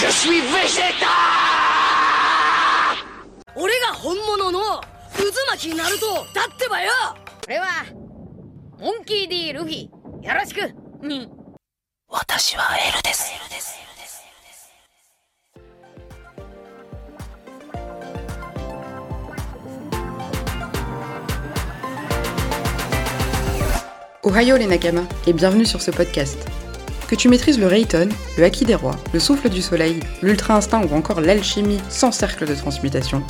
[0.00, 1.08] Je suis végétal
[3.54, 4.80] 俺が本物の渦
[5.50, 6.90] 巻きナルトだってばよ
[7.44, 7.66] これは
[8.78, 9.90] モンキー D ルフィよ
[10.34, 10.60] ろしく
[11.06, 11.28] に
[12.08, 13.30] 私はエルです。
[24.22, 26.59] Ohio les Nakama et bienvenue sur ce podcast.
[27.10, 28.08] Que tu maîtrises le Rayton,
[28.38, 32.46] le Haki des Rois, le souffle du soleil, l'Ultra Instinct ou encore l'alchimie sans cercle
[32.46, 33.24] de transmutation,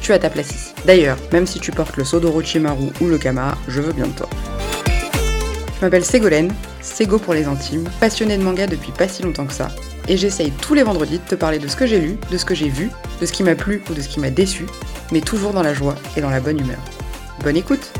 [0.00, 0.72] tu as ta place ici.
[0.86, 4.28] D'ailleurs, même si tu portes le Sodorochimaru ou le Kama, je veux bien de toi.
[5.76, 9.52] Je m'appelle Ségolène, Sego pour les intimes, passionnée de manga depuis pas si longtemps que
[9.52, 9.68] ça,
[10.08, 12.44] et j'essaye tous les vendredis de te parler de ce que j'ai lu, de ce
[12.44, 14.66] que j'ai vu, de ce qui m'a plu ou de ce qui m'a déçu,
[15.12, 16.80] mais toujours dans la joie et dans la bonne humeur.
[17.44, 17.92] Bonne écoute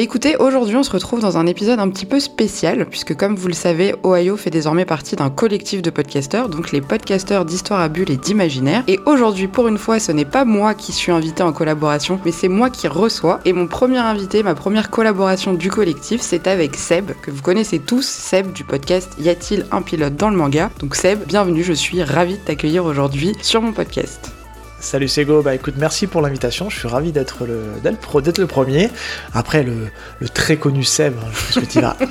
[0.00, 3.48] Écoutez, aujourd'hui on se retrouve dans un épisode un petit peu spécial, puisque comme vous
[3.48, 7.88] le savez, Ohio fait désormais partie d'un collectif de podcasteurs, donc les podcasteurs d'histoire à
[7.88, 8.84] bulles et d'imaginaire.
[8.86, 12.30] Et aujourd'hui, pour une fois, ce n'est pas moi qui suis invité en collaboration, mais
[12.30, 13.40] c'est moi qui reçois.
[13.44, 17.80] Et mon premier invité, ma première collaboration du collectif, c'est avec Seb, que vous connaissez
[17.80, 21.72] tous, Seb du podcast Y a-t-il un pilote dans le manga Donc Seb, bienvenue, je
[21.72, 24.37] suis ravie de t'accueillir aujourd'hui sur mon podcast.
[24.80, 28.90] Salut Sego, bah écoute, merci pour l'invitation, je suis ravi d'être le, d'être le premier.
[29.34, 29.72] Après, le,
[30.20, 31.96] le très connu Seb, hein, je pense que tu vas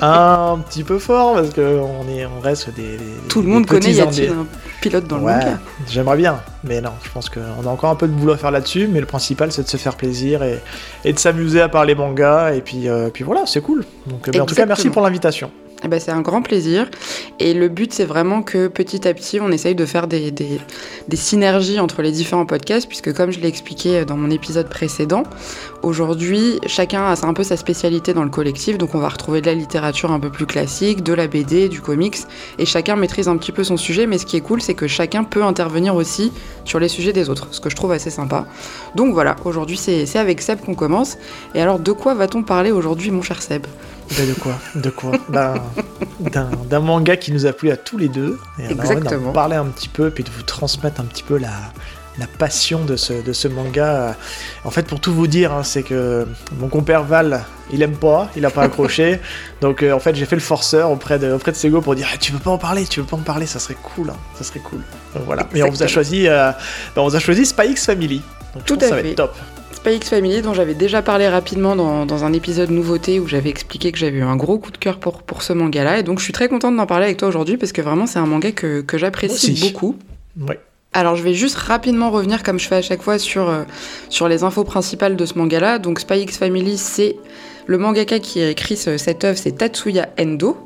[0.52, 2.98] un petit peu fort parce qu'on on reste des.
[2.98, 4.46] des- Tout le des monde connaît Y a-t-il un
[4.82, 5.58] pilote dans le manga?
[5.88, 8.50] j'aimerais bien, mais non, je pense qu'on a encore un peu de boulot à faire
[8.50, 10.60] là-dessus, mais le principal c'est de se faire plaisir et,
[11.06, 13.86] et de s'amuser à parler manga, et puis, euh, puis voilà, c'est cool.
[14.06, 15.50] Donc, euh, bah, en tout cas, merci pour l'invitation.
[15.84, 16.90] Eh ben, c'est un grand plaisir.
[17.38, 20.60] Et le but, c'est vraiment que petit à petit, on essaye de faire des, des-
[21.06, 25.22] des synergies entre les différents podcasts, puisque comme je l'ai expliqué dans mon épisode précédent,
[25.82, 28.76] aujourd'hui, chacun a un peu sa spécialité dans le collectif.
[28.76, 31.80] Donc, on va retrouver de la littérature un peu plus classique, de la BD, du
[31.80, 32.18] comics,
[32.58, 34.06] et chacun maîtrise un petit peu son sujet.
[34.06, 36.32] Mais ce qui est cool, c'est que chacun peut intervenir aussi
[36.64, 38.46] sur les sujets des autres, ce que je trouve assez sympa.
[38.96, 41.18] Donc voilà, aujourd'hui, c'est avec Seb qu'on commence.
[41.54, 43.64] Et alors, de quoi va-t-on parler aujourd'hui, mon cher Seb?
[44.10, 45.12] Bah, de quoi De quoi?
[45.28, 48.38] D'un- D'un manga qui nous a plu à tous les deux.
[48.58, 49.26] Et on a envie Exactement.
[49.26, 51.50] d'en parler un petit peu, puis de vous transmettre un petit peu la,
[52.18, 54.16] la passion de ce, de ce manga.
[54.64, 56.26] En fait, pour tout vous dire, hein, c'est que
[56.58, 59.20] mon compère Val, il aime pas, il a pas accroché.
[59.60, 62.08] Donc, euh, en fait, j'ai fait le forceur auprès de, auprès de Sego pour dire
[62.12, 64.16] Ah, Tu veux pas en parler Tu veux pas en parler Ça serait cool, hein,
[64.36, 64.80] ça serait cool.
[65.14, 65.42] Donc voilà.
[65.54, 65.88] Et on vous a Exactement.
[65.94, 66.50] choisi, euh,
[66.96, 68.22] ben, on vous a choisi Spy X Family.
[68.54, 69.10] Donc, Tout à ça va fait.
[69.10, 69.36] être top.
[69.88, 73.48] Spy X Family, dont j'avais déjà parlé rapidement dans, dans un épisode nouveauté où j'avais
[73.48, 75.98] expliqué que j'avais eu un gros coup de cœur pour, pour ce manga-là.
[75.98, 78.18] Et donc je suis très contente d'en parler avec toi aujourd'hui parce que vraiment c'est
[78.18, 79.60] un manga que, que j'apprécie aussi.
[79.72, 79.96] beaucoup.
[80.46, 80.60] Ouais.
[80.92, 83.62] Alors je vais juste rapidement revenir comme je fais à chaque fois sur, euh,
[84.10, 85.78] sur les infos principales de ce manga-là.
[85.78, 87.16] Donc Spy X Family, c'est
[87.66, 90.58] le mangaka qui a écrit ce- cette œuvre, c'est Tatsuya Endo.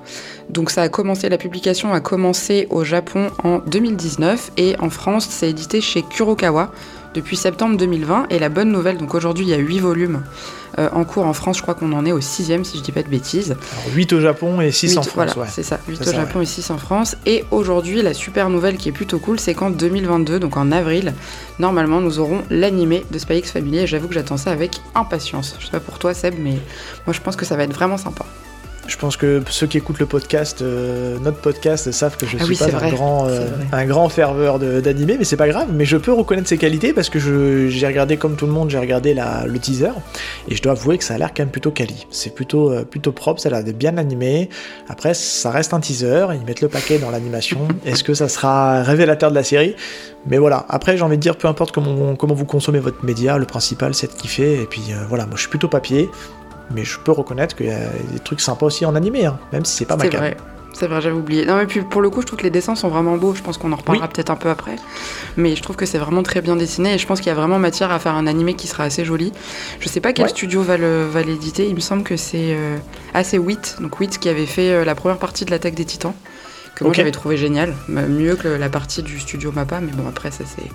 [0.51, 5.29] Donc ça a commencé, la publication a commencé au Japon en 2019 et en France
[5.31, 6.73] c'est édité chez Kurokawa
[7.15, 8.27] depuis septembre 2020.
[8.31, 10.23] Et la bonne nouvelle, donc aujourd'hui il y a 8 volumes
[10.79, 12.93] euh, en cours en France, je crois qu'on en est au sixième si je dis
[12.93, 13.51] pas de bêtises.
[13.51, 15.15] Alors, 8 au Japon et 6 en France.
[15.15, 15.47] Voilà, ouais.
[15.51, 15.79] c'est ça.
[15.87, 17.17] 8 C'est au ça, Japon et 6 en France.
[17.27, 21.13] Et aujourd'hui, la super nouvelle qui est plutôt cool, c'est qu'en 2022, donc en avril,
[21.59, 23.81] normalement, nous aurons l'animé de Spy X Family.
[23.81, 25.57] Et j'avoue que j'attends ça avec impatience.
[25.59, 26.59] Je sais pas pour toi, Seb, mais
[27.07, 28.25] moi, je pense que ça va être vraiment sympa.
[28.89, 32.45] Je pense que ceux qui écoutent le podcast, euh, notre podcast, savent que je Ah
[32.45, 32.91] suis oui, pas c'est un vrai.
[32.91, 35.69] grand, euh, un grand ferveur d'animé, mais c'est pas grave.
[35.73, 37.19] Mais je peux reconnaître ses qualités parce que
[37.69, 39.93] j'ai regardé comme tout le monde, j'ai regardé la, le teaser
[40.49, 42.07] et je dois avouer que ça a l'air quand même plutôt quali.
[42.11, 44.49] C'est plutôt, euh, plutôt propre, ça a l'air bien animé.
[44.89, 47.69] Après, ça reste un teaser, ils mettent le paquet dans l'animation.
[47.87, 49.77] Est-ce que ça sera révélateur de la série?
[50.27, 50.67] Mais voilà.
[50.69, 53.95] Après, j'ai envie de dire, peu importe comment, comment vous consommez votre média, le principal
[53.95, 54.61] c'est de kiffer.
[54.61, 56.09] Et puis voilà, moi je suis plutôt papier.
[56.75, 57.79] Mais je peux reconnaître qu'il y a
[58.13, 60.21] des trucs sympas aussi en animé, hein, même si c'est pas ma C'est cam.
[60.21, 60.37] vrai.
[60.75, 61.45] C'est vrai, j'avais oublié.
[61.45, 63.35] Non, mais puis pour le coup, je trouve que les dessins sont vraiment beaux.
[63.35, 64.13] Je pense qu'on en reparlera Oui.
[64.15, 64.77] peut-être un peu après.
[65.37, 67.35] Mais je trouve que c'est vraiment très bien dessiné et je pense qu'il y a
[67.35, 69.35] vraiment matière à faire un animé qui sera assez joli.
[69.81, 70.31] Je sais pas quel Ouais.
[70.31, 71.69] studio va le- va l'éditer.
[71.69, 72.79] Il me semble que c'est euh,
[73.13, 73.77] ah, c'est Wit.
[73.81, 76.15] Donc Wit qui avait fait euh, la première partie de l'attaque des titans.
[76.75, 77.75] Que moi j'avais trouvé génial.
[77.89, 79.79] Mieux que la partie du studio Mappa.
[79.81, 80.71] Mais bon, après, ça c'est.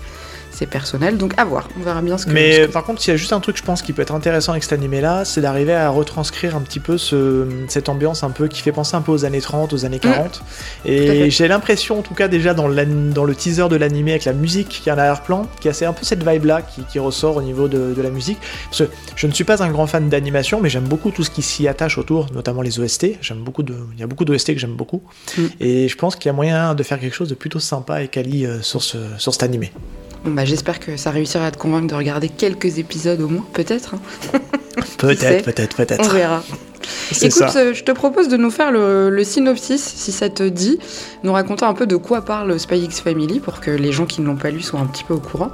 [0.57, 1.69] C'est personnel, donc à voir.
[1.79, 2.31] On verra bien ce que.
[2.31, 4.01] Mais ce que- par contre, il y a juste un truc, je pense, qui peut
[4.01, 8.23] être intéressant avec cet animé-là, c'est d'arriver à retranscrire un petit peu ce- cette ambiance
[8.23, 10.41] un peu qui fait penser un peu aux années 30, aux années 40.
[10.83, 10.89] Mm.
[10.89, 14.69] Et j'ai l'impression, en tout cas, déjà dans, le teaser de l'animé avec la musique
[14.69, 17.67] qui est en arrière-plan, qui a un peu cette vibe-là qui, qui ressort au niveau
[17.67, 18.39] de, de la musique.
[18.71, 21.29] Parce que je ne suis pas un grand fan d'animation, mais j'aime beaucoup tout ce
[21.29, 23.19] qui s'y attache autour, notamment les OST.
[23.21, 25.03] J'aime beaucoup de, il y a beaucoup d'OST que j'aime beaucoup.
[25.37, 25.41] Mm.
[25.59, 28.07] Et je pense qu'il y a moyen de faire quelque chose de plutôt sympa et
[28.07, 29.71] quali euh, sur, ce, sur cet animé.
[30.25, 33.45] Bon bah j'espère que ça réussira à te convaincre de regarder quelques épisodes au moins,
[33.53, 33.95] peut-être.
[33.95, 33.99] hein.
[34.85, 36.13] sait Peut-être, peut-être, On peut-être.
[36.13, 36.43] verra.
[37.21, 37.51] Écoute, ça.
[37.57, 40.79] euh, je te propose de nous faire le, le synopsis, si ça te dit,
[41.23, 44.21] nous raconter un peu de quoi parle Spy X Family pour que les gens qui
[44.21, 45.51] ne l'ont pas lu soient un petit peu au courant.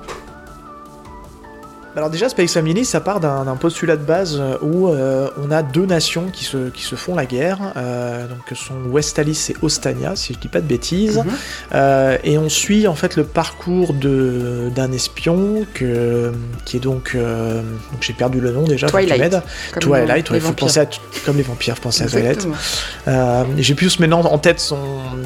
[1.95, 5.61] Alors déjà, Space Family, ça part d'un postulat de base euh, où euh, on a
[5.61, 9.55] deux nations qui se, qui se font la guerre, euh, donc que sont Westalis et
[9.61, 11.31] Ostania, si je dis pas de bêtises, Mhm.
[11.73, 16.31] Euh, et on suit en fait le parcours de d'un espion que,
[16.65, 18.87] qui est donc, donc j'ai perdu le nom déjà.
[18.87, 19.35] Twilight.
[19.73, 20.85] Comme Twilight, ouais, les faut penser à
[21.25, 22.47] comme les vampires, faut penser à Twilight.
[23.57, 24.79] J'ai plus maintenant en tête son,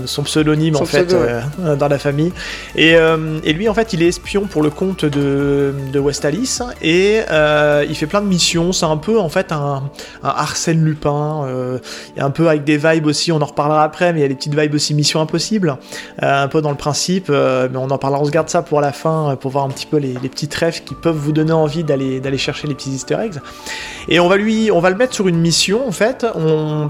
[0.06, 1.76] son pseudonyme Son en fait pseudo, ouais.
[1.78, 2.34] dans la famille.
[2.76, 2.96] Et,
[3.44, 7.86] et lui en fait il est espion pour le compte de, de Westalis et euh,
[7.88, 8.72] il fait plein de missions.
[8.72, 9.84] C'est un peu en fait un,
[10.24, 11.46] Arsène Lupin.
[11.46, 11.80] euh,
[12.18, 14.36] un peu avec des vibes aussi, on en reparlera après, mais il y a des
[14.36, 15.78] petites vibes aussi Mission Impossible,
[16.24, 17.30] euh, un peu dans le principe.
[17.30, 19.86] mais on en parlera, on se garde ça pour la fin pour voir un petit
[19.86, 23.18] peu les, petits trèfles qui peuvent vous donner envie d'aller d'aller chercher les petits Easter
[23.22, 23.40] eggs.
[24.10, 26.26] Et on va lui, on va le mettre sur une mission en fait,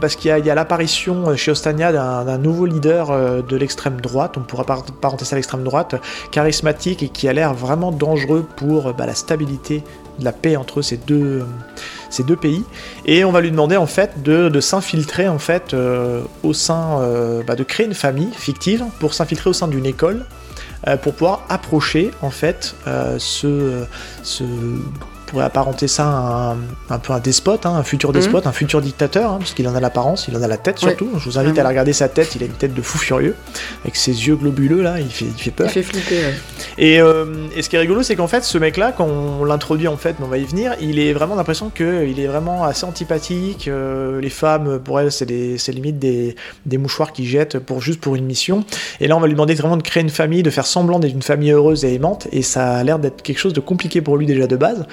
[0.02, 4.64] parce qu'il y a, l'apparition chez Ostania d'un nouveau leader de l'extrême droite, on pourra
[4.64, 5.96] par- parenter ça à l'extrême droite,
[6.31, 9.56] charismatique et qui a l'air vraiment dangereux pour bah, la stabilité
[10.19, 11.44] de la paix entre ces deux, euh,
[12.09, 12.63] ces deux pays.
[13.06, 17.00] Et on va lui demander en fait de, de s'infiltrer en fait euh, au sein,
[17.01, 20.25] euh, bah, de créer une famille fictive pour s'infiltrer au sein d'une école.
[21.01, 22.75] pour pouvoir approcher en fait
[23.18, 23.86] ce,
[25.28, 26.58] pourrait apparenter ça à un,
[26.90, 29.76] un peu un despote, hein, un futur despote, un futur dictateur, hein, parce qu'il en
[29.76, 31.10] a l'apparence, il en a la tête surtout.
[31.20, 31.60] Je vous invite à Vraiment.
[31.60, 33.36] aller regarder sa tête, il a une tête de fou furieux,
[33.84, 35.68] avec ses yeux globuleux là, il fait, il fait peur.
[35.68, 36.16] Il fait flipper.
[36.16, 36.34] ouais.
[36.78, 37.26] Et, euh,
[37.56, 40.16] et ce qui est rigolo, c'est qu'en fait, ce mec-là, quand on l'introduit, en fait,
[40.20, 43.68] mais on va y venir, il est vraiment l'impression qu'il est vraiment assez antipathique.
[43.68, 46.36] euh, les femmes, pour elles, c'est des- c'est limite des,
[46.66, 48.64] des mouchoirs qu'ils jettent pour, juste pour une mission.
[49.02, 51.14] Et là, on va lui demander vraiment de créer une famille, de faire semblant d'être
[51.14, 52.28] une famille heureuse et aimante.
[52.32, 54.86] Et ça a l'air d'être quelque chose de compliqué pour lui déjà de base.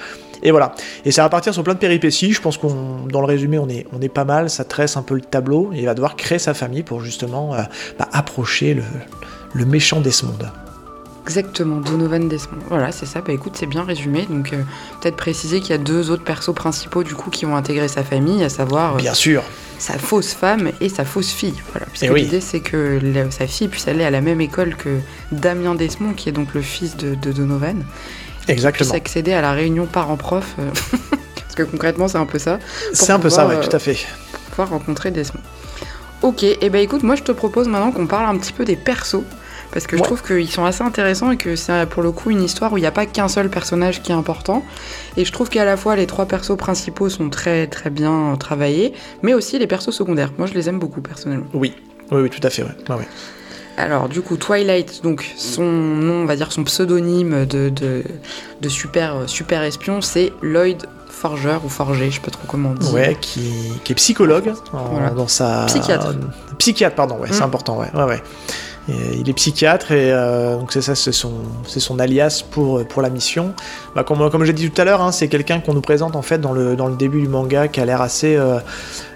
[0.43, 0.73] Et voilà.
[1.05, 2.33] Et ça va partir sur plein de péripéties.
[2.33, 4.49] Je pense qu'on, dans le résumé, on est, on est pas mal.
[4.49, 5.71] Ça tresse un peu le tableau.
[5.73, 7.61] Et il va devoir créer sa famille pour justement euh,
[7.99, 8.83] bah, approcher le,
[9.53, 10.37] le méchant Desmond.
[11.23, 12.59] Exactement, Donovan Desmond.
[12.69, 13.21] Voilà, c'est ça.
[13.21, 14.27] Bah écoute, c'est bien résumé.
[14.29, 14.57] Donc euh,
[15.01, 18.03] peut-être préciser qu'il y a deux autres persos principaux du coup qui vont intégrer sa
[18.03, 19.41] famille, à savoir euh, Bien sûr.
[19.79, 21.55] sa fausse femme et sa fausse fille.
[21.71, 21.87] Voilà.
[21.87, 22.21] Puisque Eh oui.
[22.25, 24.99] l'idée c'est que la- sa fille puisse aller à la même école que
[25.31, 27.83] Damien Desmond, qui est donc le fils de, de Donovan,
[28.47, 28.89] Exactement.
[28.89, 30.55] puisse accéder à la réunion parents-prof.
[30.59, 30.69] euh,
[31.35, 32.59] Parce que concrètement, c'est un peu ça.
[32.93, 33.97] C'est un peu ça, euh, tout à fait.
[34.49, 35.41] pouvoir rencontrer Desmond.
[36.21, 38.75] Ok, et ben écoute, moi je te propose maintenant qu'on parle un petit peu des
[38.75, 39.23] persos.
[39.71, 42.41] Parce que je trouve qu'ils sont assez intéressants et que c'est pour le coup une
[42.41, 44.63] histoire où il n'y a pas qu'un seul personnage qui est important.
[45.17, 48.35] Et je trouve qu'à la fois les trois persos principaux sont très très bien euh,
[48.37, 50.31] travaillés, mais aussi les persos secondaires.
[50.37, 51.47] Moi je les aime beaucoup personnellement.
[51.53, 51.73] Oui.
[52.11, 52.69] Oui, oui, tout à fait, ouais.
[52.89, 53.07] Ouais, ouais.
[53.77, 58.03] Alors du coup Twilight, donc son nom, on va dire son pseudonyme de, de,
[58.61, 62.69] de super, euh, super espion, c'est Lloyd Forger ou Forger, je sais pas trop comment
[62.71, 62.91] on dit.
[62.93, 63.51] Ouais, qui,
[63.83, 65.09] qui est psychologue en- Voilà.
[65.09, 65.65] dans sa.
[65.65, 66.13] Psychiatre.
[66.57, 67.43] Psychiatre, pardon, ouais, c'est Mm.
[67.43, 67.87] important, ouais.
[67.93, 68.23] ouais, ouais.
[68.87, 71.31] Et, euh, il est psychiatre et euh, donc c'est ça, c'est son,
[71.67, 73.53] c'est son alias pour, pour la mission.
[73.95, 76.21] Bah, comme comme j'ai dit tout à l'heure, hein, c'est quelqu'un qu'on nous présente en
[76.21, 78.59] fait dans le, dans le début du manga qui a l'air assez euh,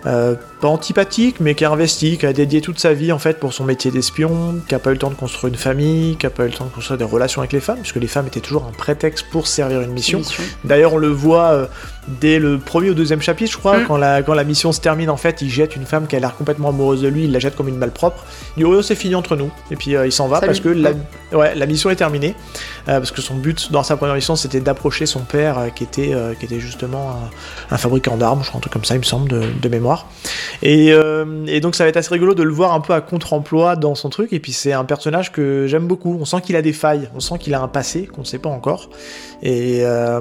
[0.08, 3.40] euh, pas antipathique, mais qui est investi, qui a dédié toute sa vie en fait
[3.40, 6.26] pour son métier d'espion, qui a pas eu le temps de construire une famille, qui
[6.26, 8.28] a pas eu le temps de construire des relations avec les femmes, puisque les femmes
[8.28, 10.20] étaient toujours un prétexte pour servir une mission.
[10.20, 10.44] Mission.
[10.66, 11.66] D'ailleurs, on le voit euh,
[12.20, 13.86] dès le premier ou deuxième chapitre, je crois, Mm.
[13.88, 16.20] quand, la, quand la mission se termine, en fait, il jette une femme qui a
[16.20, 18.26] l'air complètement amoureuse de lui, il la jette comme une balle propre.
[18.58, 19.52] Il dit Oh, c'est fini entre nous.
[19.72, 20.48] Et puis euh, il s'en va Salut.
[20.48, 20.92] parce que la,
[21.38, 22.36] ouais, la mission est terminée.
[22.88, 26.14] Euh, parce que son but dans sa première mission, c'était d'approcher son père, qui, était,
[26.40, 27.12] qui était justement
[27.70, 29.70] un, un fabricant d'armes, je crois, un truc comme ça, il me semble, de, de
[29.70, 30.08] mémoire.
[30.62, 33.02] Et, euh, et donc, ça va être assez rigolo de le voir un peu à
[33.02, 34.34] contre-emploi dans son truc.
[34.34, 36.18] Et puis, c'est un personnage que j'aime beaucoup.
[36.20, 38.40] On sent qu'il a des failles, on sent qu'il a un passé qu'on ne sait
[38.40, 38.90] pas encore.
[39.42, 40.20] Et, euh,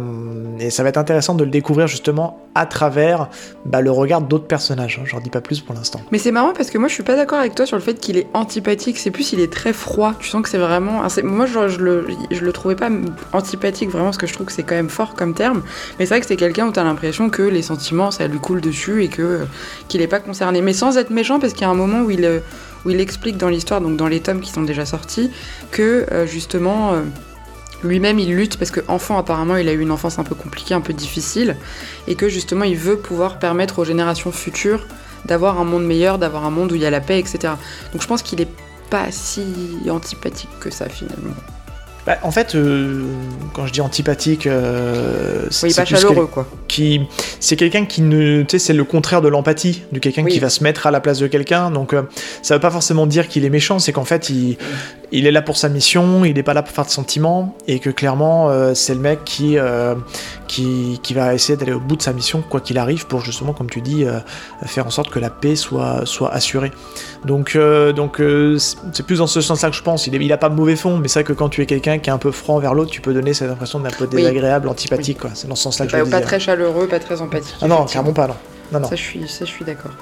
[0.71, 3.29] ça va être intéressant de le découvrir justement à travers
[3.65, 4.99] bah, le regard d'autres personnages.
[5.01, 5.05] hein.
[5.07, 6.01] J'en dis pas plus pour l'instant.
[6.11, 7.95] Mais c'est marrant parce que moi je suis pas d'accord avec toi sur le fait
[7.95, 10.15] qu'il est antipathique, c'est plus il est très froid.
[10.19, 11.03] Tu sens que c'est vraiment.
[11.23, 12.91] Moi je, je le, je trouvais pas
[13.33, 15.63] antipathique vraiment parce que je trouve que c'est quand même fort comme terme.
[15.99, 18.61] Mais c'est vrai que c'est quelqu'un où t'as l'impression que les sentiments ça lui coule
[18.61, 19.41] dessus et que
[19.87, 20.63] qu'il est pas concerné.
[20.63, 22.41] Mais sans être méchant parce qu'il y a un moment où il, euh,
[22.85, 25.31] où il explique dans l'histoire, donc dans les tomes qui sont déjà sortis,
[25.71, 26.95] que euh, justement.
[26.95, 27.03] euh,
[27.85, 30.75] lui-même il lutte parce que enfant apparemment il a eu une enfance un peu compliquée,
[30.75, 31.57] un peu difficile
[32.09, 34.85] et que justement il veut pouvoir permettre aux générations futures
[35.27, 37.55] d'avoir un monde meilleur, d'avoir un monde où il y a la paix, etc.
[37.93, 38.51] Donc je pense qu'il est
[38.91, 39.45] pas si
[39.89, 41.35] antipathique que ça finalement.
[42.09, 43.03] Bah, en fait, euh,
[43.53, 46.47] quand je dis antipathique, euh, Oui, c'est pas chaleureux quoi.
[46.67, 47.03] qui
[47.39, 50.33] c'est quelqu'un qui ne, tu sais, c'est le contraire de l'empathie, de quelqu'un Oui.
[50.33, 51.71] qui va se mettre à la place de quelqu'un.
[51.71, 52.05] Donc, euh,
[52.41, 54.57] ça veut pas forcément dire qu'il est méchant, c'est qu'en fait, il,
[55.13, 57.79] il est là pour sa mission, il n'est pas là pour faire de sentiments, et
[57.79, 59.59] que clairement, euh, c'est le mec qui,
[60.49, 63.53] qui, qui va essayer d'aller au bout de sa mission, quoi qu'il arrive, pour justement,
[63.53, 64.19] comme tu dis, euh,
[64.65, 66.73] faire en sorte que la paix soit, soit assurée.
[67.25, 70.07] Donc, euh, donc euh, c'est plus dans ce sens-là que je pense.
[70.09, 71.67] Il, est, il a pas de mauvais fond, mais c'est vrai que quand tu es
[71.67, 74.09] quelqu'un qui est un peu franc vers l'autre, tu peux donner cette impression d'un peu
[74.11, 74.17] Oui.
[74.17, 75.31] désagréable, antipathique, quoi.
[75.35, 77.55] C'est dans ce sens-là que je Pas, le pas très chaleureux, pas très empathique.
[77.61, 78.37] Ah non, clairement pas, non.
[78.73, 78.89] Non, non.
[78.89, 79.93] Ça, je suis, ça, je suis d'accord.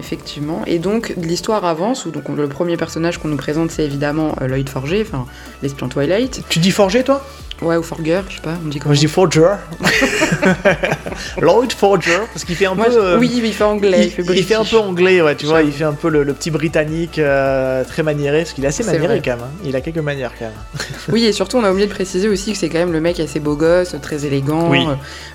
[0.00, 0.62] Effectivement.
[0.66, 4.48] Et donc, l'histoire avance, où donc, le premier personnage qu'on nous présente, c'est évidemment euh,
[4.48, 5.24] Lloyd Forger, enfin,
[5.62, 6.42] l'espion Twilight.
[6.48, 7.24] Tu dis forger, toi?
[7.64, 9.54] Ouais, ou Forger, je sais pas, on dit comment Moi, je dis Forger.
[11.40, 12.96] Lloyd Forger, parce qu'il fait un Moi, peu.
[12.96, 15.46] euh, Oui, il fait anglais, il, il, fait il fait un peu anglais, ouais, tu
[15.46, 18.68] vois, il fait un peu le, le petit britannique euh, très maniéré, parce qu'il est
[18.68, 19.40] assez maniéré quand même.
[19.44, 19.50] hein.
[19.64, 20.84] Il a quelques manières quand même.
[21.10, 23.18] Oui, et surtout, on a oublié de préciser aussi que c'est quand même le mec
[23.20, 24.86] assez beau gosse, très élégant, Oui.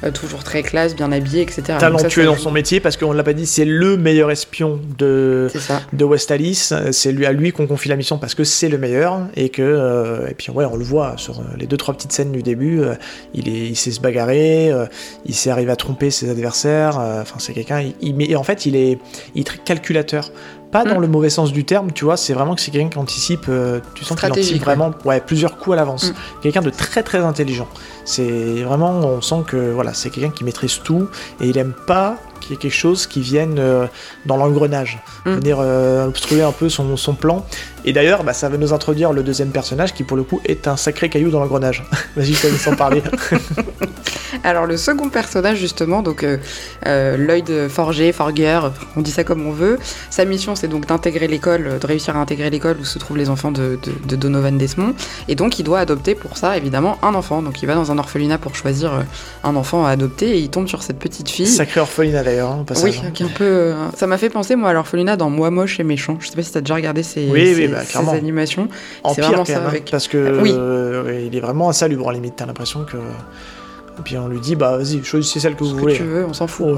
[0.03, 1.61] euh, toujours très classe, bien habillé, etc.
[1.79, 5.49] Talentueux ça dans son métier, parce qu'on l'a pas dit, c'est le meilleur espion de,
[5.93, 6.73] de West Alice.
[6.91, 10.25] C'est lui, à lui qu'on confie la mission parce que c'est le meilleur, et que.
[10.29, 12.95] et puis, ouais, on le voit sur les deux, trois petites du début, euh,
[13.33, 14.85] il, est, il sait se bagarrer, euh,
[15.25, 16.99] il sait arriver à tromper ses adversaires.
[16.99, 17.83] euh, Enfin, c'est quelqu'un.
[18.01, 18.99] Il, mais en fait, il est,
[19.35, 20.31] il est très calculateur.
[20.71, 21.01] Pas dans Mm.
[21.01, 23.79] le mauvais sens du terme, tu vois, c'est vraiment que c'est quelqu'un qui anticipe, euh,
[23.95, 26.11] tu sens qu'il anticipe vraiment ouais, plusieurs coups à l'avance.
[26.11, 26.13] Mm.
[26.43, 27.67] Quelqu'un de très très intelligent.
[28.05, 31.07] C'est vraiment, on sent que voilà, c'est quelqu'un qui maîtrise tout
[31.41, 33.85] et il aime pas qu'il y ait quelque chose qui vienne euh,
[34.25, 35.31] dans l'engrenage, Mm.
[35.35, 37.45] venir euh, obstruer un peu son, son plan.
[37.83, 40.67] Et d'ailleurs, bah, ça va nous introduire le deuxième personnage qui pour le coup est
[40.67, 41.83] un sacré caillou dans l'engrenage.
[42.15, 43.03] Vas-y, je en parler.
[44.43, 46.37] Alors le second personnage justement, donc euh,
[46.85, 48.59] euh, Lloyd Forger, Forger,
[48.95, 49.77] on dit ça comme on veut.
[50.09, 53.29] Sa mission c'est donc d'intégrer l'école, de réussir à intégrer l'école où se trouvent les
[53.29, 54.93] enfants de, de- de Donovan Desmond.
[55.27, 57.41] Et donc il doit adopter pour ça évidemment un enfant.
[57.41, 59.01] Donc il va dans un orphelinat pour choisir euh,
[59.43, 61.47] un enfant à adopter et il tombe sur cette petite fille.
[61.47, 62.65] Sacré orphelinat d'ailleurs, hein.
[62.83, 63.43] Oui, qui est un peu.
[63.43, 66.17] euh, ça m'a fait penser moi à l'orphelinat dans Moi moche et méchant.
[66.19, 68.67] Je sais pas si t'as déjà regardé ces, Oui, oui, ces- bah, ces animations.
[69.03, 70.53] En pire vraiment ça hein, avec- parce que Oui.
[70.55, 72.35] euh, il est vraiment insalubre en limite.
[72.37, 72.97] T'as l'impression que.
[72.97, 75.95] Et puis on lui dit, bah vas-y, choisissez celle que Ce vous que voulez.
[75.95, 76.67] tu veux, on s'en fout.
[76.69, 76.77] Oh.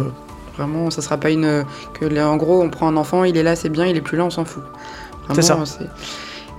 [0.58, 1.64] Vraiment, ça sera pas une.
[2.00, 4.02] Que là, en gros, on prend un enfant, il est là, c'est bien, il est
[4.02, 4.64] plus là, on s'en fout.
[5.34, 5.58] C'est ça.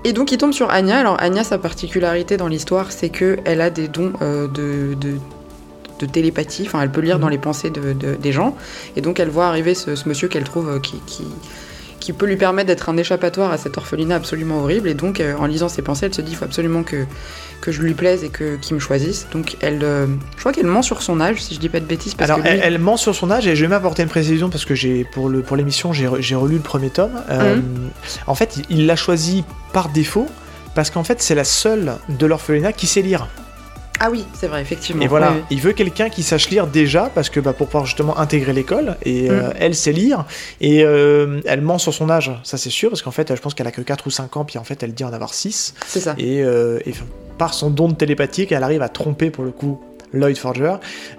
[0.05, 0.99] Et donc il tombe sur Anya.
[0.99, 5.15] Alors Anya, sa particularité dans l'histoire, c'est que elle a des dons euh, de, de,
[6.01, 6.65] de télépathie.
[6.67, 7.23] Enfin, elle peut lire Mhm.
[7.23, 8.57] dans les pensées de, de- des gens.
[8.97, 11.25] Et donc elle voit arriver ce, ce monsieur qu'elle trouve euh, qui, qui,
[12.05, 14.89] qui peut lui permettre d'être un échappatoire à cet orphelinat absolument horrible.
[14.89, 17.05] Et donc, euh, en lisant ses pensées, elle se dit il faut absolument que,
[17.61, 19.27] que je lui plaise et que qu'il me choisisse.
[19.33, 20.07] Donc elle, euh,
[20.37, 22.43] je crois qu'elle ment sur son âge, si je dis pas de bêtises, parce Alors,
[22.43, 24.65] que lui- elle, elle ment sur son âge et je vais m'apporter une précision parce
[24.65, 27.13] que j'ai pour le pour l'émission j'ai re- j'ai relu le premier tome.
[27.31, 27.91] Euh, Mhm.
[28.27, 30.29] En fait, il- il l'a choisi par défaut
[30.75, 33.29] parce qu'en fait c'est la seule de l'orphelinat qui sait lire.
[34.05, 35.01] Ah oui, c'est vrai, effectivement.
[35.05, 38.19] Et voilà, il veut quelqu'un qui sache lire déjà parce que bah, pour pouvoir justement
[38.19, 39.55] intégrer l'école et euh, Mhm.
[39.61, 40.25] elle sait lire
[40.61, 43.55] et euh, elle ment sur son âge, ça c'est sûr parce qu'en fait je pense
[43.55, 45.75] qu'elle a que 4 ou 5 ans puis en fait elle dit en avoir 6
[45.87, 46.15] C'est ça.
[46.19, 46.95] et, euh, et
[47.39, 49.81] par son don de télépathique elle arrive à tromper pour le coup
[50.13, 50.75] Lloyd Forger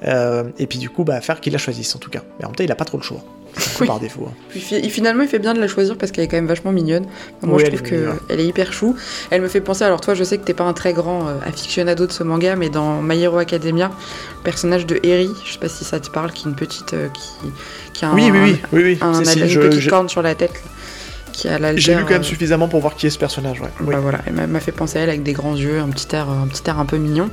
[0.05, 2.21] euh, et puis du coup bah, faire qu'il la choisisse en tout cas.
[2.39, 3.23] Mais en même temps il a pas trop le choix.
[3.55, 3.87] Un Oui.
[3.87, 4.27] par défaut.
[4.29, 4.33] hein.
[4.49, 6.71] Puis fi- finalement, il fait bien de la choisir parce qu'elle est quand même vachement
[6.71, 7.05] mignonne.
[7.41, 8.95] Moi, Oui, je trouve qu'elle est hyper chou.
[9.29, 11.33] Elle me fait penser, alors toi, je sais que t'es pas un très grand euh,
[11.45, 13.91] aficionado de ce manga, mais dans My Hero Academia,
[14.37, 16.93] le personnage de Eri, je sais pas si ça te parle, qui est une petite.
[16.93, 17.49] euh, qui,
[17.93, 18.97] qui a un, Oui, oui, oui, oui, oui.
[19.01, 20.53] un- Si, si, une je- petite je- corne sur la tête.
[21.45, 23.59] là, J'ai lu quand même euh, suffisamment pour voir qui est ce personnage.
[23.61, 23.67] Ouais.
[23.81, 23.93] Oui.
[23.93, 26.15] Bah voilà, elle m'a- m'a fait penser à elle avec des grands yeux, un petit
[26.15, 27.29] air, un petit air un peu mignon.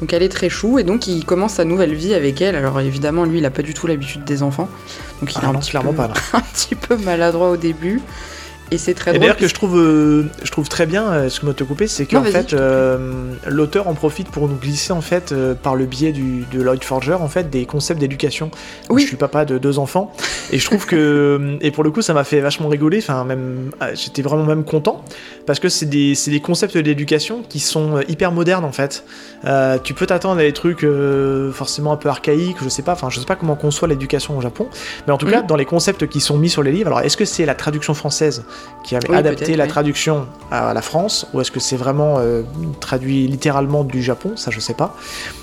[0.00, 2.56] Donc elle est très chou et donc il commence sa nouvelle vie avec elle.
[2.56, 4.68] Alors évidemment lui il a pas du tout l'habitude des enfants,
[5.20, 6.08] donc il Ah est un non, petit clairement peu, pas.
[6.08, 6.14] là.
[6.34, 8.00] un petit peu maladroit au début.
[8.70, 11.40] Et c'est très Et d'ailleurs que je trouve, euh, je trouve très bien, euh, ce
[11.40, 15.00] que moi te couper, c'est qu'en fait euh, l'auteur en profite pour nous glisser en
[15.00, 18.50] fait par le biais du, de Lloyd Forger en fait des concepts d'éducation.
[18.90, 19.02] Oui.
[19.02, 20.12] Je suis papa de deux enfants
[20.50, 22.98] et je trouve que et pour le coup ça m'a fait vachement rigoler.
[22.98, 25.04] Enfin même ah, j'étais vraiment même content
[25.46, 29.04] parce que c'est des, des concepts d'éducation qui sont hyper modernes en fait.
[29.84, 30.86] Tu peux t'attendre à des trucs
[31.52, 32.92] forcément un peu archaïques, je sais pas.
[32.92, 34.68] Enfin je sais pas comment conçoit l'éducation au Japon,
[35.06, 35.32] mais en tout Mhm.
[35.32, 36.88] cas dans les concepts qui sont mis sur les livres.
[36.88, 38.44] Alors est-ce que c'est la traduction française
[38.82, 39.70] qui avait Oui, adapté la oui.
[39.70, 42.42] traduction à la France ou est-ce que c'est vraiment euh,
[42.80, 44.32] traduit littéralement du Japon?
[44.36, 44.94] Ça, je sais pas.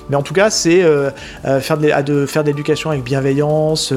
[0.10, 1.10] Mais en tout cas, c'est euh,
[1.46, 3.94] euh, faire de, l'é- à de faire de l'éducation avec bienveillance,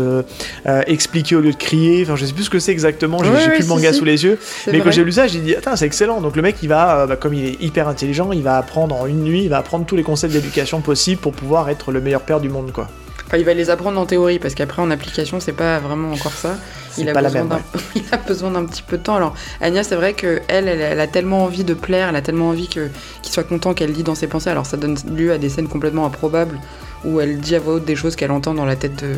[0.86, 2.02] expliquer au lieu de crier.
[2.04, 3.22] Enfin, je sais plus ce que c'est exactement.
[3.22, 3.98] J'ai ouais, plus le manga si.
[3.98, 4.38] sous les yeux.
[4.66, 4.80] Mais vrai.
[4.82, 6.20] quand j'ai lu ça, j'ai dit attends, c'est excellent.
[6.20, 9.06] Donc le mec, il va, bah, comme il est hyper intelligent, il va apprendre en
[9.06, 12.22] une nuit, il va apprendre tous les concepts d'éducation possibles pour pouvoir être le meilleur
[12.22, 12.88] père du monde, quoi.
[13.34, 16.32] Enfin, il va les apprendre en théorie parce qu'après en application, c'est pas vraiment encore
[16.32, 16.56] ça.
[16.98, 17.82] Il a, pas la besoin même, d'un- ouais.
[17.96, 19.16] il a besoin d'un petit peu de temps.
[19.16, 22.50] Alors, Anya, c'est vrai que elle, elle, a tellement envie de plaire, elle a tellement
[22.50, 22.90] envie qu'il
[23.22, 24.50] soit content qu'elle lit dans ses pensées.
[24.50, 26.60] Alors, ça donne lieu à des scènes complètement improbables
[27.04, 29.16] où elle dit à voix haute des choses qu'elle entend dans la tête de,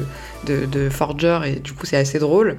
[0.61, 2.57] de, de Forger et du coup, c'est assez drôle.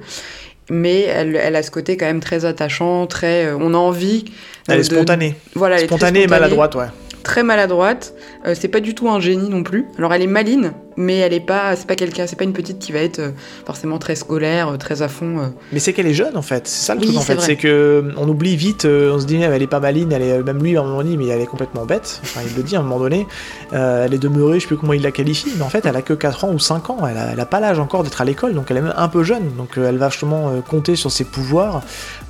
[0.70, 3.46] Mais elle, elle a ce côté quand même très attachant, très.
[3.46, 4.26] euh, on a envie.
[4.28, 5.34] euh, Elle est de- spontanée.
[5.54, 6.86] Voilà, elle est très Spontanée et maladroite, ouais.
[7.28, 8.14] Très maladroite.
[8.46, 9.84] Euh, c'est pas du tout un génie non plus.
[9.98, 12.78] Alors elle est maline, mais elle est pas, c'est pas quelqu'un, c'est pas une petite
[12.78, 13.30] qui va être euh,
[13.66, 15.38] forcément très scolaire, euh, très à fond.
[15.38, 15.46] euh.
[15.70, 17.56] Mais c'est qu'elle est jeune en fait, c'est ça le Oui, truc en fait, c'est
[17.56, 20.74] que on oublie vite, on se dit elle est pas maline, elle est même lui
[20.78, 22.20] à un moment donné, mais elle est complètement bête.
[22.22, 23.26] Enfin il le dit à un moment donné,
[23.72, 26.02] elle est demeurée, je sais plus comment il la qualifie, mais en fait elle a
[26.02, 28.24] que 4 ans ou 5 ans, elle a, elle a pas l'âge encore d'être à
[28.24, 31.24] l'école, donc elle est même un peu jeune, donc elle va justement compter sur ses
[31.24, 31.82] pouvoirs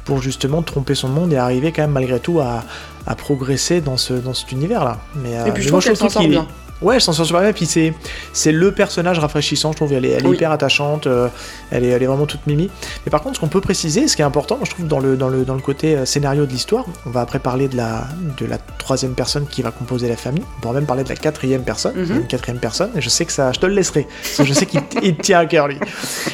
[0.05, 2.64] pour justement tromper son monde et arriver quand même malgré tout à,
[3.09, 4.99] à progresser dans ce dans cet univers là.
[5.17, 6.47] Mais, euh, Et puis je mais moi, trouve qu'elle s'en sort qu'il- bien.
[6.81, 7.53] Ouais, elle s'en sort super bien.
[7.53, 7.93] Puis c'est,
[8.33, 9.93] c'est le personnage rafraîchissant, je trouve.
[9.93, 10.37] Elle est, elle est Oui.
[10.37, 11.07] hyper attachante.
[11.07, 11.29] euh,
[11.71, 12.71] elle, est, elle est vraiment toute mimi.
[13.05, 15.17] Mais par contre, ce qu'on peut préciser, ce qui est important, je trouve, dans le,
[15.17, 18.07] dans le, dans le côté euh, scénario de l'histoire, on va après parler de la,
[18.39, 20.45] de la troisième personne qui va composer la famille.
[20.59, 21.95] On pourra même parler de la quatrième personne.
[21.97, 22.17] Mhm.
[22.19, 22.91] Une quatrième personne.
[22.97, 24.07] Et je sais que ça, je te le laisserai.
[24.23, 25.79] Parce que je sais qu'il te tient à cœur, lui.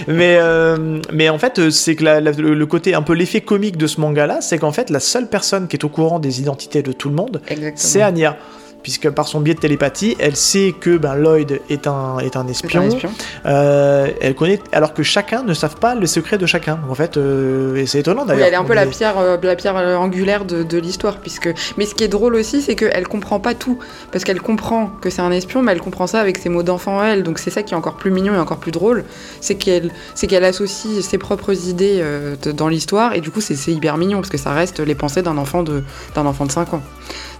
[0.09, 3.77] Mais, euh, mais en fait, c'est que la- la- le, côté, un peu l'effet comique
[3.77, 6.83] de ce manga-là, c'est qu'en fait, la seule personne qui est au courant des identités
[6.83, 7.41] de tout le monde,
[7.77, 8.37] c'est Anya.
[8.85, 12.47] Puisque par son biais de télépathie, elle sait que ben, Lloyd est un, est un
[12.47, 12.83] espion.
[12.83, 13.11] un espion.
[13.47, 16.79] Euh, elle connaît, alors que chacun ne savent pas le secret de chacun.
[16.91, 18.47] En fait, euh, et c'est étonnant Oui, d'ailleurs.
[18.47, 21.49] elle est un peu la pierre, euh, la pierre angulaire de, de l'histoire, puisque.
[21.79, 23.79] Mais ce qui est drôle aussi, c'est qu'elle comprend pas tout,
[24.12, 27.00] parce qu'elle comprend que c'est un espion, mais elle comprend ça avec ses mots d'enfant
[27.00, 27.23] à elle.
[27.23, 29.05] Donc c'est ça qui est encore plus mignon et encore plus drôle,
[29.41, 32.05] c'est qu'elle, c'est qu'elle associe ses propres idées
[32.43, 34.95] de- dans l'histoire, et du coup c'est c'est hyper mignon parce que ça reste les
[34.95, 35.83] pensées d'un enfant de
[36.14, 36.83] d'un enfant de 5 ans.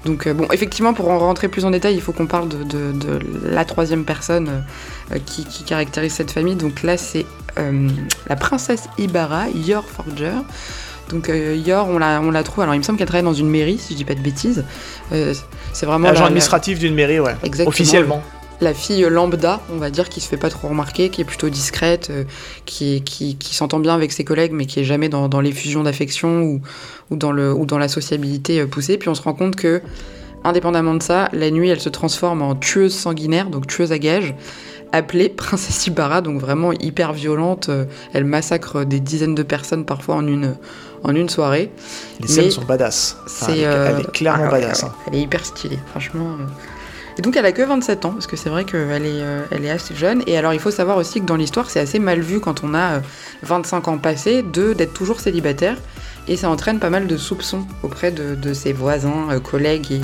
[0.05, 2.63] Donc euh, bon, effectivement, pour en rentrer plus en détail, il faut qu'on parle de,
[2.63, 3.19] de- de
[3.49, 4.65] la troisième personne
[5.13, 6.57] euh, qui, qui caractérise cette famille.
[6.57, 7.25] Donc là, c'est
[7.59, 7.89] euh,
[8.29, 10.33] la princesse Ibarra, Yor Forger.
[11.11, 12.63] Donc euh, Yor, on la, on la trouve.
[12.63, 14.65] Alors il me semble qu'elle travaille dans une mairie, si je dis pas de bêtises.
[15.13, 15.33] Euh,
[15.73, 17.35] c'est vraiment Agent la- la- administratif d'une mairie, ouais.
[17.43, 17.69] Exactement.
[17.69, 18.23] Officiellement.
[18.65, 21.49] La fille lambda, on va dire, qui se fait pas trop remarquer, qui est plutôt
[21.49, 22.25] discrète, euh,
[22.65, 25.83] qui, qui, qui s'entend bien avec ses collègues, mais qui est jamais dans, dans l'effusion
[25.85, 26.61] d'affection ou,
[27.11, 28.99] ou, dans le, ou dans la sociabilité euh, poussée.
[28.99, 29.81] Puis on se rend compte que,
[30.43, 34.35] indépendamment de ça, la nuit, elle se transforme en tueuse sanguinaire, donc tueuse à gages,
[34.93, 37.69] appelée Princesse Ibarra, donc vraiment hyper violente.
[37.69, 40.57] euh, Elle massacre des dizaines de personnes parfois en une,
[41.03, 41.71] en une soirée.
[42.21, 43.17] Les scènes Mais sont badass.
[43.27, 44.83] Enfin, elle, est- euh, elle est clairement ah ouais, badass.
[44.83, 44.95] ouais, hein.
[45.09, 46.37] Elle est hyper stylée, franchement.
[46.41, 46.45] euh.
[47.19, 49.65] Et donc elle a que 27 ans, parce que c'est vrai qu'elle est, euh, elle
[49.65, 50.23] est assez jeune.
[50.27, 52.75] Et alors il faut savoir aussi que dans l'histoire, c'est assez mal vu quand on
[52.75, 53.01] a euh,
[53.43, 55.77] 25 ans passés d'être toujours célibataire.
[56.27, 60.01] Et ça entraîne pas mal de soupçons auprès de, de ses voisins, euh, collègues et,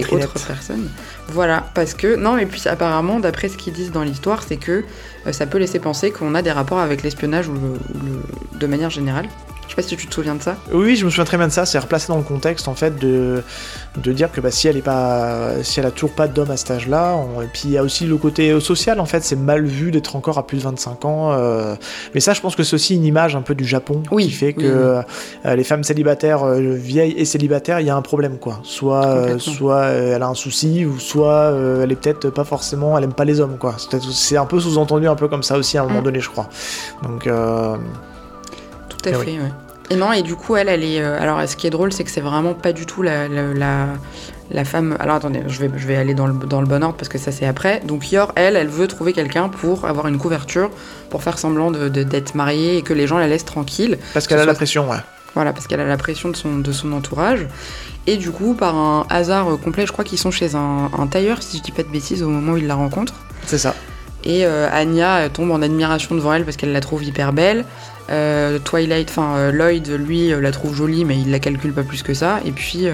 [0.00, 0.88] et autres personnes.
[1.28, 4.84] Voilà, parce que, non, et puis apparemment, d'après ce qu'ils disent dans l'histoire, c'est que
[5.26, 8.04] euh, ça peut laisser penser qu'on a des rapports avec l'espionnage ou, le- ou
[8.52, 9.26] le- de manière générale.
[9.66, 10.56] Je sais pas si tu te souviens de ça.
[10.72, 11.66] Oui, je me souviens très bien de ça.
[11.66, 13.42] C'est replacé dans le contexte en fait de,
[13.96, 16.56] de dire que bah, si elle est pas, si elle a toujours pas d'homme à
[16.56, 19.24] cet âge-là, on- et puis il y a aussi le côté social en fait.
[19.24, 21.32] C'est mal vu d'être encore à plus de 25 ans.
[21.32, 21.74] euh,
[22.14, 24.30] Mais ça, je pense que c'est aussi une image un peu du Japon Oui, qui
[24.32, 24.66] fait que oui,
[24.98, 25.02] oui.
[25.50, 28.60] euh, les femmes célibataires, euh, vieilles et célibataires, il y a un problème quoi.
[28.62, 33.12] Soit, soit elle a un souci, ou soit elle est peut-être pas forcément, elle aime
[33.14, 33.76] pas les hommes quoi.
[34.12, 36.04] C'est un peu sous-entendu un peu comme ça aussi à un moment Mm.
[36.04, 36.48] donné, je crois.
[37.02, 37.26] Donc
[39.04, 39.38] Tout à Eh fait, oui.
[39.38, 39.52] ouais.
[39.90, 41.00] Et non, et du coup, elle, elle est.
[41.02, 43.52] euh, alors, ce qui est drôle, c'est que c'est vraiment pas du tout la, la,
[43.52, 43.86] la,
[44.50, 44.96] la femme.
[44.98, 47.18] Alors, attendez, je vais, je vais aller dans le, dans le bon ordre parce que
[47.18, 47.82] ça, c'est après.
[47.84, 50.70] Donc, Yor, elle, elle veut trouver quelqu'un pour avoir une couverture,
[51.10, 53.98] pour faire semblant de- de- d'être mariée et que les gens la laissent tranquille.
[54.14, 54.96] parce qu'elle a la pression, ouais.
[55.34, 57.46] Voilà, parce qu'elle a la pression de son, de son entourage.
[58.06, 61.06] Et du coup, par un hasard euh, complet, je crois qu'ils sont chez un, un
[61.08, 63.14] tailleur, si je dis pas de bêtises, au moment où ils la rencontrent.
[63.44, 63.74] C'est ça.
[64.26, 67.66] Et euh, Anya euh, tombe en admiration devant elle parce qu'elle la trouve hyper belle.
[68.10, 71.84] Euh, Twilight, enfin euh, Lloyd, lui, euh, la trouve jolie, mais il la calcule pas
[71.84, 72.40] plus que ça.
[72.44, 72.86] Et puis,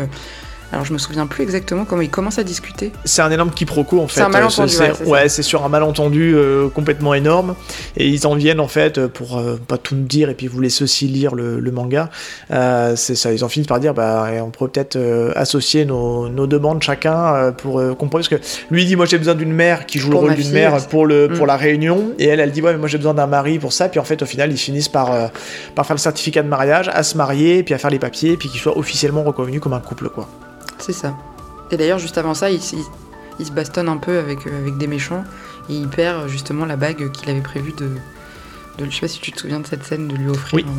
[0.72, 2.92] alors je me souviens plus exactement comment ils commencent à discuter.
[3.04, 4.20] C'est un énorme quiproquo en fait.
[4.20, 4.94] C'est un malentendu, C'est- ouais,
[5.28, 7.54] c'est- ouais, sur un malentendu euh, complètement énorme.
[7.96, 10.60] Et ils en viennent en fait pour euh, pas tout nous dire et puis vous
[10.60, 12.08] laisser aussi lire le, le manga.
[12.50, 16.28] Euh, c'est ça, ils en finissent par dire bah on pourrait peut-être euh, associer nos,
[16.28, 18.36] nos demandes chacun pour comprendre parce que
[18.70, 20.52] lui il dit moi j'ai besoin d'une mère qui joue Pour le rôle d'une fille,
[20.54, 21.48] mère pour le pour Mm.
[21.48, 23.88] la réunion et elle elle dit ouais mais moi j'ai besoin d'un mari pour ça
[23.88, 25.10] puis en fait au final ils finissent par
[25.74, 28.48] par faire le certificat de mariage, à se marier puis à faire les papiers puis
[28.48, 30.28] qu'ils soient officiellement reconnus comme un couple quoi.
[30.80, 31.16] C'est ça.
[31.70, 32.84] Et d'ailleurs, juste avant ça, il, il-
[33.38, 35.24] il se bastonne un peu avec, euh, avec des méchants.
[35.70, 37.88] Et il perd euh, justement la bague qu'il avait prévu de,
[38.78, 38.84] de.
[38.90, 40.64] Je sais pas si tu te souviens de cette scène de lui offrir.
[40.66, 40.72] Oui.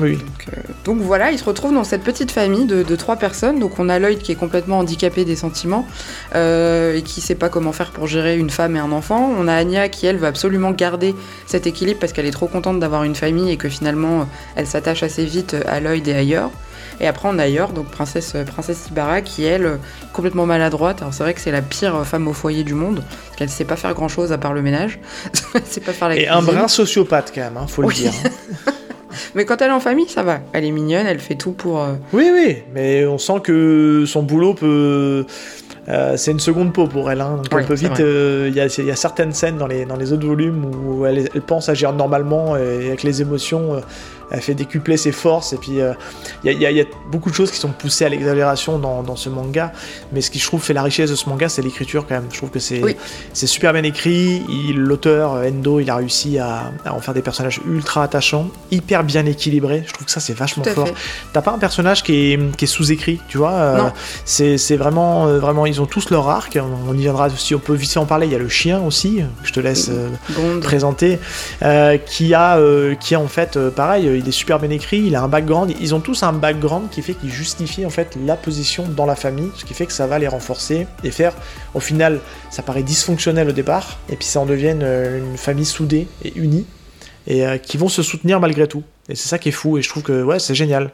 [0.00, 0.16] Oui.
[0.16, 3.60] Donc, euh, donc voilà, il se retrouve dans cette petite famille de, de trois personnes.
[3.60, 5.86] Donc on a Lloyd qui est complètement handicapé des sentiments
[6.34, 9.30] euh, et qui sait pas comment faire pour gérer une femme et un enfant.
[9.38, 11.14] On a Anya qui elle veut absolument garder
[11.46, 15.02] cet équilibre parce qu'elle est trop contente d'avoir une famille et que finalement elle s'attache
[15.04, 16.50] assez vite à Lloyd et ailleurs.
[17.00, 19.76] Et après on a ailleurs, donc princesse, euh, princesse Ibarra qui elle euh,
[20.12, 21.02] complètement maladroite.
[21.02, 23.48] Alors c'est vrai que c'est la pire euh, femme au foyer du monde parce qu'elle
[23.50, 24.98] sait pas faire grand chose à part le ménage.
[25.54, 28.12] elle sait pas faire la Et un brin sociopathe quand même, hein, faut le dire.
[28.24, 28.72] hein.
[29.36, 30.40] Mais quand elle est en famille, ça va.
[30.52, 31.80] Elle est mignonne, elle fait tout pour.
[31.80, 35.24] euh, Oui, oui, mais on sent que son boulot peut.
[35.88, 38.00] euh, c'est une seconde peau pour elle, hein, donc Oui, elle peut c'est vite.
[38.00, 40.64] euh, Il y, a, il y a certaines scènes dans les, dans les autres volumes
[40.64, 43.80] où elle, elle pense agir normalement et avec les émotions,
[44.34, 45.52] elle fait décupler ses forces.
[45.52, 45.92] Et puis euh,
[46.42, 48.04] il y, a, il y a- il y a beaucoup de choses qui sont poussées
[48.04, 49.72] à l'exagération dans, dans ce manga,
[50.12, 52.26] mais ce qui je trouve fait la richesse de ce manga, c'est l'écriture quand même.
[52.32, 52.96] Je trouve que c'est Oui.
[53.32, 54.42] super bien écrit.
[54.74, 59.04] L'auteur euh, Endo, il a réussi à, à en faire des personnages ultra attachants, hyper
[59.04, 59.84] bien équilibrés.
[59.86, 60.88] Je trouve que ça c'est vachement fort.
[61.32, 63.78] T'as pas un personnage qui est, qui est sous-écrit, tu vois euh.
[64.24, 66.58] C'est vraiment, euh, vraiment, ils ont tous leur arc.
[66.60, 68.26] On, on y viendra si on peut vite fait en parler.
[68.26, 70.08] Il y a le chien aussi, que je te laisse euh,
[70.60, 71.18] présenter,
[71.62, 74.70] euh, qui a, euh, qui a en fait, euh, pareil, euh, il est super bien
[74.70, 75.00] écrit.
[75.00, 75.74] Il a un background.
[75.80, 79.16] Ils ont tous un background qui fait qu'ils justifient en fait la position dans la
[79.16, 81.34] famille, ce qui fait que ça va les renforcer et faire,
[81.74, 85.66] au final, ça paraît dysfonctionnel au départ, et puis ça en devienne euh, une famille
[85.66, 86.66] soudée et unie.
[87.26, 88.82] Et euh, qui vont se soutenir malgré tout.
[89.10, 90.90] Et c'est ça qui est fou, et je trouve que ouais, c'est génial.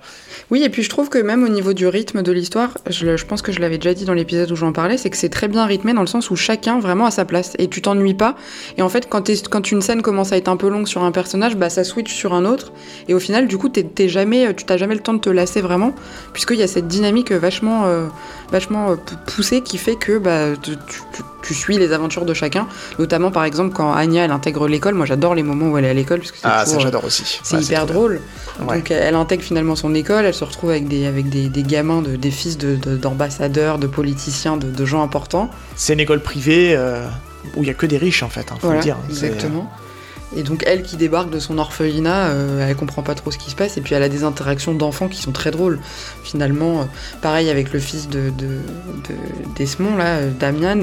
[0.51, 3.41] Oui, et puis je trouve que même au niveau du rythme de l'histoire, je, pense
[3.41, 5.65] que je l'avais déjà dit dans l'épisode où j'en parlais, c'est que c'est très bien
[5.65, 8.35] rythmé dans le sens où chacun vraiment a sa place et tu t'ennuies pas.
[8.79, 11.13] Et en fait, quand, quand une scène commence à être un peu longue sur un
[11.13, 12.73] personnage, bah ça switch sur un autre.
[13.07, 15.61] Et au final, du coup, t'es jamais, tu t'as jamais le temps de te lasser
[15.61, 15.95] vraiment,
[16.33, 18.07] puisqu'il y a cette dynamique vachement, euh,
[18.51, 20.73] vachement euh, pou- poussée qui fait que bah, tu-
[21.43, 22.67] tu- suis les aventures de chacun.
[22.99, 24.95] Notamment, par exemple, quand Anya elle intègre l'école.
[24.95, 26.81] Moi, j'adore les moments où elle est à l'école parce que c'est Ah, ça toujours,
[26.81, 27.41] euh, j'adore aussi.
[27.43, 28.21] c'est Ouais, hyper drôle.
[28.67, 28.77] Ouais.
[28.79, 32.03] Donc elle intègre finalement son école, elle se retrouve avec des, avec des, des gamins,
[32.03, 35.51] de, des fils de- de- d'ambassadeurs, de, politiciens, de, gens importants.
[35.77, 37.05] C'est une école privée euh,
[37.57, 38.97] où il y a que des riches en fait, hein, faut Voilà, le dire.
[39.11, 39.71] C'est- exactement.
[40.37, 43.51] Et donc elle qui débarque de son orphelinat, euh, elle comprend pas trop ce qui
[43.51, 45.81] se passe, et puis elle a des interactions d'enfants qui sont très drôles.
[46.23, 46.85] Finalement, euh,
[47.21, 50.83] pareil avec le fils de, de, de- d'Esmond, là, euh, Damian,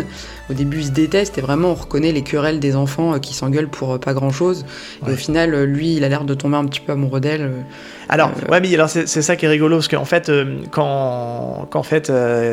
[0.50, 3.34] au début ils se détestent, et vraiment on reconnaît les querelles des enfants euh, qui
[3.34, 4.66] s'engueulent pour pas grand chose.
[5.08, 7.50] Et au final, lui, il a l'air de tomber un petit peu amoureux d'elle.
[8.10, 10.32] Alors, ouais, mais alors c'est ça qui est rigolo parce qu'en fait,
[10.72, 12.12] quand, quand en fait,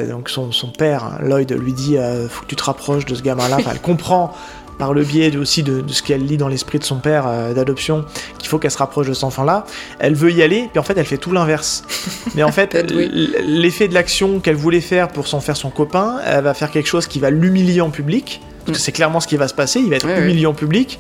[0.09, 1.97] donc son, son père hein, Lloyd lui dit,
[2.29, 3.59] faut que tu te rapproches de ce gamin-là.
[3.71, 4.33] Elle comprend
[4.79, 7.55] par le biais aussi de, de ce qu'elle lit dans l'esprit de son père euh,
[7.55, 8.05] d'adoption
[8.39, 9.65] qu'il faut qu'elle se rapproche de cet enfant-là.
[9.99, 11.85] Elle veut y aller, puis en fait, elle fait tout l'inverse.
[12.35, 13.11] Mais en fait, oui.
[13.45, 16.89] l'effet de l'action qu'elle voulait faire pour s'en faire son copain, elle va faire quelque
[16.89, 18.41] chose qui va l'humilier en public.
[18.67, 18.85] Parce que Mm.
[18.85, 20.99] c'est clairement ce qui va se passer, il va être humilié en public.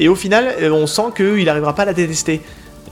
[0.00, 2.42] Et au final, euh, on sent qu'il n'arrivera pas à la détester.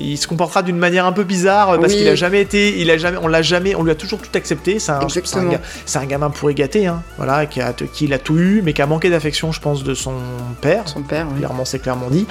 [0.00, 1.98] Il se comportera d'une manière un peu bizarre parce Oui.
[2.00, 4.30] qu'il a jamais été, il a jamais, on l'a jamais, on lui a toujours tout
[4.35, 4.78] accepté.
[4.78, 8.37] C'est un, c'est un, gamin pourri gâté, hein, voilà, qui a, qui il a tout
[8.38, 10.14] eu, mais qui a manqué d'affection, je pense, de son
[10.61, 10.88] père.
[10.88, 11.38] son père, oui.
[11.38, 12.26] Clairement, c'est clairement dit.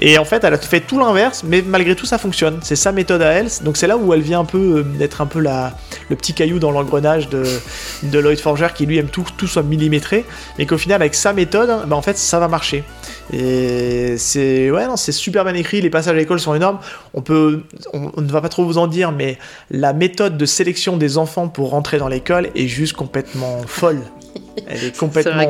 [0.00, 2.58] Et en fait, elle a fait tout l'inverse, mais malgré tout, ça fonctionne.
[2.62, 3.48] C'est sa méthode à elle.
[3.62, 5.72] Donc c'est là où elle vient un peu euh, d'être un peu la,
[6.08, 7.44] le petit caillou dans l'engrenage de,
[8.02, 10.24] de Lloyd Forger qui lui aime tout, tout soit millimétré,
[10.58, 12.84] mais qu'au final, avec sa méthode, bah, en fait, ça va marcher.
[13.32, 15.80] Et c'est ouais, non, c'est super bien écrit.
[15.80, 16.78] Les passages à l'école sont énormes.
[17.14, 19.38] On peut, on, on ne va pas trop vous en dire, mais
[19.70, 24.00] la méthode de sélection des enfants pour rentrer dans l'école est juste complètement folle.
[24.68, 25.48] Elle est complètement,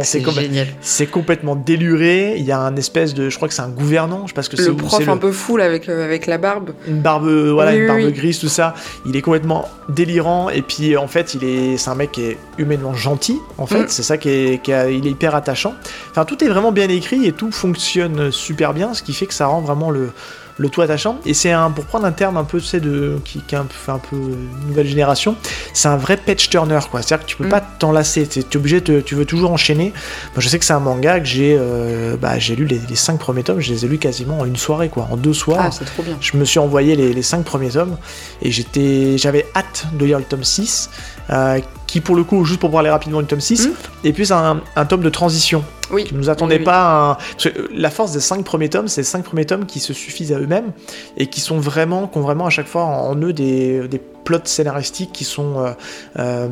[0.80, 2.34] c'est complètement déluré.
[2.38, 4.42] Il y a un espèce de, je crois que c'est un gouvernant, je sais pas
[4.42, 4.66] ce que c'est.
[4.68, 6.72] Le prof un peu fou là, avec, euh, avec la barbe.
[6.86, 8.12] une barbe, voilà, Oui, une barbe oui.
[8.12, 8.74] grise, tout ça.
[9.06, 10.50] Il est complètement délirant.
[10.50, 13.38] Et puis en fait, il est, c'est un mec qui est humainement gentil.
[13.58, 13.88] En fait, Mm.
[13.88, 15.74] c'est ça qui est, qui a- il est hyper attachant.
[16.10, 19.34] Enfin, tout est vraiment bien écrit et tout fonctionne super bien, ce qui fait que
[19.34, 20.10] ça rend vraiment le
[20.58, 21.18] le tout attachant.
[21.26, 23.58] Et c'est un pour prendre un terme un peu tu sais de qui, qui est
[23.58, 24.34] un peu un peu euh,
[24.66, 25.36] nouvelle génération
[25.74, 27.02] c'est un vrai patch turner quoi.
[27.02, 27.50] C'est à dire que tu peux Mm.
[27.50, 28.26] pas t'enlacer.
[28.26, 29.92] Tu es obligé de, tu veux toujours enchaîner.
[30.34, 32.96] Moi je sais que c'est un manga que j'ai euh, bah, j'ai lu les, les
[32.96, 33.60] cinq premiers tomes.
[33.60, 35.08] Je les ai lus quasiment en une soirée quoi.
[35.10, 35.60] En deux soirs.
[35.66, 36.16] Ah, c'est trop bien.
[36.20, 37.96] je me suis envoyé les, les cinq premiers tomes.
[38.42, 40.90] Et j'étais, j'avais hâte de lire le tome 6,
[41.30, 43.74] euh, qui pour le coup, juste pour parler rapidement du tome 6, Mhm.
[44.04, 46.04] et puis un, un tome de transition Oui.
[46.04, 46.64] qui nous attendait Oui, oui.
[46.64, 49.44] pas un- parce que euh, la force des cinq premiers tomes, c'est les cinq premiers
[49.46, 50.72] tomes qui se suffisent à eux-mêmes
[51.16, 54.38] et qui sont vraiment, qui ont vraiment à chaque fois en, eux des, des plots
[54.42, 55.70] scénaristiques qui sont, euh,
[56.18, 56.48] euh,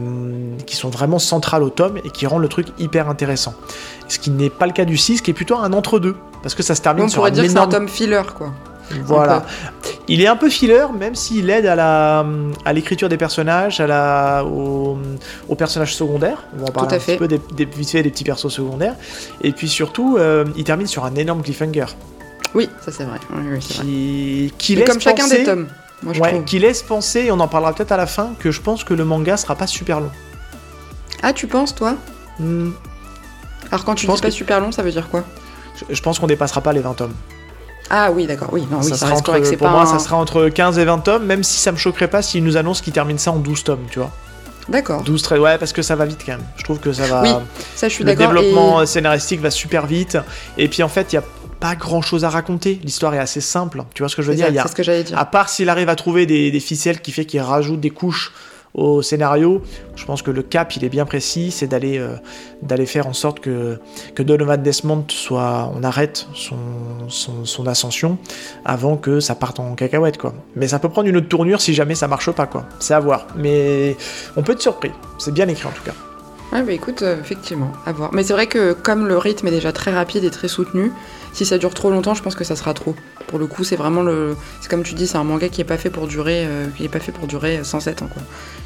[0.67, 3.55] qui sont vraiment centrales au tome et qui rendent le truc hyper intéressant.
[4.09, 6.63] Ce qui n'est pas le cas du 6, qui est plutôt un entre-deux, parce que
[6.63, 8.53] ça se termine On sur pourrait un dire que c'est un énorme tome filler, quoi.
[9.05, 9.45] Voilà.
[10.09, 12.25] Il est un peu filler, même s'il aide à la
[12.65, 14.99] à l'écriture des personnages, à la au,
[15.49, 16.45] aux personnages secondaires.
[16.57, 17.13] On va en parler à un fait.
[17.13, 18.95] petit peu des, des, vite fait des petits persos secondaires.
[19.43, 21.87] Et puis surtout, euh, il termine sur un énorme cliffhanger
[22.55, 23.19] Oui, ça c'est vrai.
[23.35, 23.85] Oui, oui, c'est vrai.
[24.59, 25.69] qui, laisse comme chacun penser- des tomes.
[26.03, 28.51] Moi, je Ouais, qui laisse penser, et on en parlera peut-être à la fin, que
[28.51, 30.11] je pense que le manga sera pas super long.
[31.23, 31.95] Ah, tu penses, toi
[32.39, 32.73] Hmm,
[33.71, 35.25] Alors, quand tu Je dis pas que- super long, ça veut dire quoi?
[35.89, 37.15] Je, je pense qu'on dépassera pas les 20 tomes.
[37.91, 38.67] Ah, oui, d'accord, oui.
[38.71, 39.47] Non, oui, ça, ça sera reste entre, correct.
[39.47, 41.71] C'est pour pas moi, un- ça sera entre 15 et 20 tomes, même si ça
[41.73, 44.11] me choquerait pas s'ils nous annoncent qu'ils terminent ça en 12 tomes, tu vois.
[44.69, 45.03] D'accord.
[45.03, 46.45] 12 13, ouais, parce que ça va vite quand même.
[46.57, 47.23] Je trouve que ça va.
[47.23, 47.29] Oui,
[47.75, 50.17] Ça, je suis le développement et- scénaristique va super vite.
[50.57, 51.25] Et puis en fait, il y a
[51.61, 52.81] pas grand chose à raconter.
[52.83, 53.83] L'histoire est assez simple.
[53.93, 54.47] Tu vois ce que je veux dire?
[54.47, 55.19] Ça, Il y a- c'est ce que j'allais dire.
[55.19, 58.33] À part s'il arrive à trouver des, des ficelles qui fait qu'il rajoute des couches
[58.75, 59.63] au scénario,
[59.95, 63.39] je pense que le cap il est bien précis, c'est d'aller euh, faire en sorte
[63.41, 63.79] que
[64.15, 68.19] que Donovan Desmond soit, on arrête son, ascension
[68.65, 70.35] avant que ça parte en cacahuète quoi.
[70.57, 72.67] Mais ça peut prendre une autre tournure si jamais ça marche pas quoi.
[72.81, 73.29] C'est à voir.
[73.37, 73.97] Mais
[74.37, 74.91] on peut être surpris.
[75.19, 75.95] C'est bien écrit en tout cas.
[76.53, 78.13] Ouais, bah écoute, euh, effectivement, à voir.
[78.13, 80.93] Mais c'est vrai que comme le rythme est déjà très rapide et très soutenu,
[81.35, 82.95] si ça dure trop longtemps, je pense que ça sera trop.
[83.27, 84.37] Pour le coup, c'est vraiment le.
[84.61, 86.89] C'est comme tu dis, c'est un manga qui est pas fait pour durer, euh, qui
[86.89, 88.23] pas fait pour durer 107 ans, quoi.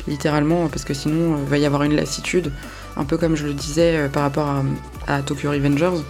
[0.07, 2.53] Littéralement, parce que sinon, euh, il va y avoir une lassitude,
[2.97, 4.55] un peu comme je le disais euh, par rapport
[5.07, 6.03] à, Tokyo Revengers,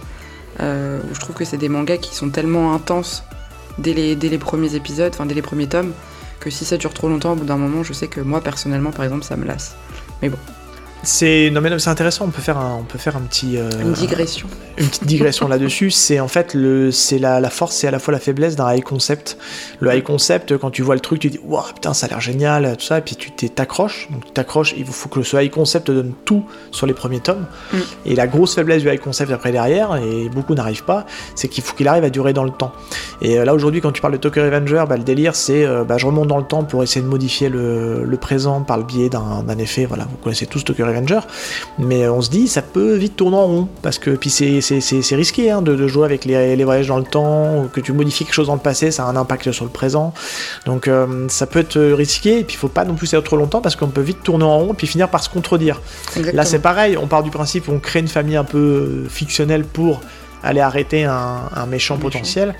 [0.59, 3.23] euh, où je trouve que c'est des mangas qui sont tellement intenses
[3.77, 5.93] dès les, dès les premiers épisodes, enfin dès les premiers tomes,
[6.41, 8.91] que si ça dure trop longtemps, au bout d'un moment, je sais que moi, personnellement,
[8.91, 9.75] par exemple, ça me lasse.
[11.03, 12.25] C'est non mais c'est intéressant.
[12.25, 14.47] On peut faire un, on peut faire un petit euh, Une digression.
[14.77, 15.91] une petite digression là-dessus.
[15.91, 18.73] C'est en fait le, c'est la, la force et à la fois la faiblesse d'un
[18.73, 19.37] high concept.
[19.79, 22.19] Le high concept, quand tu vois le truc, tu dis waouh putain ça a l'air
[22.19, 24.09] génial, tout ça, et puis tu t'accroches.
[24.11, 24.73] Donc tu t'accroches.
[24.77, 27.45] Il faut que ce high concept te donne tout sur les premiers tomes.
[27.71, 27.77] Mm.
[28.05, 31.63] Et la grosse faiblesse du high concept après derrière, et beaucoup n'arrivent pas, c'est qu'il
[31.63, 32.73] faut qu'il arrive à durer dans le temps.
[33.21, 35.85] Et euh, là aujourd'hui, quand tu parles de Tokyo Revenger, bah, le délire c'est euh,
[35.85, 38.83] bah, je remonte dans le temps pour essayer de modifier le, le présent par le
[38.83, 39.85] biais d'un d'un effet.
[39.85, 40.88] Voilà, vous connaissez tous Tokyo
[41.77, 44.81] Mais on se dit, ça peut vite tourner en rond, parce que puis c'est, c'est,
[44.81, 47.67] c'est, c'est risqué hein, de, de jouer avec les, les voyages dans le temps, ou
[47.67, 50.13] que tu modifies quelque chose dans le passé, ça a un impact sur le présent.
[50.65, 53.37] Donc euh, ça peut être risqué, et puis il faut pas non plus faire trop
[53.37, 55.81] longtemps, parce qu'on peut vite tourner en rond, puis finir par se contredire.
[56.15, 56.37] Exactement.
[56.37, 59.63] Là c'est pareil, on part du principe où on crée une famille un peu fictionnelle
[59.63, 60.01] pour
[60.43, 61.11] aller arrêter un,
[61.55, 61.97] un méchant Un méchant.
[61.97, 62.55] potentiel.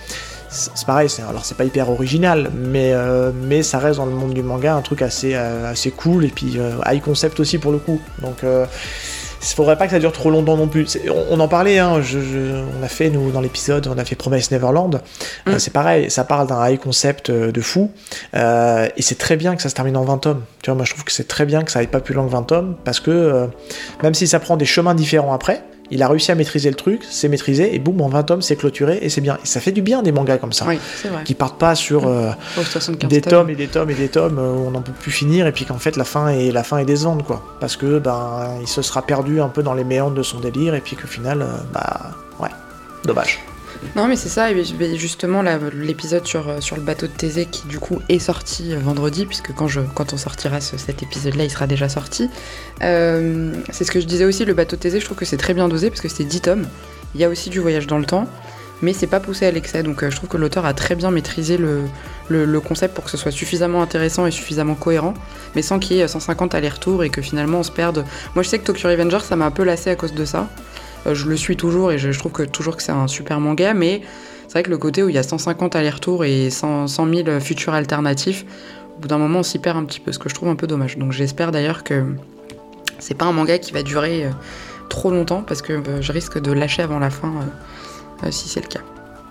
[0.51, 4.11] C'est pareil, c'est, alors c'est pas hyper original, mais, euh, mais ça reste dans le
[4.11, 7.59] monde du manga un truc assez, euh, assez cool et puis euh, high concept aussi
[7.59, 8.01] pour le coup.
[8.21, 8.65] Donc euh,
[9.41, 10.97] il faudrait pas que ça dure trop longtemps non plus.
[11.09, 14.03] On, on en parlait, hein, je- je- on a fait nous dans l'épisode, on a
[14.05, 15.01] fait Promise Neverland.
[15.47, 15.59] Euh, Mm.
[15.59, 17.91] c'est pareil, ça parle d'un high concept euh, de fou
[18.35, 20.41] euh, et c'est très bien que ça se termine en 20 tomes.
[20.63, 22.25] Tu vois, moi je trouve que c'est très bien que ça aille pas plus loin
[22.25, 23.45] que 20 tomes parce que euh,
[24.01, 27.03] même si ça prend des chemins différents après, il a réussi à maîtriser le truc,
[27.09, 29.37] c'est maîtrisé et boum en 20 tomes c'est clôturé et c'est bien.
[29.43, 30.65] Et ça fait du bien des mangas comme ça.
[30.67, 31.23] Oui, c'est vrai.
[31.23, 34.39] Qui partent pas sur euh, Oh, 75 des tomes et des tomes et des tomes
[34.39, 36.63] euh, où on n'en peut plus finir et puis qu'en fait la fin est la
[36.63, 39.83] fin est décevante quoi parce que ben il se sera perdu un peu dans les
[39.83, 42.49] méandres de son délire et puis qu'au final euh, bah ouais
[43.03, 43.39] dommage
[43.95, 44.51] Non, mais c'est ça.
[44.51, 44.63] Et
[44.97, 45.41] justement,
[45.73, 49.25] l'épisode sur, euh, sur le bateau de Thésée qui, du coup, est sorti euh, vendredi,
[49.25, 49.67] puisque quand,
[50.13, 52.29] on sortira ce- cet épisode-là, il sera déjà sorti.
[52.83, 55.37] Euh, c'est ce que je disais aussi, le bateau de Thésée, je trouve que c'est
[55.37, 56.67] très bien dosé, parce que c'est 10 tomes.
[57.15, 58.27] Il y a aussi du voyage dans le temps,
[58.81, 59.81] mais c'est pas poussé à l'excès.
[59.81, 61.81] Donc, je trouve que l'auteur a très bien maîtrisé le,
[62.27, 65.13] le, le concept pour que ce soit suffisamment intéressant et suffisamment cohérent,
[65.55, 68.05] mais sans qu'il y ait 150 allers-retours et que finalement on se perde.
[68.35, 70.47] Moi, je sais que Tokyo Revenger, ça m'a un peu lassé à cause de ça.
[71.07, 73.73] Euh, je le suis toujours et je, trouve que toujours que c'est un super manga,
[73.73, 74.01] mais
[74.47, 77.39] c'est vrai que le côté où il y a 150 allers-retours et 100, 100 000
[77.39, 78.45] futurs alternatifs,
[78.97, 80.55] au bout d'un moment on s'y perd un petit peu, ce que je trouve un
[80.55, 80.97] peu dommage.
[80.97, 82.03] Donc j'espère d'ailleurs que
[82.99, 84.29] c'est pas un manga qui va durer euh,
[84.89, 87.33] trop longtemps parce que euh, je risque de lâcher avant la fin
[88.31, 88.81] si c'est le cas.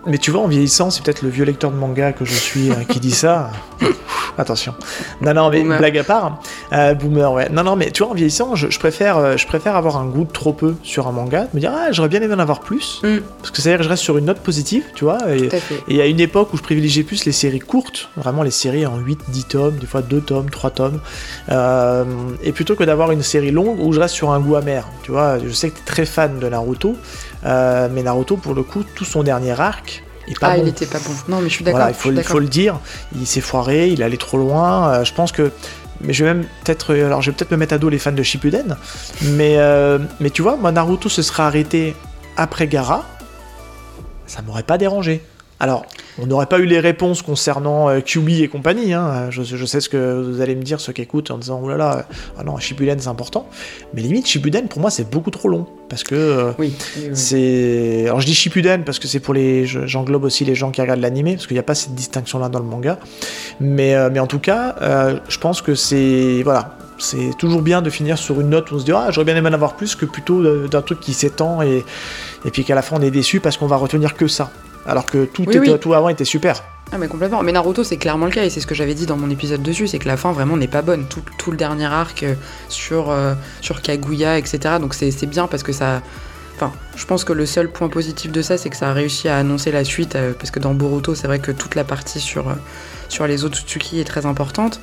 [0.08, 2.70] Mais tu vois en vieillissant c'est peut-être le vieux lecteur de manga que je suis
[2.70, 3.50] euh, qui dit ça
[4.38, 4.74] attention
[5.20, 5.78] non non mais Boomer.
[5.78, 6.40] blague à part
[6.72, 9.46] euh, boomer ouais non non mais tu vois en vieillissant je, je préfère euh, je
[9.46, 12.08] préfère avoir un goût de trop peu sur un manga de me dire ah j'aurais
[12.08, 13.18] bien aimé en avoir plus Mm.
[13.38, 15.48] parce que c'est à dire que je reste sur une note positive tu vois et,
[15.48, 15.82] Tout à fait.
[15.88, 18.96] Et à une époque où je privilégiais plus les séries courtes, vraiment les séries en
[18.98, 21.00] 8, 10 tomes, des fois 2 tomes, 3 tomes,
[21.50, 22.04] euh,
[22.42, 24.86] et plutôt que d'avoir une série longue où je reste sur un goût amer.
[25.02, 26.96] Tu vois, je sais que tu es très fan de Naruto,
[27.44, 30.62] euh, mais Naruto, pour le coup, tout son dernier arc est pas ah, bon.
[30.62, 31.12] il était pas bon.
[31.28, 31.78] Non, mais je suis d'accord.
[31.80, 32.78] Voilà, il faut, il faut le dire,
[33.14, 34.90] il s'est foiré, il allait trop loin.
[34.92, 35.52] euh, je pense que.
[36.00, 36.94] Mais je vais même peut-être.
[36.94, 38.76] euh, Alors, je vais peut-être me mettre à dos les fans de Shippuden.
[39.22, 41.96] Mais, euh, mais tu vois, moi, Naruto se serait arrêté
[42.36, 43.04] après Gara.
[44.26, 45.22] Ça m'aurait pas dérangé.
[45.60, 45.84] Alors,
[46.20, 48.92] on n'aurait pas eu les réponses concernant euh, Kyubi et compagnie.
[48.92, 49.28] hein.
[49.30, 51.68] Je, je sais ce que vous allez me dire, ceux qui écoutent, en disant oh
[51.68, 52.06] là là,
[52.38, 53.48] ah non, Shippuden c'est important.
[53.92, 55.66] Mais limite, Shippuden pour moi c'est beaucoup trop long.
[55.88, 56.14] Parce que.
[56.14, 57.10] euh, Oui, oui, oui.
[57.14, 58.04] c'est.
[58.06, 59.66] Alors je dis Shippuden parce que c'est pour les.
[59.66, 62.48] je- J'englobe aussi les gens qui regardent l'animé, parce qu'il n'y a pas cette distinction-là
[62.48, 62.98] dans le manga.
[63.60, 66.42] Mais, euh, mais en tout cas, euh, je pense que c'est.
[66.44, 66.76] Voilà.
[67.00, 69.36] C'est toujours bien de finir sur une note où on se dit Ah, j'aurais bien
[69.36, 71.84] aimé en avoir plus que plutôt d'un truc qui s'étend et,
[72.44, 74.50] et puis qu'à la fin on est déçu parce qu'on va retenir que ça.
[74.88, 75.78] Alors que tout, Oui, était- oui.
[75.78, 76.64] tout avant était super.
[76.90, 77.42] Ah mais complètement.
[77.42, 79.62] Mais Naruto c'est clairement le cas et c'est ce que j'avais dit dans mon épisode
[79.62, 81.04] dessus, c'est que la fin vraiment n'est pas bonne.
[81.06, 82.34] Tout, tout le dernier arc euh,
[82.70, 84.76] sur, euh, sur Kaguya, etc.
[84.80, 86.00] Donc c'est bien parce que ça...
[86.56, 89.28] Enfin, je pense que le seul point positif de ça, c'est que ça a réussi
[89.28, 92.18] à annoncer la suite, euh, parce que dans Boruto, c'est vrai que toute la partie
[92.18, 92.54] sur, euh,
[93.08, 94.80] sur les Otsutsuki est très importante.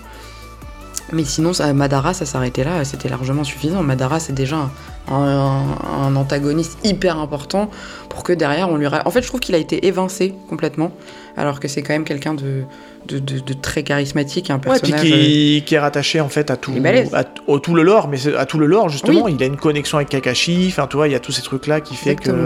[1.12, 3.84] Mais sinon, ça, Madara, ça s'arrêtait là, c'était largement suffisant.
[3.84, 4.70] Madara, c'est déjà
[5.08, 7.70] un, antagoniste hyper important
[8.10, 8.88] pour que derrière, on lui...
[8.88, 10.92] En fait, je trouve qu'il a été évincé complètement,
[11.38, 12.64] alors que c'est quand même quelqu'un de,
[13.08, 15.06] de, de- de très charismatique, un Ouais, puis personnage...
[15.12, 16.72] euh, qui, qui est rattaché en fait à tout,
[17.14, 20.10] à, au- le lore, mais à tout le lore justement, il a une connexion avec
[20.10, 22.38] Kakashi, enfin tu vois, il y a tous ces trucs là qui fait Exactement.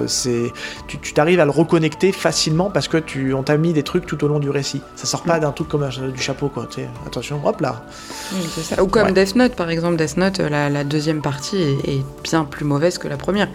[0.00, 0.52] que c'est,
[0.86, 4.22] tu t'arrives à le reconnecter facilement parce que tu, on t'a mis des trucs tout
[4.24, 4.80] au long du récit.
[4.94, 5.28] Ça sort Mm.
[5.28, 6.88] pas d'un truc comme un- du chapeau quoi, tu sais.
[7.06, 7.82] Attention, hop là.
[8.34, 8.82] Oui, ça.
[8.82, 9.12] Ou comme Ouais.
[9.12, 9.96] Death Note, par exemple.
[9.96, 13.48] Death Note, la, la deuxième partie est, est bien plus mauvaise que la première.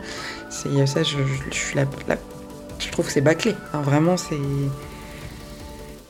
[0.50, 2.18] C'est ça, je, je- je suis la- la-
[2.86, 3.56] je trouve que c'est bâclé.
[3.74, 4.36] Enfin, vraiment, c'est.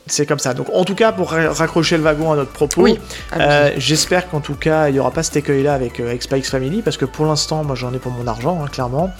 [0.08, 0.52] C'est comme ça.
[0.52, 2.98] Donc en tout cas, pour ra- raccrocher le wagon à notre propos, Oui.
[3.38, 6.46] Euh, J'espère qu'en tout cas, il n'y aura pas cet écueil-là avec, euh, avec Spikes
[6.46, 9.10] Family, parce que pour l'instant, moi j'en ai pour mon argent, hein, clairement.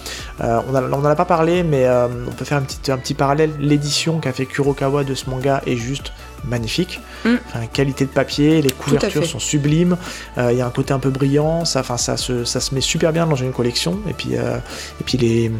[0.41, 3.13] Euh, on n'en a pas parlé, mais euh, on peut faire un petit, un petit
[3.13, 3.51] parallèle.
[3.59, 6.11] L'édition qu'a fait Kurokawa de ce manga est juste
[6.43, 6.99] magnifique.
[7.25, 7.35] Mm.
[7.47, 9.97] Enfin, qualité de papier, les couvertures sont sublimes,
[10.37, 12.73] euh, il y a un côté un peu brillant, ça, enfin, ça, se, ça se
[12.75, 14.57] met super bien dans une collection, et puis, euh,
[14.99, 15.51] et puis les,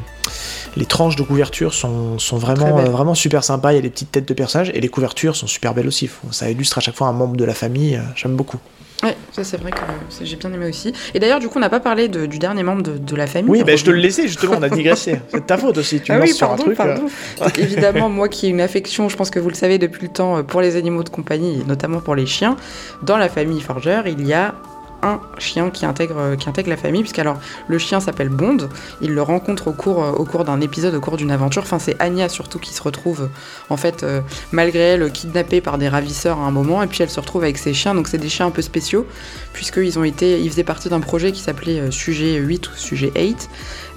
[0.76, 4.12] les tranches de couverture sont, vraiment, euh, vraiment super sympas, il y a des petites
[4.12, 6.10] têtes de personnages, et les couvertures sont super belles aussi.
[6.32, 8.60] Ça illustre à chaque fois un membre de la famille, j'aime beaucoup.
[9.04, 9.78] Ouais, ça c'est vrai que
[10.24, 10.94] j'ai bien aimé aussi.
[11.14, 13.28] Et d'ailleurs, du coup, on n'a pas parlé de- du dernier membre de, de la
[13.28, 13.52] famille.
[13.52, 15.20] Oui, ben je te le laissais justement, on a digressé.
[15.30, 16.80] C'est de ta faute aussi, tu ah me oui, lances sur un pardon, truc.
[16.80, 17.44] euh.
[17.46, 20.14] Donc, évidemment, moi qui ai une affection, je pense que vous le savez depuis le
[20.14, 22.56] temps, euh, pour les animaux de compagnie, et notamment pour les chiens,
[23.02, 24.56] dans la famille Forger, il y a
[25.04, 28.70] un chien qui intègre, euh, qui intègre la famille, puisqu'alors le chien s'appelle Bond,
[29.02, 31.80] il le rencontre au cours, euh, au cours d'un épisode, au cours d'une aventure, enfin
[31.80, 33.30] c'est Anya surtout qui se retrouve,
[33.70, 37.10] en fait, euh, malgré elle, kidnappée par des ravisseurs à un moment, et puis elle
[37.10, 39.06] se retrouve avec ses chiens, donc c'est des chiens un peu spéciaux,
[39.52, 43.50] puisqu'ils ont été, ils faisaient partie d'un projet qui s'appelait Sujet 8 ou Sujet 8,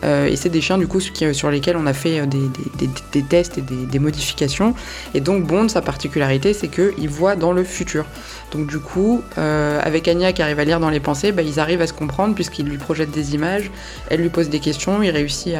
[0.04, 3.22] euh, et c'est des chiens du coup qui- sur lesquels on a fait euh, des,
[3.22, 4.74] tests et des, modifications.
[5.14, 8.04] Et donc Bond, sa particularité, c'est qu'il voit dans le futur.
[8.52, 11.58] Donc du coup, euh, avec Anya qui arrive à lire dans les pensées, bah, ils
[11.58, 13.70] arrivent à se comprendre puisqu'il lui projette des images,
[14.08, 15.54] elle lui pose des questions, il réussit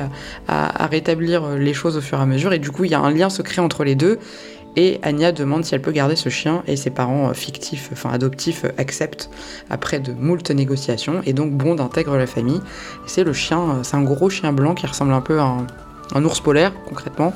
[0.49, 2.53] à, rétablir euh, les choses au fur et à mesure.
[2.53, 4.19] Et du coup, il y a un lien secret entre les deux.
[4.77, 8.11] Et Anya demande si elle peut garder ce chien et ses parents euh, fictifs, enfin
[8.11, 9.31] adoptifs, euh, acceptent
[9.71, 11.23] après de moult négociations.
[11.25, 12.61] Et donc Bond intègre la famille.
[13.07, 15.67] C'est le chien, euh, c'est un gros chien blanc qui ressemble un peu à un,
[16.15, 17.33] un ours polaire concrètement.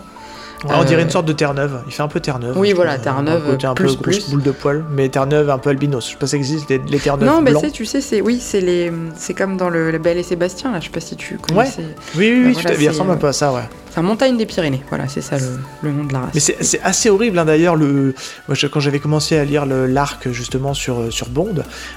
[0.64, 1.80] Ouais, on dirait une sorte de Terre-Neuve.
[1.86, 2.58] Il fait un peu Terre-Neuve.
[2.58, 2.98] Oui, voilà.
[2.98, 4.28] Terre-Neuve, Un un plus, peu plus.
[4.28, 6.04] boule de poil, mais Terre-Neuve un peu albinos.
[6.04, 8.38] Je sais pas si ça existe, les, les Terre-Neuves non, mais tu sais, c'est oui,
[8.42, 10.80] c'est les, c'est comme dans le, le Belle et Sébastien là.
[10.80, 11.60] Je sais pas si tu connais.
[11.60, 11.66] Ouais.
[12.14, 13.62] Oui, oui, oui, voilà, il ressemble un peu à ça, ouais.
[13.90, 14.82] C'est un montagne des Pyrénées.
[14.88, 16.30] Voilà, c'est ça le, le nom de la race.
[16.34, 17.76] Mais c'est assez horrible hein, d'ailleurs.
[17.76, 18.14] Le...
[18.48, 21.56] Moi, je- quand j'avais commencé à lire l'arc justement sur, euh, sur Bond,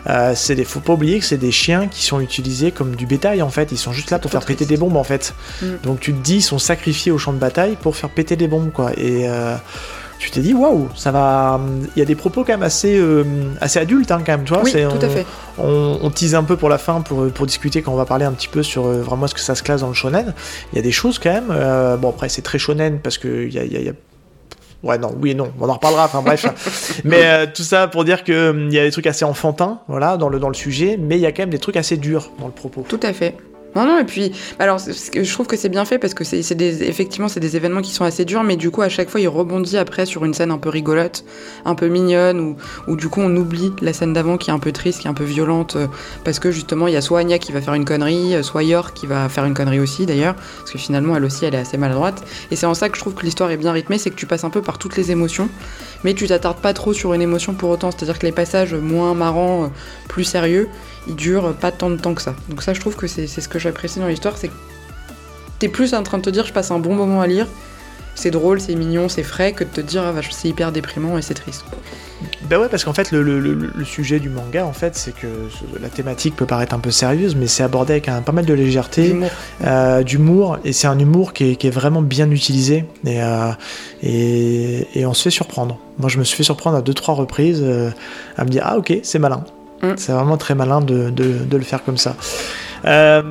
[0.10, 0.64] euh, c'est des...
[0.64, 3.72] faut pas oublier que c'est des chiens qui sont utilisés comme du bétail en fait.
[3.72, 5.34] Ils sont juste là pour faire péter des bombes en fait.
[5.62, 5.66] Mm.
[5.84, 8.48] Donc tu te dis, ils sont sacrifiés au champ de bataille pour faire péter des
[8.48, 8.92] bombes quoi.
[8.98, 9.56] Et euh,
[10.24, 11.60] tu t'es dit, waouh, ça va.
[11.96, 13.24] Il y a des propos quand même assez, euh,
[13.62, 14.64] assez adultes hein, quand même, tu vois.
[14.64, 15.26] oui, tout on- à fait.
[15.60, 18.26] on, on tease un peu pour la fin pour, pour discuter quand on va parler
[18.26, 20.34] un petit peu sur euh, vraiment ce que ça se classe dans le shonen.
[20.72, 21.48] Il y a des choses quand même.
[21.52, 23.90] euh, bon, après, c'est très shonen parce que il y a, y a- il y
[23.90, 23.94] a-
[24.84, 26.46] Ouais, non, oui et non, on en reparlera, enfin bref.
[27.06, 29.80] mais euh, tout ça pour dire que hum, il y a des trucs assez enfantins,
[29.88, 31.96] voilà, dans le, dans le sujet, mais il y a quand même des trucs assez
[31.96, 32.86] durs dans le propos.
[32.90, 33.38] Tout à fait.
[33.76, 36.84] Non, non, et puis, alors, je trouve que c'est bien fait parce que c'est des,
[36.84, 39.28] effectivement, c'est des événements qui sont assez durs, mais du coup, à chaque fois, il
[39.28, 41.26] rebondit après sur une scène un peu rigolote,
[41.66, 42.56] un peu mignonne, où,
[42.88, 45.10] où du coup, on oublie la scène d'avant qui est un peu triste, qui est
[45.10, 45.88] un peu violente, euh,
[46.24, 48.64] parce que justement, il y a soit Anya qui va faire une connerie, euh, soit
[48.64, 51.60] Yor qui va faire une connerie aussi, d'ailleurs, parce que finalement, elle aussi, elle est
[51.60, 52.24] assez maladroite.
[52.52, 54.28] Et c'est en ça que je trouve que l'histoire est bien rythmée, c'est que tu
[54.28, 55.50] passes un peu par toutes les émotions,
[56.04, 59.16] mais tu t'attardes pas trop sur une émotion pour autant, c'est-à-dire que les passages moins
[59.16, 59.68] marrants, euh,
[60.08, 60.70] plus sérieux,
[61.08, 62.36] ils durent pas tant de temps que ça.
[62.50, 64.54] Donc ça, je trouve que c'est ce que j'apprécie dans l'histoire, c'est que
[65.60, 67.48] t'es plus en train de te dire je passe un bon moment à lire,
[68.16, 71.22] c'est drôle, c'est mignon, c'est frais, que de te dire ah, c'est hyper déprimant et
[71.22, 71.64] c'est triste.
[72.50, 75.14] Bah ouais, parce qu'en fait, le, le- le- le sujet du manga, en fait, c'est
[75.14, 75.28] que
[75.82, 78.54] la thématique peut paraître un peu sérieuse, mais c'est abordé avec un, pas mal de
[78.54, 79.08] légèreté.
[79.10, 79.30] L'humour.
[79.66, 83.52] euh, d'humour et c'est un humour qui est, qui est vraiment bien utilisé et, euh,
[84.04, 85.80] et, et on se fait surprendre.
[85.98, 87.90] Moi je me suis fait surprendre à deux trois reprises euh,
[88.38, 89.44] à me dire ah ok c'est malin.
[89.84, 89.94] Mm.
[89.98, 92.16] C'est vraiment très malin de, de- de le faire comme ça.
[92.86, 93.22] Euh,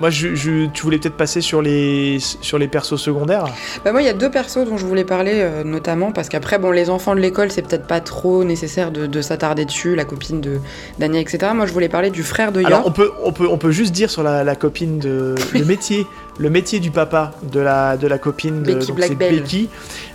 [0.00, 3.44] moi, je, je- tu voulais peut-être passer sur les, sur les persos secondaires?
[3.84, 6.58] Bah moi, il y a deux persos dont je voulais parler, euh, notamment parce qu'après,
[6.58, 10.04] bon, les enfants de l'école, c'est peut-être pas trop nécessaire de, de s'attarder dessus, la
[10.04, 10.58] copine de
[10.98, 11.52] d'Anya, etc.
[11.54, 12.66] Moi, je voulais parler du frère de Yor.
[12.68, 15.34] Alors, on peut, on, peut, on peut juste dire sur la, la copine de.
[15.54, 16.06] le métier.
[16.38, 19.18] Le métier du papa de la, de la copine de Becky donc.
[19.18, 19.68] Becky.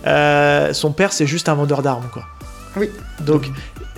[0.06, 2.24] Euh, son père, c'est juste un vendeur d'armes, quoi.
[2.78, 2.90] Oui.
[3.20, 3.50] Donc,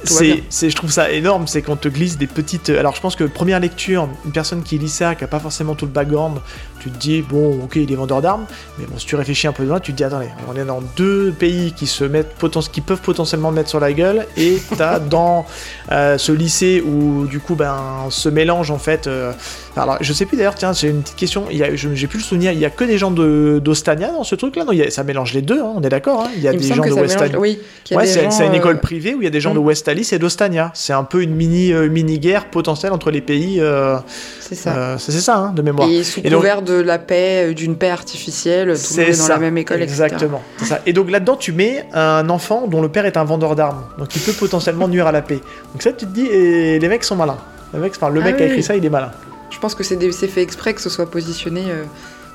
[0.04, 2.70] c'est, c'est, je trouve ça énorme, c'est qu'on te glisse des petites.
[2.70, 5.74] Alors, je pense que première lecture, une personne qui lit ça, qui a pas forcément
[5.74, 6.38] tout le background,
[6.80, 8.46] tu te dis, bon, ok, il est vendeur d'armes,
[8.78, 10.80] mais bon, si tu réfléchis un peu loin, tu te dis, attendez, on est dans
[10.96, 12.34] deux pays qui se mettent
[12.72, 15.46] qui peuvent potentiellement mettre sur la gueule, et t'as dans
[15.92, 17.76] euh, ce lycée où, du coup, ben,
[18.10, 19.06] se mélange en fait.
[19.06, 19.32] euh,
[19.76, 22.58] alors, je sais plus d'ailleurs, tiens, c'est une petite question, j'ai plus le souvenir, il
[22.58, 24.64] y a que des gens de, d'Ostania dans ce truc-là?
[24.64, 26.48] Non, il y a- ça mélange les deux, hein, on est d'accord, hein, il y
[26.48, 27.36] a il des gens de ça West mélange.
[27.38, 27.58] Oui,
[27.92, 29.64] Ouais, c'est une euh, école privée où il y a des gens de Mm.
[29.64, 30.70] West Alice et d'Ostania.
[30.74, 33.58] C'est un peu une mini, euh, mini guerre potentielle entre les pays.
[33.60, 33.96] euh,
[34.40, 34.76] C'est ça.
[34.76, 35.88] euh, c'est ça, hein, de mémoire.
[35.88, 38.80] Et sous Et donc- couvert de la paix, euh, d'une paix artificielle, tout le monde
[38.82, 39.82] C'est est dans ça, la même école.
[39.82, 40.42] Exactement.
[40.64, 40.80] ça.
[40.86, 44.14] Et donc là-dedans, tu mets un enfant dont le père est un vendeur d'armes, donc
[44.16, 45.40] il peut potentiellement nuire à la paix.
[45.72, 47.38] Donc ça, tu te dis, et les mecs sont malins.
[47.74, 49.12] Le mec, enfin, le Ah mec qui a écrit ça, il est malin.
[49.50, 49.98] Je pense que c'est
[50.28, 51.84] fait exprès que ce soit positionné, euh,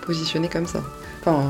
[0.06, 0.80] positionné comme ça.
[1.22, 1.44] Enfin,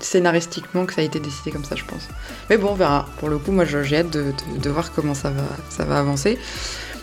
[0.00, 2.08] scénaristiquement que ça a été décidé comme ça, je pense.
[2.50, 3.06] Mais bon, on verra.
[3.18, 4.22] Pour le coup, moi, j'ai hâte de,
[4.54, 6.38] de- de voir comment ça va, ça va avancer.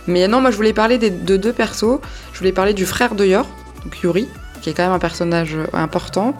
[0.07, 1.99] Mais non, moi, je voulais parler des- de deux persos.
[2.34, 3.47] Je voulais parler du frère de Yor,
[3.84, 4.28] donc Yuri,
[4.62, 6.34] qui est quand même un personnage euh, important,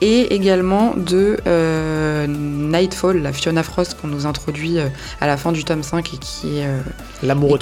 [0.00, 4.88] et également de euh, Nightfall, la Fiona Frost qu'on nous introduit euh,
[5.20, 6.66] à la fin du tome 5 et qui est...
[6.66, 6.80] euh,
[7.22, 7.58] L'amoureux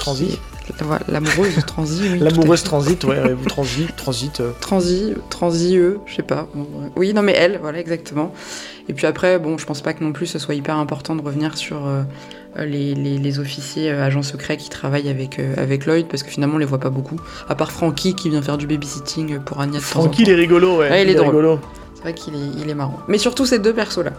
[0.80, 2.18] voilà, L'amoureuse transi, oui.
[2.20, 4.40] L'amoureuse transit, ouais, ouais, vous transit, transit.
[4.40, 6.46] euh, Transi, transi-eux, je sais pas.
[6.54, 6.88] Bon, ouais.
[6.96, 8.32] Oui, non, mais elle, voilà, exactement.
[8.88, 11.22] Et puis après, bon, je pense pas que non plus ce soit hyper important de
[11.22, 11.86] revenir sur
[12.56, 16.30] les, les- les officiers euh, agents secrets qui travaillent avec, euh, avec Lloyd, parce que
[16.30, 17.16] finalement, on les voit pas beaucoup.
[17.48, 20.90] À part Frankie qui vient faire du babysitting pour en Francky, il est rigolo, ouais.
[20.90, 21.58] Ouais, il est rigolo.
[21.94, 22.98] C'est vrai qu'il est, il est marrant.
[23.08, 24.12] Mais surtout ces deux persos-là.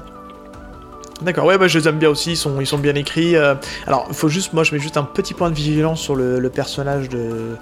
[1.21, 3.35] D'accord, ouais, bah, je les aime bien aussi, ils sont, ils sont bien écrits.
[3.35, 3.55] euh.
[3.87, 7.07] alors, faut juste, moi, je mets juste un petit point de vigilance sur le, personnage
[7.09, 7.57] de,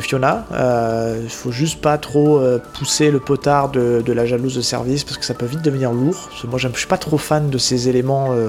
[0.00, 0.44] Fiona.
[0.52, 5.04] Euh, Il faut juste pas trop euh, pousser le potard de, la jalouse de service
[5.04, 6.28] parce que ça peut vite devenir lourd.
[6.48, 8.48] Moi, je suis pas trop fan de ces éléments euh,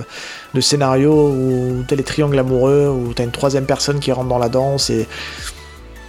[0.54, 4.40] de scénario où t'as les triangles amoureux, où t'as une troisième personne qui rentre dans
[4.40, 5.08] la danse et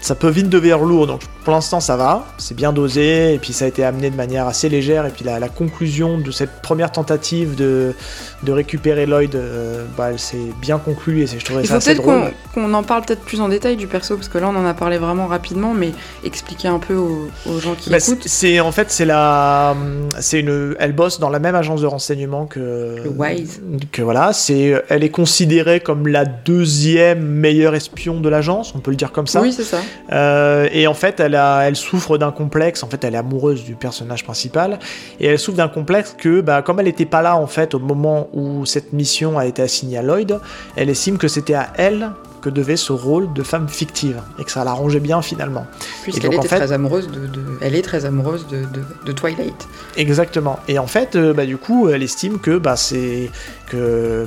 [0.00, 1.06] ça peut vite devenir lourd.
[1.06, 4.16] Donc pour l'instant ça va, c'est bien dosé et puis ça a été amené de
[4.16, 7.94] manière assez légère et puis la, la conclusion de cette première tentative de,
[8.42, 11.78] de récupérer Lloyd, euh, bah, elle s'est bien conclue et je trouvais Il ça faut
[11.78, 12.32] assez peut-être drôle.
[12.54, 14.74] qu'on en parle peut-être plus en détail du perso, parce que là, on en a
[14.74, 15.90] parlé vraiment rapidement, mais
[16.24, 18.22] expliquer un peu aux, aux gens qui Bah, écoutent.
[18.22, 19.74] c'est c'est- en fait c'est la
[20.18, 22.58] c'est une elle bosse dans la même agence de renseignement que
[23.04, 23.60] Le Wise.
[23.92, 28.90] que voilà c'est elle est considérée comme la deuxième meilleure espion de l'agence on peut
[28.90, 29.78] le dire comme ça Oui, c'est ça.
[30.12, 32.82] Euh, et en fait, elle, a, elle souffre d'un complexe.
[32.82, 34.78] En fait, elle est amoureuse du personnage principal.
[35.20, 37.78] Et elle souffre d'un complexe que, bah, comme elle n'était pas là, en fait, au
[37.78, 40.40] moment où cette mission a été assignée à Lloyd,
[40.76, 42.10] elle estime que c'était à elle
[42.42, 44.18] que devait ce rôle de femme fictive.
[44.38, 45.66] Et que ça l'arrangeait bien finalement.
[46.02, 49.68] Puisqu'elle était fait- très amoureuse de, de- Elle est très amoureuse de, de, de Twilight.
[49.98, 50.58] Exactement.
[50.66, 53.30] Et en fait, euh, bah, du coup, elle estime que bah, c'est
[53.70, 54.26] que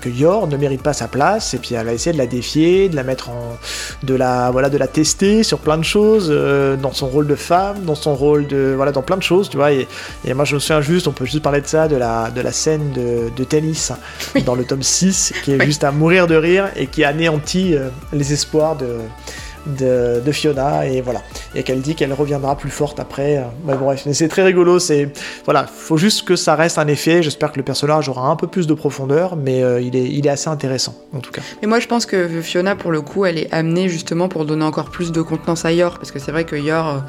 [0.00, 1.52] que Yor ne mérite pas sa place.
[1.52, 3.58] Et puis elle va essayer de la défier, de la mettre en,
[4.02, 7.34] de la voilà, de la tester sur plein de choses, euh, dans son rôle de
[7.34, 9.72] femme, dans son rôle de voilà, dans plein de choses, tu vois.
[9.72, 9.86] Et,
[10.24, 12.40] et moi, je me souviens juste, on peut juste parler de ça, de la de
[12.40, 13.92] la scène de, de tennis
[14.46, 15.66] dans le tome 6, qui est Oui.
[15.66, 18.86] juste à mourir de rire et qui anéantit euh, les espoirs de
[19.66, 21.22] de, Fiona et voilà
[21.54, 24.78] et qu'elle dit qu'elle reviendra plus forte après euh, ouais, bref mais c'est très rigolo
[24.78, 25.10] c'est
[25.44, 28.46] voilà faut juste que ça reste un effet j'espère que le personnage aura un peu
[28.46, 31.68] plus de profondeur mais euh, il est il est assez intéressant en tout cas Mais
[31.68, 34.90] moi, je pense que Fiona, pour le coup, elle est amenée justement pour donner encore
[34.90, 36.86] plus de contenance à Yor, parce que c'est vrai que Yor.
[36.86, 37.00] euh,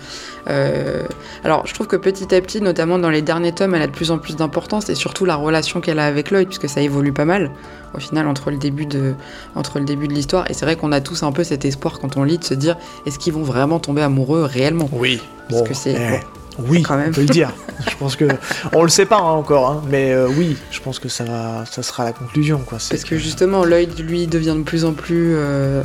[0.50, 1.04] euh,
[1.44, 3.92] alors, je trouve que petit à petit, notamment dans les derniers tomes, elle a de
[3.92, 7.14] plus en plus d'importance, et surtout la relation qu'elle a avec Lloyd, puisque ça évolue
[7.14, 7.52] pas mal,
[7.96, 9.14] au final, entre le début de,
[9.56, 10.50] entre le début de l'histoire.
[10.50, 12.54] Et c'est vrai qu'on a tous un peu cet espoir quand on lit de se
[12.54, 14.90] dire, est-ce qu'ils vont vraiment tomber amoureux réellement?
[14.92, 15.22] Oui.
[15.50, 16.20] Parce que c'est- bon,
[16.68, 17.10] oui quand même.
[17.10, 17.52] on peut le dire
[17.90, 18.26] je pense que
[18.74, 21.64] on le sait pas hein, encore hein, mais euh, oui je pense que ça va
[21.70, 25.34] ça sera la conclusion quoi Parce que justement, Lloyd, lui, devient de plus en plus.
[25.36, 25.82] euh,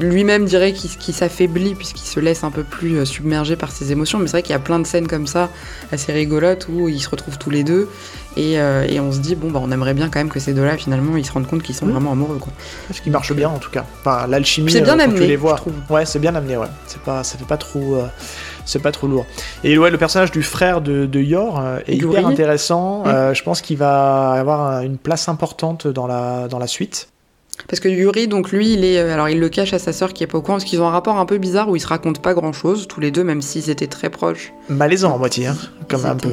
[0.00, 4.18] Lui-même dirait qu'il s'affaiblit puisqu'il se laisse un peu plus euh, submergé par ses émotions.
[4.18, 5.48] Mais c'est vrai qu'il y a plein de scènes comme ça,
[5.92, 7.88] assez rigolotes, où ils se retrouvent tous les deux.
[8.36, 10.54] Et, euh, et on se dit, bon, bah, on aimerait bien quand même que ces
[10.54, 12.38] deux-là, finalement, ils se rendent compte qu'ils sont vraiment amoureux.
[12.38, 12.52] Quoi.
[12.92, 15.36] ce qui marche bien en tout cas enfin l'alchimie C'est bien quand tu amené, les
[15.36, 15.60] vois
[15.90, 17.98] ouais c'est bien amené ouais c'est pas ça fait pas trop
[18.64, 19.26] c'est pas trop lourd
[19.64, 23.08] et ouais le personnage du frère de, de Yor euh, est hyper intéressant Mm.
[23.08, 27.08] Euh, je pense qu'il va avoir un- une place importante dans la dans la suite
[27.68, 30.12] Parce que Yuri, donc lui, il est, euh, alors il le cache à sa sœur
[30.12, 31.80] qui est pas au courant, parce qu'ils ont un rapport un peu bizarre où ils
[31.80, 34.52] se racontent pas grand chose, tous les deux, même s'ils étaient très proches.
[34.68, 35.56] Malaisant à moitié, hein,
[35.88, 36.30] comme un peu.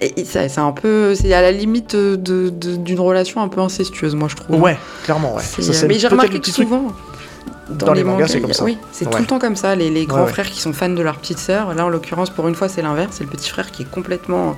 [0.00, 4.14] Et et ça- c'est un peu, c'est à la limite d'une relation un peu incestueuse,
[4.14, 4.60] moi je trouve.
[4.60, 5.42] Ouais, clairement, ouais.
[5.42, 6.68] Ça, mais j'ai remarqué que truc-
[7.70, 8.64] Dans les mangas, c'est y a- comme ça.
[8.64, 9.20] Oui, c'est tout Ouais.
[9.20, 9.74] le temps comme ça.
[9.74, 10.30] Les, les grands Ouais, ouais.
[10.32, 11.74] frères qui sont fans de leur petite sœur.
[11.74, 13.10] Là, en l'occurrence, pour une fois, c'est l'inverse.
[13.18, 14.56] C'est le petit frère qui est complètement,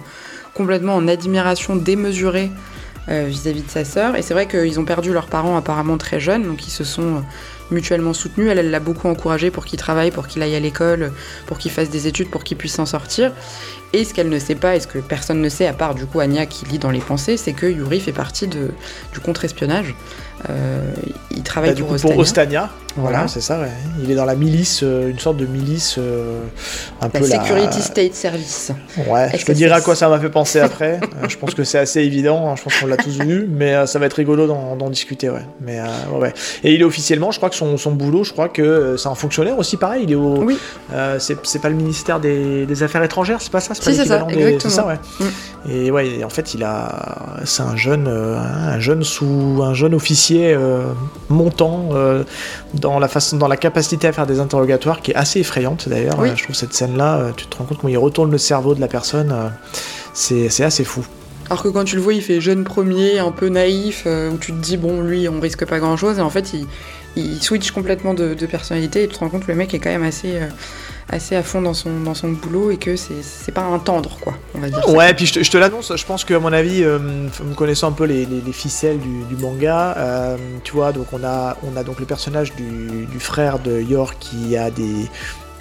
[0.55, 2.51] complètement en admiration démesurée
[3.09, 4.15] euh, vis-à-vis de sa sœur.
[4.17, 7.17] Et c'est vrai qu'ils ont perdu leurs parents apparemment très jeunes, donc ils se sont
[7.17, 7.21] euh,
[7.73, 8.49] mutuellement soutenus.
[8.51, 11.13] Elle, elle l'a beaucoup encouragé pour qu'il travaille, pour qu'il aille à l'école,
[11.47, 13.33] pour qu'il fasse des études, pour qu'il puisse s'en sortir.
[13.93, 16.07] Et ce qu'elle ne sait pas, et ce que personne ne sait, à part du
[16.07, 18.71] coup Anya qui lit dans les pensées, c'est que Yuri fait partie de,
[19.13, 19.95] du contre-espionnage.
[20.49, 20.93] Euh,
[21.33, 22.13] il travaille Bah, du pour coup, Ostania.
[22.15, 23.29] pour Ostania, Voilà.
[23.29, 23.71] c'est ça, ouais.
[24.03, 26.41] Il est dans la milice, euh, une sorte de milice, euh,
[27.01, 28.73] un La peu Security State Service.
[29.09, 30.99] Ouais, je te dirai à quoi ça m'a fait penser après.
[31.23, 33.75] Euh, je pense que c'est assez évident, hein, je pense qu'on l'a tous vu, mais
[33.75, 35.45] euh, ça va être rigolo d'en discuter, ouais.
[35.61, 35.81] Mais
[36.19, 36.33] ouais.
[36.65, 39.15] Et il est officiellement, je crois que son, son boulot, je crois que c'est un
[39.15, 40.43] fonctionnaire aussi pareil, il est au...
[40.45, 40.59] Oui.
[41.19, 43.75] c'est pas le ministère des, des Affaires étrangères, c'est pas ça?
[43.75, 44.97] Si, c'est ça, l'équivalent des- ça, ouais.
[45.71, 47.39] Et ouais, et en fait, il a...
[47.45, 49.61] C'est un jeune, un jeune sous...
[49.63, 50.57] un jeune officier
[51.29, 51.91] montant
[52.81, 56.19] dans la façon, dans la capacité à faire des interrogatoires qui est assez effrayante d'ailleurs.
[56.19, 56.31] Oui.
[56.31, 58.75] Euh, je trouve cette scène-là, euh, tu te rends compte comment il retourne le cerveau
[58.75, 59.49] de la personne, euh,
[60.13, 61.05] c'est assez fou.
[61.49, 64.53] Alors que quand tu le vois, il fait jeune premier, un peu naïf, où tu
[64.53, 66.67] te dis, bon, lui, on risque pas grand chose, et en fait, il,
[67.17, 69.81] il switch complètement de, de personnalité, et tu te rends compte que le mec est
[69.81, 70.39] quand même assez,
[71.11, 74.35] assez à fond dans son, dans son boulot, et que c'est pas un tendre, quoi,
[74.55, 74.89] on va dire.
[74.89, 76.99] Ouais, puis je te, l'annonce, je pense que à mon avis, euh,
[77.57, 81.57] connaissant un peu les, les- les ficelles du, manga, euh, tu vois, donc on a,
[81.63, 85.07] on a donc le personnage du, frère de Yor qui a des,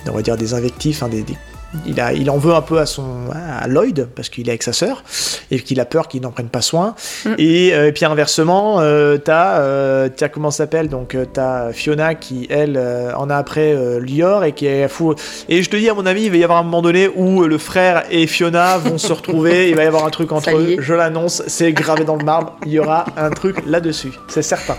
[0.07, 1.37] on va dire des invectifs, des-
[1.85, 4.63] il, a, il en veut un peu à son à Lloyd parce qu'il est avec
[4.63, 5.03] sa sœur
[5.51, 6.95] et qu'il a peur qu'il n'en prenne pas soin.
[7.25, 7.29] Mm.
[7.37, 11.71] Et, euh, et puis inversement, euh, t'as, euh, t'as comment ça s'appelle donc euh, t'as
[11.71, 12.79] Fiona qui elle
[13.15, 15.13] en a après Lior et qui est fou.
[15.47, 17.43] Et je te dis à mon avis, il va y avoir un moment donné où
[17.43, 19.69] le frère et Fiona vont se retrouver.
[19.69, 20.77] Il va y avoir un truc entre eux.
[20.79, 22.55] Je l'annonce, c'est gravé dans le marbre.
[22.65, 24.75] Il y aura un truc là-dessus, c'est certain.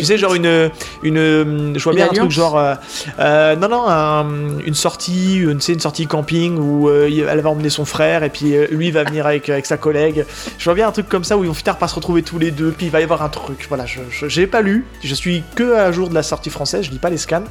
[0.00, 0.70] Tu sais, genre une,
[1.02, 2.74] une, je vois Une bien un truc genre, euh,
[3.18, 7.40] euh, non non, un- une sortie, une, tu sais, une sortie camping où euh, elle
[7.40, 10.24] va emmener son frère et puis euh, lui va venir avec avec sa collègue.
[10.58, 12.38] Je vois bien un truc comme ça où ils vont finir par se retrouver tous
[12.38, 13.66] les deux, puis il va y avoir un truc.
[13.68, 16.84] Voilà, je, je- j'ai pas lu, je suis que à jour de la sortie française,
[16.84, 17.44] je lis pas les scans,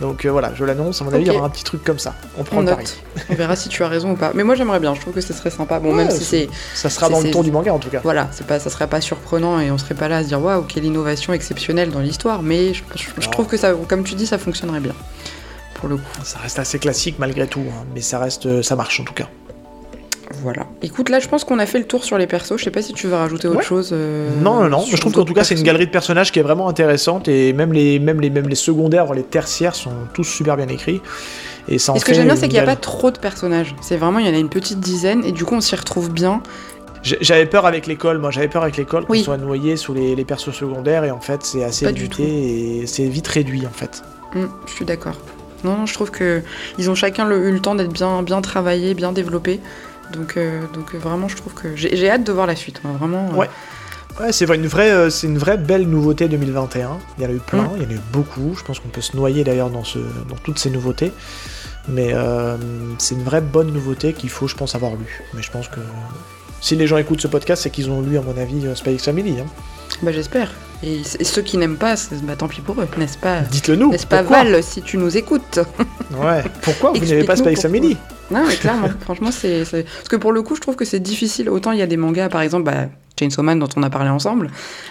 [0.00, 1.00] donc euh, voilà, je l'annonce.
[1.00, 2.14] À mon avis, il y aura un petit truc comme ça.
[2.38, 2.82] On prend on le pari.
[2.84, 2.96] note.
[3.30, 4.32] On verra si tu as raison ou pas.
[4.34, 5.78] Mais moi, j'aimerais bien, je trouve que ce serait sympa.
[5.80, 6.48] Bon, Ouais, même si c'est.
[6.74, 8.00] Ça sera dans le ton du manga en tout cas.
[8.02, 10.62] Voilà, pas, ça serait pas surprenant et on serait pas là à se dire waouh,
[10.62, 13.30] quelle innovation exceptionnelle dans l'histoire, mais je, je- je Non.
[13.30, 14.94] trouve que ça, comme tu dis, ça fonctionnerait bien.
[15.74, 16.02] Pour le coup.
[16.24, 19.28] Ça reste assez classique malgré tout, hein, mais ça reste, ça marche en tout cas.
[20.42, 20.66] Voilà.
[20.82, 22.56] Écoute, là, je pense qu'on a fait le tour sur les persos.
[22.58, 23.64] Je sais pas si tu veux rajouter autre Ouais.
[23.64, 23.90] chose.
[23.92, 24.84] euh, Non, non, non.
[24.88, 27.52] Je trouve qu'en tout cas, c'est une galerie de personnages qui est vraiment intéressante et
[27.52, 31.00] même les, même les, même les secondaires, voire les tertiaires sont tous super bien écrits.
[31.68, 33.18] Et ça en Et ce que j'aime bien, c'est qu'il n'y a pas trop de
[33.18, 33.74] personnages.
[33.80, 36.10] C'est vraiment, il y en a une petite dizaine et du coup, on s'y retrouve
[36.10, 36.42] bien.
[37.02, 39.22] J'avais peur avec l'école, moi j'avais peur avec l'école qu'on Oui.
[39.22, 43.04] soit noyé sous les, les persos secondaires et en fait c'est assez limité et c'est
[43.04, 44.02] vite réduit en fait.
[44.34, 45.14] Hum, je suis d'accord.
[45.62, 46.42] Non, non, je trouve que
[46.78, 49.60] ils ont chacun le- eu le temps d'être bien, bien travaillés, bien développés.
[50.12, 52.80] Donc, euh, donc euh, vraiment, je trouve que j'ai hâte de voir la suite.
[52.84, 53.30] hein, Vraiment.
[53.32, 53.50] euh, Ouais.
[54.18, 56.96] Ouais, c'est vrai, une vraie, euh, c'est une vraie belle nouveauté 2021.
[57.18, 58.54] Il y en a eu plein, il y en a eu beaucoup.
[58.58, 61.12] Je pense qu'on peut se noyer d'ailleurs dans, ce, dans toutes ces nouveautés.
[61.88, 62.56] Mais euh,
[62.98, 65.22] c'est une vraie bonne nouveauté qu'il faut, je pense, avoir lu.
[65.34, 65.80] Mais je pense que
[66.62, 69.38] si les gens écoutent ce podcast, c'est qu'ils ont lu, à mon avis, X Family.
[69.40, 69.46] hein.
[70.02, 70.50] Bah, j'espère.
[70.82, 73.40] Et, ceux qui n'aiment pas, bah, tant pis pour eux, n'est-ce pas?
[73.40, 73.90] Dites-le nous.
[73.90, 75.60] N'est-ce pas Val, si tu nous écoutes?
[76.18, 76.42] Ouais.
[76.62, 77.96] Pourquoi vous n'avez pas Explique-nous Family?
[78.30, 79.64] Non, mais clairement, franchement, c'est.
[79.70, 81.48] Parce que pour le coup, je trouve que c'est difficile.
[81.48, 84.10] Autant il y a des mangas, par exemple, bah, Chainsaw Man, dont on a parlé
[84.10, 84.50] ensemble,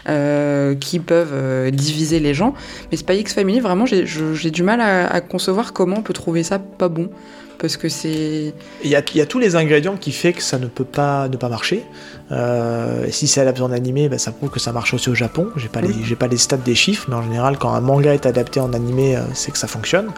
[0.09, 2.53] euh, qui peuvent euh, diviser les gens.
[2.91, 6.59] Mais Spy X Family, vraiment, j'ai du mal à, concevoir comment on peut trouver ça
[6.59, 7.09] pas bon.
[7.57, 8.53] Parce que c'est.
[8.83, 11.29] Il y, a, y a tous les ingrédients qui fait que ça ne peut pas
[11.29, 11.83] ne pas marcher.
[12.31, 15.49] Euh, si c'est adapté en animé, bah, ça prouve que ça marche aussi au Japon.
[15.57, 18.25] J'ai pas, les, pas les stats des chiffres, mais en général, quand un manga est
[18.25, 20.11] adapté en animé, euh, c'est que ça fonctionne.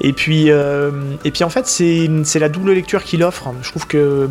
[0.00, 0.90] Et puis, euh,
[1.24, 3.48] et puis en fait, c'est, la double lecture qu'il offre.
[3.62, 4.28] Je trouve que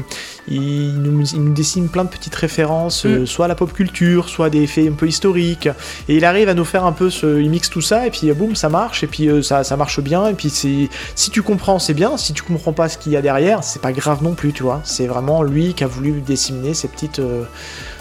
[0.48, 4.28] il nous, il nous dessine plein de petites références, euh, soit à la pop culture,
[4.28, 5.70] soit à des faits un peu historiques.
[6.10, 7.40] Et il arrive à nous faire un peu ce.
[7.40, 10.28] Il mixe tout ça, et puis boum, ça marche, et puis ça, ça marche bien.
[10.28, 10.90] Et puis si
[11.32, 12.18] tu comprends, c'est bien.
[12.18, 14.64] Si tu comprends pas ce qu'il y a derrière, c'est pas grave non plus, tu
[14.64, 14.82] vois.
[14.84, 17.44] C'est vraiment lui qui a voulu disséminer ces petites, euh,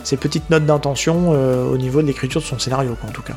[0.05, 3.35] ces petites notes d'intention euh, au niveau de l'écriture de son scénario, en tout cas.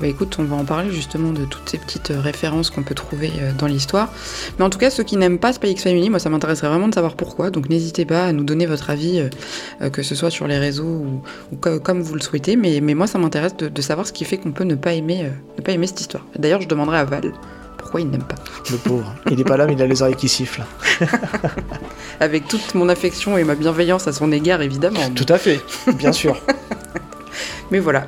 [0.00, 2.94] Bah écoute, on va en parler justement de toutes ces petites euh, références qu'on peut
[2.94, 4.12] trouver dans l'histoire.
[4.58, 6.88] Mais en tout cas, ceux qui n'aiment pas Spy X Family, moi ça m'intéresserait vraiment
[6.88, 7.50] de savoir pourquoi.
[7.50, 9.28] Donc n'hésitez pas à nous donner votre avis,
[9.92, 11.22] que ce soit sur les réseaux ou,
[11.52, 12.54] ou co- comme vous le souhaitez.
[12.54, 15.62] Mais, moi ça m'intéresse de, savoir ce qui fait qu'on peut ne pas aimer, ne
[15.62, 16.24] pas aimer cette histoire.
[16.38, 17.32] D'ailleurs, je demanderai à Val
[17.88, 18.34] pourquoi il n'aime pas.
[18.70, 19.14] Le pauvre.
[19.30, 20.66] Il est pas là, mais il a les oreilles qui sifflent.
[22.20, 25.00] Avec toute mon affection et ma bienveillance à son égard, évidemment.
[25.14, 25.62] Tout à fait,
[25.94, 26.38] bien sûr.
[27.70, 28.04] Mais voilà.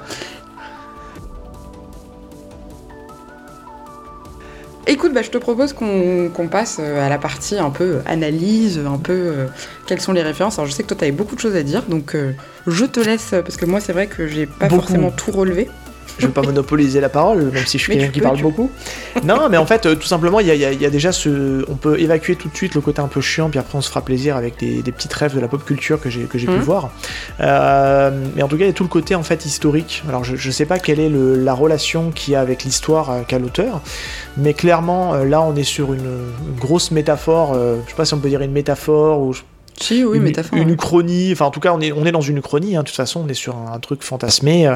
[4.87, 8.99] Écoute, bah, je te propose qu'on passe euh, à la partie un peu analyse, un
[8.99, 9.47] peu euh,
[9.87, 10.59] quelles sont les références.
[10.59, 12.33] Alors je sais que toi tu avais beaucoup de choses à dire, donc euh,
[12.67, 14.83] je te laisse, parce que moi c'est vrai que j'ai pas Beaucoup.
[14.83, 15.71] forcément tout relevé.
[16.19, 18.71] Je vais pas monopoliser la parole, même si je suis quelqu'un qui parle tu- beaucoup.
[19.25, 21.65] Non, mais en fait, euh, tout simplement, il y a, y y déjà ce.
[21.71, 23.89] On peut évacuer tout de suite le côté un peu chiant, puis après on se
[23.89, 26.53] fera plaisir avec des, des petites rêves de la pop culture que j'ai j'ai pu
[26.53, 26.61] Mhm.
[26.61, 26.91] voir.
[27.41, 30.03] Euh, mais en tout cas, il y a tout le côté en fait historique.
[30.09, 33.11] Alors, je, je sais pas quelle est le- la relation qu'il y a avec l'histoire
[33.11, 33.81] euh, qu'a l'auteur,
[34.37, 37.55] mais clairement, euh, là, on est sur une, une grosse métaphore.
[37.55, 39.35] je sais pas si on peut dire une métaphore ou
[39.81, 40.73] Si, oui, une, ouais.
[40.73, 42.97] uchronie, enfin en tout cas on est, on est dans une uchronie, hein, de toute
[42.97, 44.75] façon on est sur un, un truc fantasmé, euh,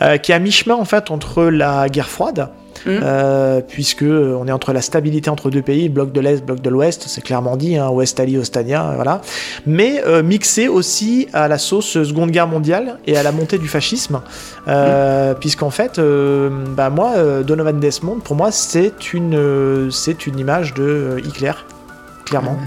[0.00, 2.48] euh, qui est à mi-chemin en fait entre la guerre froide,
[2.86, 3.00] Mhm.
[3.02, 6.68] euh, puisque on est entre la stabilité entre deux pays, bloc de l'Est, bloc de
[6.68, 9.22] l'Ouest, c'est clairement dit, hein, Westali, Ostania, voilà,
[9.64, 13.68] mais euh, mixé aussi à la sauce Seconde Guerre mondiale et à la montée du
[13.68, 14.20] fascisme,
[14.68, 15.98] euh, puisqu'en fait,
[16.76, 21.52] bah, moi, Donovan Desmond, pour moi c'est une, c'est une image de Hitler,
[22.26, 22.58] clairement.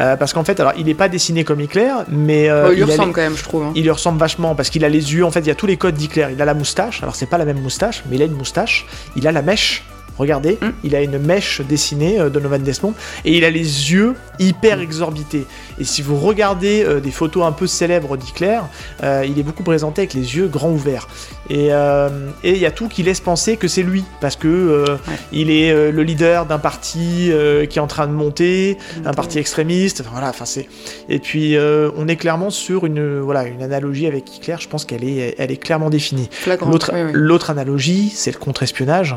[0.00, 2.78] Euh, parce qu'en fait, alors il n'est pas dessiné comme Hitler, mais euh, Oh, il
[2.78, 3.64] lui les- ressemble quand même, je trouve.
[3.64, 3.72] hein.
[3.74, 5.24] il lui ressemble vachement parce qu'il a les yeux.
[5.24, 6.28] En fait, il y a tous les codes d'Hitler.
[6.32, 7.02] Il a la moustache.
[7.02, 8.86] Alors c'est pas la même moustache, mais il a une moustache.
[9.16, 9.84] Il a la mèche.
[10.18, 10.70] Regardez, Mm.
[10.84, 12.94] il a une mèche dessinée, euh, Donovan Desmond,
[13.24, 15.46] et il a les yeux hyper exorbités.
[15.78, 18.58] Et si vous regardez euh, des photos un peu célèbres d'Hitler,
[19.02, 21.08] euh, il est beaucoup présenté avec les yeux grands ouverts.
[21.50, 22.08] Et euh,
[22.44, 25.14] et il y a tout qui laisse penser que c'est lui, parce que Ouais.
[25.32, 27.30] il est le leader d'un parti
[27.68, 30.00] qui est en train de monter, un parti extrémiste.
[30.02, 30.68] Enfin, voilà, enfin c'est.
[31.08, 31.56] Et puis
[31.96, 34.56] on est clairement sur une voilà une analogie avec Hitler.
[34.60, 36.28] Je pense qu'elle est elle est clairement définie.
[36.72, 39.16] L'autre l'autre analogie, c'est le contre-espionnage.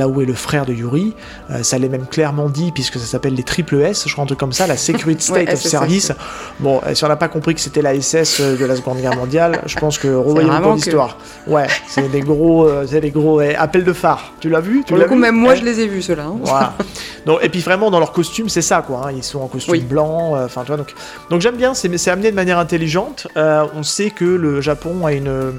[0.00, 1.14] Euh, là où est le frère de Yuri,
[1.50, 4.26] euh, ça l'est même clairement dit puisque ça s'appelle les triple S, je crois un
[4.26, 5.60] truc comme ça, la Security State Ouais, of.
[5.60, 6.12] Service.
[6.58, 8.98] Bon, euh, si on n'a pas compris que c'était la SS euh, de la Seconde
[9.00, 11.18] Guerre mondiale, je pense que revoyez le vraiment cours que- d'histoire.
[11.46, 14.32] Ouais, c'est des gros, euh, c'est des gros ouais, appels de phare.
[14.40, 14.78] Tu l'as vu?
[14.86, 15.20] Tu Pour le coup, vu?
[15.20, 16.24] même moi Eh je les ai vus ceux-là.
[16.24, 16.38] hein.
[16.42, 16.72] voilà.
[17.26, 19.02] Donc, et puis vraiment dans leur costume, c'est ça quoi.
[19.08, 19.80] hein, Ils sont en costume Oui.
[19.80, 20.34] blanc.
[20.36, 20.78] euh, Enfin, tu vois.
[20.78, 20.94] Donc,
[21.28, 21.74] donc j'aime bien.
[21.74, 23.26] C'est amené de manière intelligente.
[23.36, 25.52] Euh, on sait que le Japon a une,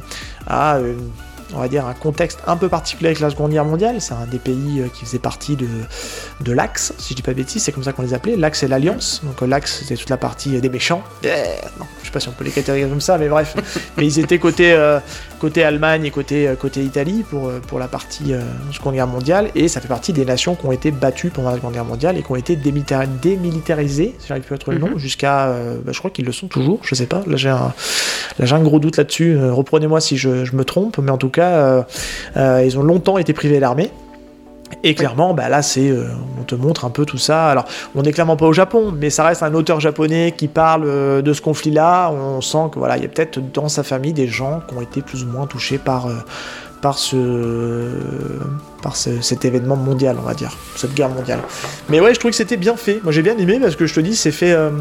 [0.48, 1.10] a une-
[1.56, 3.96] on va dire un contexte un peu particulier avec la Seconde Guerre mondiale.
[4.00, 5.68] C'est un des pays euh, qui faisait partie de,
[6.42, 8.36] de l'Axe, si je dis pas de bêtises, c'est comme ça qu'on les appelait.
[8.36, 9.22] L'Axe et l'Alliance.
[9.24, 11.04] Donc euh, l'Axe c'était toute la partie euh, des méchants.
[11.24, 13.56] Non, je sais pas si on peut les catégoriser comme ça, mais bref.
[13.98, 15.00] mais ils étaient côté, euh,
[15.40, 18.42] côté Allemagne et côté, euh, côté Italie pour, pour la partie euh,
[18.72, 19.50] Seconde Guerre mondiale.
[19.56, 22.18] Et ça fait partie des nations qui ont été battues pendant la Seconde Guerre mondiale
[22.18, 24.98] et qui ont été démilita- démilitarisées, si j'arrive plus à trouver le nom, Mhm.
[24.98, 25.54] jusqu'à.
[25.86, 27.24] bah, je crois qu'ils le sont toujours, je sais pas.
[27.28, 27.74] Là j'ai un,
[28.40, 29.38] là, un gros doute là-dessus.
[29.40, 31.82] Reprenez-moi si je, je me trompe, mais en tout cas, euh,
[32.38, 33.92] euh, ils ont longtemps été privés d'armée.
[34.84, 36.08] Et clairement, bah là, c'est, euh,
[36.40, 37.50] on te montre un peu tout ça.
[37.50, 37.66] Alors,
[37.96, 41.22] on n'est clairement pas au Japon, mais ça reste un auteur japonais qui parle euh,
[41.22, 42.12] de ce conflit-là.
[42.12, 44.82] On sent que voilà, il y a peut-être dans sa famille des gens qui ont
[44.82, 46.16] été plus ou moins touchés par euh,
[46.82, 47.90] par ce
[48.82, 51.40] par ce- cet événement mondial, on va dire, cette guerre mondiale.
[51.90, 53.00] Mais ouais, je trouvais que c'était bien fait.
[53.04, 54.72] Moi, j'ai bien aimé parce que je te dis, c'est fait, euh,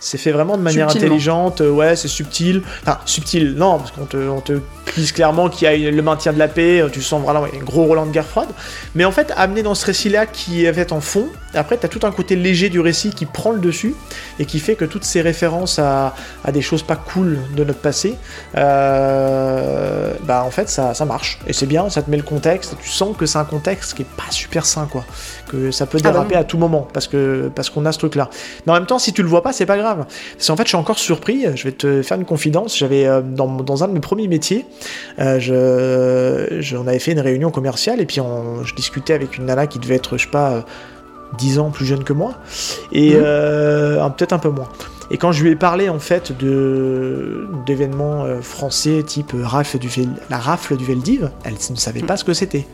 [0.00, 1.60] c'est fait vraiment de manière intelligente.
[1.60, 2.62] euh, ouais, c'est subtil.
[2.82, 4.60] Enfin, subtil, non, parce qu'on te, on te
[4.94, 6.80] glisse clairement qu'il y a le maintien de la paix.
[6.82, 8.48] euh, Tu sens vraiment ouais, un gros Roland de guerre froide.
[8.94, 11.88] Mais en fait, amené dans ce récit-là qui est fait en fond, après, tu as
[11.88, 13.94] tout un côté léger du récit qui prend le dessus
[14.38, 17.78] et qui fait que toutes ces références à, à des choses pas cool de notre
[17.78, 18.16] passé,
[18.96, 21.38] euh, bah en fait, ça, ça marche.
[21.46, 22.76] Et c'est bien, ça te met le contexte.
[22.82, 25.04] Tu sens que c'est un contexte qui est pas super sain, quoi.
[25.48, 26.40] Que ça peut Ah bah déraper non.
[26.40, 28.28] à tout moment parce que parce qu'on a ce truc-là.
[28.66, 30.04] Mais en même temps, si tu le vois pas, c'est pas grave.
[30.36, 31.46] Parce qu'en fait, je suis encore surpris.
[31.54, 32.76] Je vais te faire une confidence.
[32.76, 34.66] J'avais euh, dans, dans un de mes premiers métiers,
[35.20, 39.38] euh, je, je- on avait fait une réunion commerciale et puis on- je discutais avec
[39.38, 40.60] une nana qui devait être, je sais pas, euh,
[41.38, 42.34] 10 ans plus jeune que moi
[42.92, 43.22] et Mhm.
[43.24, 44.68] euh, peut-être un peu moins.
[45.10, 49.78] Et quand je lui ai parlé en fait de d'événements euh, français type euh, rafle
[49.78, 49.88] du
[50.30, 52.66] la rafle du Veldiv, elle ne savait pas ce que c'était.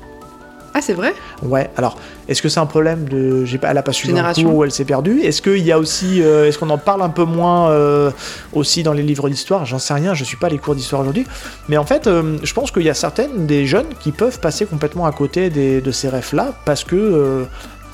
[0.75, 1.15] Ah, c'est vrai?
[1.43, 1.99] Ouais, alors,
[2.29, 3.45] est-ce que c'est un problème de.
[3.45, 5.21] J'ai pas, elle a pas suivi un cours ou elle s'est perdue?
[5.21, 6.23] Est-ce qu'il y a aussi.
[6.23, 8.11] euh, est-ce qu'on en parle un peu moins euh,
[8.55, 9.67] aussi dans les livres d'histoire?
[9.67, 11.27] J'en sais rien, je suis pas les cours d'histoire aujourd'hui.
[11.69, 14.65] Mais en fait, euh, je pense qu'il y a certaines des jeunes qui peuvent passer
[14.65, 17.45] complètement à côté des- de ces refs-là parce que.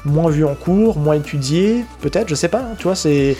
[0.08, 3.36] Moins vu en cours, moins étudié, peut-être, je sais pas, hein, tu vois, c'est...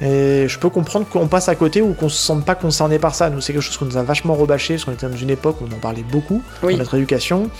[0.00, 3.14] et je peux comprendre qu'on passe à côté ou qu'on se sente pas concerné par
[3.14, 3.28] ça.
[3.30, 5.60] Nous, c'est quelque chose qu'on nous a vachement rebâché, parce qu'on était dans une époque
[5.60, 6.72] où on en parlait beaucoup Oui.
[6.74, 7.50] dans notre éducation.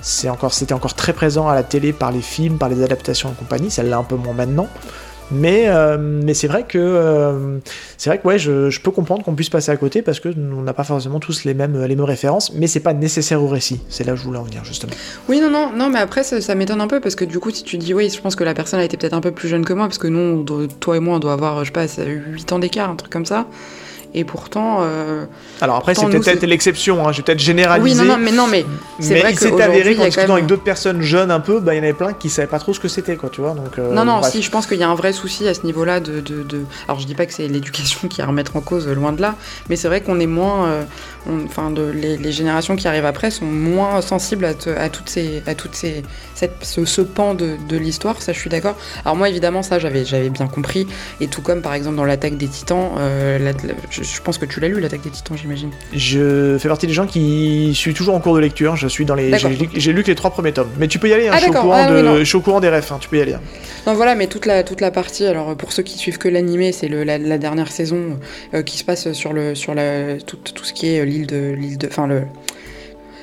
[0.00, 3.30] C'est encore, c'était encore très présent à la télé par les films, par les adaptations
[3.30, 3.70] et compagnie.
[3.70, 4.68] Ça l'est un peu moins maintenant.
[5.30, 7.58] Mais, euh, mais c'est vrai que euh,
[7.96, 10.28] c'est vrai que ouais, je, je peux comprendre qu'on puisse passer à côté parce que
[10.28, 13.48] on n'a pas forcément tous les mêmes les mêmes références, mais c'est pas nécessaire au
[13.48, 13.80] récit.
[13.88, 14.92] C'est là où je voulais en venir justement.
[15.28, 17.62] Oui, non, non, non, mais après, ça, m'étonne un peu parce que du coup, si
[17.62, 19.64] tu dis, oui, je pense que la personne a été peut-être un peu plus jeune
[19.64, 20.44] que moi, parce que nous,
[20.80, 23.26] toi et moi, on doit avoir, je sais pas, 8 ans d'écart, un truc comme
[23.26, 23.46] ça.
[24.18, 24.78] Et pourtant.
[24.80, 25.24] euh,
[25.60, 27.06] Alors après, c'est peut-être l'exception.
[27.06, 28.02] Hein, je vais peut-être Oui, généraliser.
[28.02, 28.66] non, non, mais non, mais
[28.98, 31.60] c'est mais vrai il s'est avéré qu'en discutant même- avec d'autres personnes jeunes un peu,
[31.60, 33.40] bah, il y en avait plein qui savaient pas trop ce que c'était, quoi, tu
[33.40, 33.52] vois.
[33.52, 34.32] Donc, euh, Non, non, bref.
[34.32, 36.64] si, je pense qu'il y a un vrai souci à ce niveau-là de, de, de-
[36.88, 39.22] Alors, je dis pas que c'est l'éducation qui est à remettre en cause, loin de
[39.22, 39.36] là,
[39.70, 40.66] mais c'est vrai qu'on est moins...
[40.66, 40.82] euh,
[41.44, 45.42] Enfin, les, les générations qui arrivent après sont moins sensibles à, te- à toutes ces...
[45.46, 46.02] À toutes ces
[46.34, 48.76] cette, ce, ce pan de, de l'histoire, ça, je suis d'accord.
[49.04, 50.86] Alors moi, évidemment, ça, j'avais j'avais bien compris,
[51.20, 54.38] et tout comme, par exemple, dans l'Attaque des Titans, euh, la- la- je, je pense
[54.38, 55.70] que tu l'as lu, l'Attaque des Titans, j'imagine.
[55.94, 58.76] Je fais partie des gens qui suis toujours en cours de lecture.
[58.76, 59.32] Je suis dans les.
[59.74, 60.68] J'ai lu, que les trois premiers tomes.
[60.78, 61.28] Mais tu peux y aller.
[61.28, 62.90] Hein, Ah, je, suis au courant Ah, de, je suis au courant des refs.
[62.92, 63.34] hein, tu peux y aller.
[63.34, 63.40] hein.
[63.86, 66.72] Non, voilà, mais toute la, toute la partie, alors pour ceux qui suivent que l'animé,
[66.72, 68.18] c'est la, la dernière saison
[68.54, 71.26] euh, qui se passe sur, le, sur la, tout, tout ce qui est euh, l'île
[71.26, 71.54] de.
[71.58, 72.22] l'île de Enfin, le.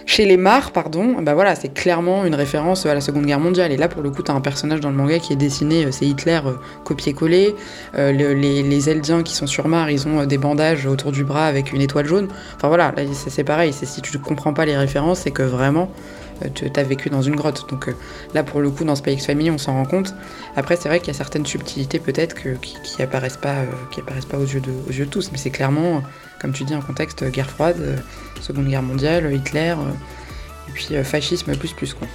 [0.07, 3.71] Chez les Mars, pardon, bah voilà, c'est clairement une référence à la Seconde Guerre mondiale.
[3.71, 5.91] Et là, pour le coup, t'as un personnage dans le manga qui est dessiné, euh,
[5.91, 6.51] c'est Hitler euh,
[6.83, 7.55] copié-collé.
[7.97, 11.23] Euh, le- les, les Eldiens qui sont sur Mars, ils ont des bandages autour du
[11.23, 12.27] bras avec une étoile jaune.
[12.55, 13.73] Enfin voilà, là, c'est pareil.
[13.73, 15.89] C'est si tu ne comprends pas les références, c'est que vraiment,
[16.53, 17.69] tu as vécu dans une grotte.
[17.69, 17.93] Donc euh,
[18.33, 20.13] là, pour le coup, dans Spy X Family, on s'en rend compte.
[20.55, 24.01] Après, c'est vrai qu'il y a certaines subtilités peut-être qui, qui apparaissent pas, euh, qui
[24.01, 25.99] apparaissent pas aux yeux de, aux yeux de tous, mais c'est clairement, euh,
[26.41, 27.97] comme tu dis, un contexte euh, guerre froide, euh,
[28.41, 32.07] Seconde Guerre mondiale, Hitler, euh, et puis euh, fascisme plus plus quoi.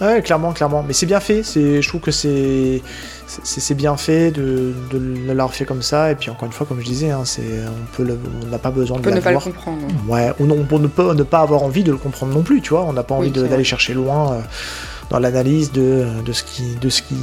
[0.00, 0.84] Ouais, clairement, clairement.
[0.86, 1.42] Mais c'est bien fait.
[1.42, 2.82] C'est, je trouve que c'est,
[3.26, 6.10] c'est, bien fait de, de l'avoir fait comme ça.
[6.12, 8.58] Et puis encore une fois, comme je disais, hein, c'est, on peut, le- on n'a
[8.58, 9.78] pas besoin On de peut ne pas le comprendre.
[10.08, 12.60] Ouais, ou non, pour ne pas, ne pas avoir envie de le comprendre non plus,
[12.60, 12.84] tu vois.
[12.84, 14.40] On n'a pas envie Oui, d'aller chercher loin euh,
[15.10, 17.14] dans l'analyse de, de, ce qui, de, ce qui,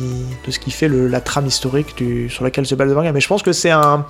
[0.45, 3.11] de ce qui fait le- la trame historique du, sur laquelle se base le manga.
[3.11, 4.05] Mais je pense que c'est un,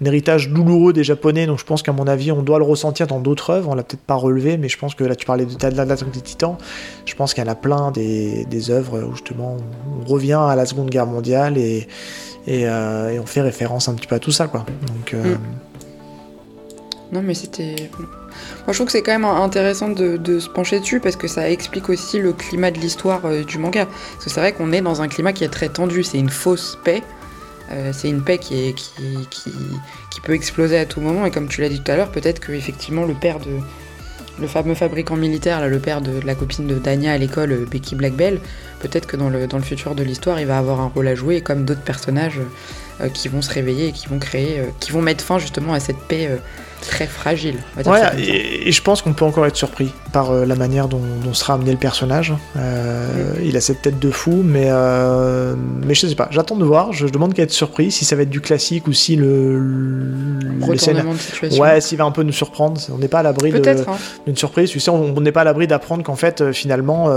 [0.00, 3.06] un héritage douloureux des Japonais, donc je pense qu'à mon avis, on doit le ressentir
[3.06, 3.68] dans d'autres œuvres.
[3.70, 5.70] On l'a peut-être pas relevé, mais je pense que là, tu parlais de, de, la-
[5.84, 6.56] de l'attaque des titans.
[7.04, 9.56] Je pense qu'il y en a plein des, des œuvres où justement
[10.00, 11.86] on revient à la Seconde Guerre mondiale et,
[12.48, 14.64] euh, on fait référence un petit peu à tout ça, quoi.
[15.14, 15.38] Euh, Mm.
[17.12, 17.74] Non, mais c'était.
[17.98, 21.26] Moi, je trouve que c'est quand même intéressant de, de se pencher dessus parce que
[21.26, 23.86] ça explique aussi le climat de l'histoire euh, du manga.
[24.12, 26.04] Parce que c'est vrai qu'on est dans un climat qui est très tendu.
[26.04, 27.02] C'est une fausse paix.
[27.72, 28.74] Euh, c'est une paix qui,
[30.22, 31.26] peut exploser à tout moment.
[31.26, 33.58] Et comme tu l'as dit tout à l'heure, peut-être que effectivement le père de.
[34.40, 37.66] Le fameux fabricant militaire, là, le père de la copine de Dania à l'école, euh,
[37.70, 38.40] Becky Blackbell,
[38.78, 41.66] peut-être que dans le, futur de l'histoire, il va avoir un rôle à jouer, comme
[41.66, 42.40] d'autres personnages
[43.02, 45.80] euh, qui vont se réveiller et qui vont créer, qui vont mettre fin justement à
[45.80, 46.30] cette paix
[46.80, 47.56] très fragile.
[47.86, 51.00] Ouais, et, et je pense qu'on peut encore être surpris par euh, la manière dont,
[51.22, 52.34] dont sera amené le personnage.
[52.56, 55.54] Euh, Il a cette tête de fou, mais, euh,
[55.86, 56.28] mais je sais pas.
[56.30, 56.92] J'attends de voir.
[56.92, 59.58] Je, je demande qu'à être surpris, si ça va être du classique ou si le,
[59.58, 60.76] le, de
[61.18, 61.62] situation.
[61.62, 62.80] Ouais, s'il va un peu nous surprendre.
[62.92, 63.96] On n'est pas à l'abri hein.
[64.26, 64.70] d'une surprise.
[64.70, 67.08] Tu sais, on n'est pas à l'abri d'apprendre qu'en fait, finalement,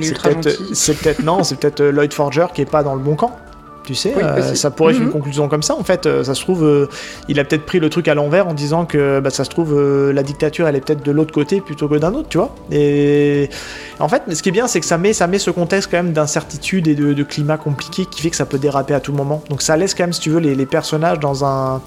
[0.00, 3.16] c'est peut-être, c'est peut-être non, c'est peut-être Lloyd Forger qui est pas dans le bon
[3.16, 3.36] camp.
[3.84, 5.12] Tu sais, Oui, euh, ça pourrait être une Mhm.
[5.12, 5.74] conclusion comme ça.
[5.74, 6.88] En fait, euh, ça se trouve, euh,
[7.28, 9.74] il a peut-être pris le truc à l'envers en disant que bah, ça se trouve
[10.12, 12.54] la dictature, elle est peut-être de l'autre côté plutôt que d'un autre, tu vois.
[12.70, 13.50] Et
[13.98, 15.96] en fait, ce qui est bien, c'est que ça met, ça met ce contexte quand
[15.96, 19.12] même d'incertitude et de, de climat compliqué qui fait que ça peut déraper à tout
[19.12, 19.42] moment.
[19.50, 21.80] Donc ça laisse quand même, si tu veux, les, les personnages dans un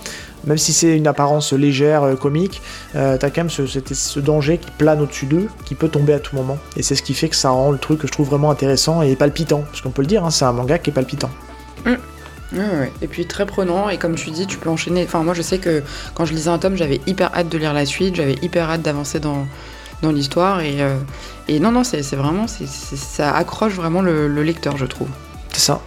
[0.45, 2.61] même si c'est une apparence légère, comique,
[2.93, 6.59] t'as quand même ce danger qui plane au-dessus d'eux, qui peut tomber à tout moment.
[6.77, 9.01] Et c'est ce qui fait que ça rend le truc que je trouve vraiment intéressant
[9.01, 9.63] et palpitant.
[9.71, 11.31] Parce qu'on peut le dire, hein, c'est un manga qui est palpitant.
[11.85, 12.91] Ouais.
[13.01, 15.03] Et puis très prenant, et comme tu dis, tu peux enchaîner.
[15.03, 15.83] Enfin, moi je sais que
[16.13, 18.81] quand je lisais un tome, j'avais hyper hâte de lire la suite, j'avais hyper hâte
[18.81, 19.47] d'avancer dans,
[20.03, 20.97] l'histoire, et, euh,
[21.47, 25.09] et non, non, c'est vraiment, ça accroche vraiment le lecteur, je trouve.
[25.51, 25.81] C'est ça.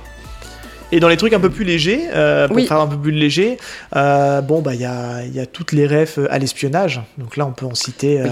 [0.90, 2.66] Et dans les trucs un peu plus légers, euh, pour Oui.
[2.66, 3.58] faire un peu plus léger,
[3.94, 7.02] euh, bon bah il y a, il y a toutes les refs à l'espionnage.
[7.18, 8.30] Donc là on peut en citer euh, Oui.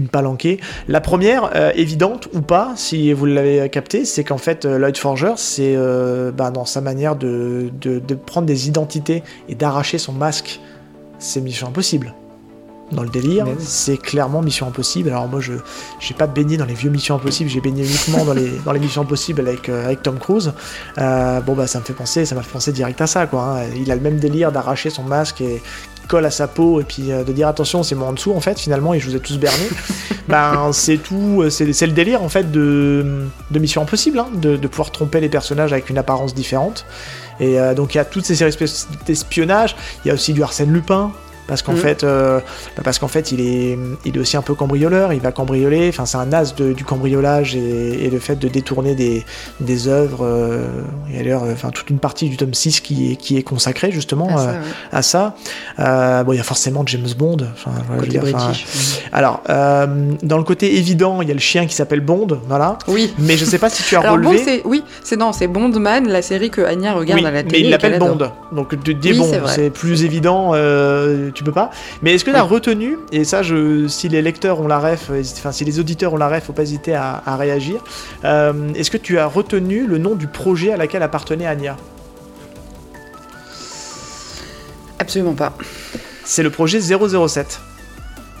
[0.00, 0.60] une palanquée.
[0.86, 4.98] La première, euh, évidente ou pas, si vous l'avez capté, c'est qu'en fait euh, Lloyd
[4.98, 9.96] Forger, c'est euh, bah, dans sa manière de, de, de prendre des identités et d'arracher
[9.96, 10.60] son masque,
[11.18, 12.12] c'est Mission Impossible.
[12.92, 13.54] Dans le délire, oui.
[13.58, 15.08] c'est clairement Mission Impossible.
[15.08, 15.54] Alors moi je
[16.00, 18.78] j'ai pas baigné dans les vieux Missions Impossibles, j'ai baigné uniquement dans les dans les
[18.78, 20.52] Missions Impossibles avec euh, avec Tom Cruise.
[20.98, 23.42] Euh, bon bah ça me fait penser, ça m'a fait penser direct à ça quoi.
[23.42, 23.64] hein.
[23.74, 25.62] Il a le même délire d'arracher son masque et
[26.08, 28.40] colle à sa peau et puis euh, de dire attention c'est moi en dessous en
[28.40, 29.64] fait finalement et je vous ai tous berné.
[30.28, 34.68] ben c'est tout, c'est le délire en fait de, de Mission Impossible, hein, de, de
[34.68, 36.84] pouvoir tromper les personnages avec une apparence différente.
[37.40, 39.74] Et euh, donc il y a toutes ces séries esp- d'espionnage,
[40.04, 41.10] il y a aussi du Arsène Lupin.
[41.46, 41.78] Parce qu'en Mhm.
[41.78, 42.40] fait, euh,
[42.76, 45.12] bah, parce qu'en fait, il est, il est aussi un peu cambrioleur.
[45.12, 45.88] Il va cambrioler.
[45.90, 49.24] Enfin, c'est un as de- du cambriolage et, et le fait de détourner des,
[49.60, 50.24] des œuvres.
[50.24, 50.64] euh,
[51.12, 53.92] et d'ailleurs, euh, enfin, toute une partie du tome 6 qui est, qui est consacrée
[53.92, 54.58] justement Ah, euh, ça, ouais.
[54.92, 56.22] à ça.
[56.24, 57.36] Bon, il y a forcément James Bond.
[57.64, 59.00] Voilà, je veux Côté dire, british.
[59.12, 59.42] alors,
[60.22, 62.78] dans le côté évident, il y a le chien qui s'appelle Bond, voilà.
[62.88, 63.12] Oui.
[63.18, 64.42] Mais je sais pas si tu as Alors Bond, relevé.
[64.44, 67.48] c'est oui, c'est non, c'est Bondman, la série que Anya regarde Oui, à la mais
[67.48, 67.60] télé.
[67.60, 67.98] il et l'appelle.
[67.98, 68.18] Bond.
[68.52, 71.70] Donc de Oui, Bond, c'est plus évident, euh, tu peux pas.
[72.02, 75.10] Mais est-ce que tu as retenu, et ça, je, si les lecteurs ont la ref,
[75.10, 77.82] enfin si les auditeurs ont la ref, faut pas hésiter à, à réagir.
[78.24, 81.76] Euh, est-ce que tu as retenu le nom du projet à laquelle appartenait Anya?
[84.98, 85.56] Absolument pas.
[86.24, 87.60] C'est le projet 007.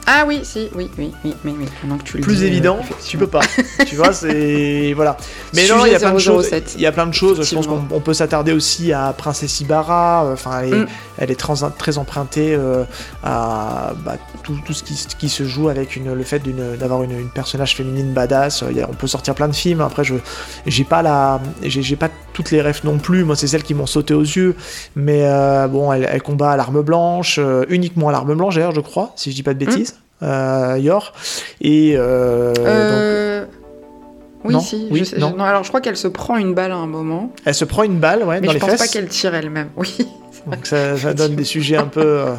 [0.06, 1.66] Ah oui, si, oui, oui, oui, oui, oui.
[1.98, 3.40] Que tu Plus dis, euh, évident, tu peux pas.
[3.86, 5.16] tu vois, c'est voilà.
[5.54, 6.46] Mais non, il y a plein de choses.
[6.50, 6.74] 007.
[6.76, 7.42] Il y a plein de choses.
[7.48, 10.24] Je pense qu'on on peut s'attarder aussi à Princesse Ibarra.
[10.26, 10.86] euh, Enfin, elle est, Mm.
[11.18, 12.84] elle est trans- très empruntée euh,
[13.22, 16.40] à bah, tout, tout ce qui, se joue avec une, le fait
[16.78, 18.62] d'avoir une, une personnage féminine badass.
[18.70, 19.80] Il y a- on peut sortir plein de films.
[19.80, 20.14] Après, je
[20.66, 23.24] j'ai pas la, j'ai j'ai pas toutes les refs non plus.
[23.24, 24.54] Moi, c'est celles qui m'ont sauté aux yeux.
[24.94, 28.74] Mais euh, bon, elle, elle combat à l'arme blanche, euh, uniquement à l'arme blanche d'ailleurs,
[28.74, 29.96] je crois, si je dis pas de bêtises.
[30.22, 31.12] Euh, Yor
[31.60, 33.48] et donc.
[34.44, 34.88] Oui, Non, si.
[34.90, 35.34] oui, je non?
[35.38, 37.82] je- alors je crois qu'elle se prend une balle à un moment, elle se prend
[37.82, 38.80] une balle ouais, mais dans je les pense fesses.
[38.80, 39.70] pas qu'elle tire elle-même.
[39.76, 39.96] Oui.
[40.46, 42.34] Donc ça, ça donne des sujets un peu, euh,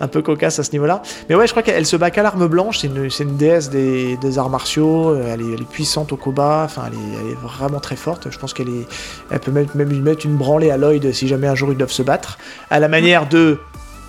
[0.00, 1.02] un peu cocasses à ce niveau-là.
[1.28, 2.80] Mais ouais, je crois qu'elle se bat qu'à l'arme blanche.
[2.80, 5.10] C'est une, déesse des, arts martiaux.
[5.10, 6.62] euh, Elle est, puissante au combat.
[6.64, 8.28] Enfin, elle est, vraiment très forte.
[8.30, 8.86] Je pense qu'elle est,
[9.30, 11.78] elle peut même, même lui mettre une branlée à Lloyd si jamais un jour ils
[11.78, 12.38] doivent se battre.
[12.70, 13.58] À la manière de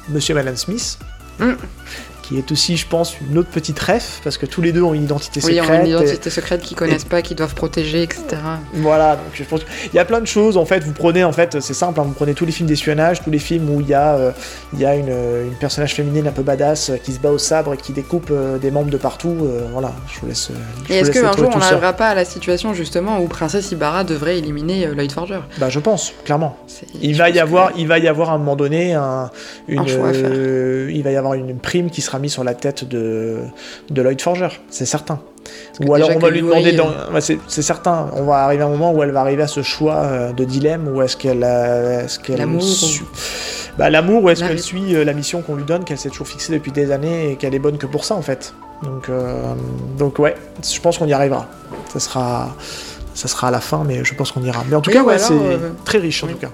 [0.10, 1.00] Monsieur Malan Smith.
[1.40, 1.54] Mm.
[2.24, 4.94] Qui est aussi, je pense, une autre petite ref, parce que tous les deux ont
[4.94, 5.70] une identité Oui, secrète.
[5.70, 8.24] on a une et- identité secrète qu'ils connaissent pas, qu'ils doivent protéger, etc.
[8.76, 10.56] voilà, donc je pense qu'il y a plein de choses.
[10.56, 13.22] En fait, vous prenez, en fait, c'est simple, hein, vous prenez tous les films d'espionnage,
[13.22, 14.32] tous les films où il y a, euh,
[14.74, 17.30] il y a une, euh, une personnage féminine un peu badass euh, qui se bat
[17.30, 19.36] au sabre et qui découpe euh, des membres de partout.
[19.74, 20.50] voilà, je vous laisse.
[20.88, 24.06] je Et est-ce qu'un jour on n'arrivera pas à la situation justement où Princesse Ibarra
[24.06, 25.40] devrait éliminer Lloyd Forger?
[25.60, 26.56] Bah, je pense, clairement.
[27.02, 29.30] Il je va y avoir, que- il va y avoir à un moment donné un,
[29.68, 30.32] une, Un choix à faire.
[30.90, 33.38] il va y avoir une prime qui sera mise sur la tête de,
[33.90, 35.20] de Lloyd Forger, c'est certain.
[35.82, 36.88] Ou alors on va lui demander, dans...
[37.14, 39.62] ouais, c'est certain, on va arriver à un moment où elle va arriver à ce
[39.62, 43.04] choix euh, de dilemme, où est-ce qu'elle, est-ce qu'elle L'amour su-
[43.78, 46.10] bah, l'amour ou est-ce qu'elle ré- suit euh, la mission qu'on lui donne, qu'elle s'est
[46.10, 48.54] toujours fixée depuis des années et qu'elle est bonne que pour ça en fait.
[48.84, 49.42] Donc, euh,
[49.98, 51.48] donc ouais, je pense qu'on y arrivera.
[51.92, 52.56] Ça sera,
[53.14, 54.64] ça sera à la fin, mais je pense qu'on ira.
[54.70, 56.34] Mais en tout Oui, cas, ouais, c'est euh, très riche en oui.
[56.34, 56.52] tout cas.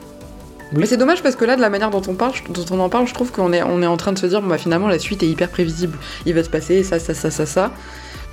[0.71, 2.89] Mais c'est dommage parce que là, de la manière dont on parle, dont on en
[2.89, 4.87] parle, je trouve qu'on est, on est en train de se dire, bon bah finalement
[4.87, 5.97] la suite est hyper prévisible.
[6.25, 7.71] Il va se passer ça, ça, ça, ça, ça.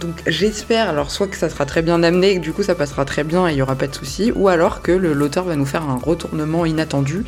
[0.01, 2.75] Donc j'espère, alors soit que ça sera très bien amené, et que du coup ça
[2.75, 5.57] passera très bien et il y aura pas de souci, ou alors que l'auteur va
[5.57, 7.25] nous faire un retournement inattendu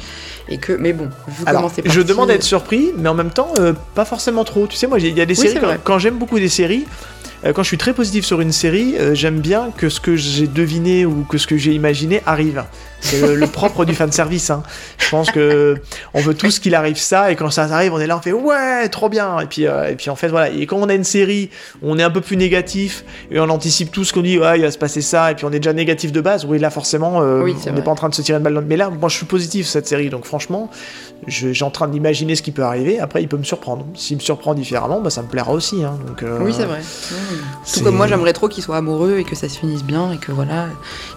[0.51, 3.15] et que, mais bon, vu Alors, comment c'est je demande à être surpris, mais en
[3.15, 4.67] même temps, euh, pas forcément trop.
[4.67, 6.85] Tu sais, moi, il y a des Oui, séries, quand, quand j'aime beaucoup des séries,
[7.45, 10.17] euh, quand je suis très positif sur une série, euh, j'aime bien que ce que
[10.17, 12.65] j'ai deviné ou que ce que j'ai imaginé arrive.
[13.01, 14.51] C'est le, le propre du fan service.
[14.51, 14.63] Hein.
[14.99, 15.77] Je pense que
[16.15, 18.33] on veut tous qu'il arrive ça, et quand ça arrive, on est là, on fait
[18.33, 19.39] ouais, trop bien.
[19.41, 20.51] Et puis, euh, et puis en fait, voilà.
[20.51, 21.49] Et quand on a une série,
[21.81, 24.59] où on est un peu plus négatif et on anticipe tout ce qu'on dit, ouais,
[24.59, 26.45] il va se passer ça, et puis on est déjà négatif de base.
[26.45, 28.55] Oui, là, forcément, euh, Oui, on n'est pas en train de se tirer une balle
[28.55, 28.67] dans le.
[28.67, 30.69] Mais là, moi, je suis positif cette série, donc franchement,
[31.27, 32.99] je- j'ai en train d'imaginer ce qui peut arriver.
[33.01, 33.87] Après, il peut me surprendre.
[33.95, 35.85] S'il me surprend différemment, bah, ça me plaira aussi.
[35.85, 35.99] Hein.
[36.07, 36.81] Donc, euh, Oui, c'est vrai.
[37.73, 40.17] Tout comme moi, j'aimerais trop qu'ils soient amoureux et que ça se finisse bien et
[40.19, 40.67] que voilà,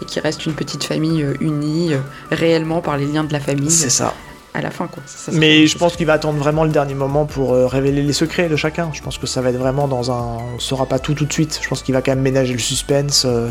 [0.01, 1.97] et qu'il reste une petite famille unie euh,
[2.31, 4.13] réellement par les liens de la famille C'est ça.
[4.53, 5.01] à la fin, quoi.
[5.05, 8.01] Ça, ça Mais je pense qu'il va attendre vraiment le dernier moment pour euh, révéler
[8.01, 8.89] les secrets de chacun.
[8.93, 10.37] Je pense que ça va être vraiment dans un.
[10.55, 11.59] On saura pas tout tout de suite.
[11.61, 13.49] Je pense qu'il va quand même ménager le suspense euh,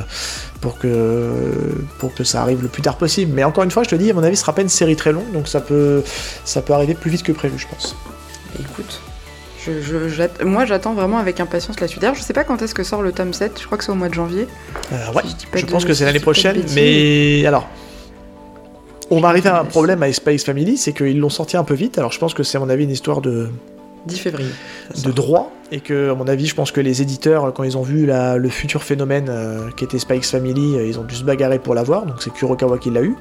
[0.60, 1.30] pour que
[1.98, 3.32] pour que ça arrive le plus tard possible.
[3.34, 4.96] Mais encore une fois, je te dis, à mon avis, ce sera pas une série
[4.96, 6.02] très longue, donc ça peut
[6.44, 7.96] ça peut arriver plus vite que prévu, je pense.
[8.58, 9.00] Écoute,
[9.64, 12.00] je, je- j'att- moi j'attends vraiment avec impatience la suite.
[12.02, 13.92] D'ailleurs, je sais pas quand est-ce que sort le tome 7, je crois que c'est
[13.92, 14.48] au mois de janvier.
[14.92, 15.22] Euh, ouais.
[15.24, 17.68] Si je de- pense que c'est l'année prochaine, mais alors.
[19.10, 21.74] On va arriver à un problème avec Space Family, c'est qu'ils l'ont sorti un peu
[21.74, 21.98] vite.
[21.98, 23.48] Alors je pense que c'est à mon avis une histoire de,
[24.06, 24.50] 10 février.
[25.04, 25.50] de droit.
[25.72, 28.36] Et que à mon avis je pense que les éditeurs quand ils ont vu la-
[28.36, 31.74] le futur phénomène euh, qui était Spikes Family euh, ils ont dû se bagarrer pour
[31.74, 32.06] l'avoir.
[32.06, 33.14] Donc c'est Kurokawa qui l'a eu.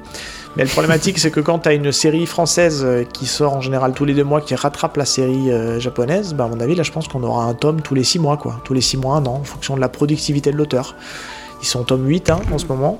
[0.56, 3.92] Mais le problématique c'est que quand t'as une série française euh, qui sort en général
[3.92, 6.90] tous les deux mois qui rattrape la série japonaise bah à mon avis là je
[6.92, 8.60] pense qu'on aura un tome tous les six mois quoi.
[8.64, 10.94] Tous les six mois un an en fonction de la productivité de l'auteur.
[11.62, 12.98] Ils sont au tome 8 hein, en ce moment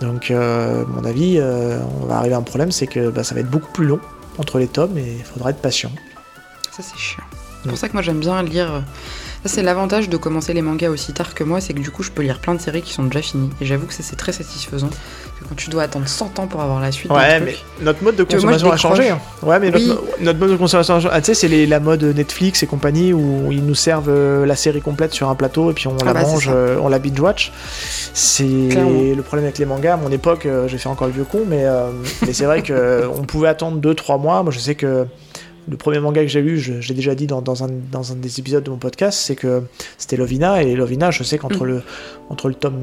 [0.00, 3.24] donc euh, à mon avis euh, on va arriver à un problème c'est que bah,
[3.24, 4.00] ça va être beaucoup plus long
[4.38, 5.90] entre les tomes et il faudra être patient
[6.70, 7.24] Ça, c'est chiant.
[7.62, 8.80] C'est pour ça que moi j'aime bien lire euh,
[9.42, 12.02] Ça, c'est l'avantage de commencer les mangas aussi tard que moi, c'est que du coup,
[12.02, 13.50] je peux lire plein de séries qui sont déjà finies.
[13.60, 14.90] Et j'avoue que ça, c'est très satisfaisant.
[15.48, 17.10] Quand tu dois attendre 100 ans pour avoir la suite.
[17.12, 19.10] Ouais, truc- mais notre mode de consommation a changé.
[19.10, 19.18] hein.
[19.42, 19.88] Ouais, mais notre, Oui.
[19.92, 21.14] mo- notre mode de consommation a changé.
[21.14, 24.56] Ah, tu sais, c'est la mode Netflix et compagnie où ils nous servent euh, la
[24.56, 26.88] série complète sur un plateau et puis on Ah la bah, c'est mange, euh, on
[26.88, 27.52] la binge-watch.
[28.14, 29.14] C'est Clairement.
[29.16, 29.94] le problème avec les mangas.
[29.94, 31.90] À mon époque, euh, j'ai fait encore le vieux con, mais, euh,
[32.26, 34.42] mais c'est vrai qu'on pouvait attendre 2-3 mois.
[34.42, 35.06] Moi, je sais que
[35.68, 38.12] le premier manga que j'ai lu, je, je l'ai déjà dit dans, dans un, dans
[38.12, 39.62] un des épisodes de mon podcast, c'est que
[39.98, 40.62] c'était Lovina.
[40.62, 41.68] Et Lovina, je sais qu'entre Mm.
[41.68, 41.82] le,
[42.30, 42.80] entre le tome.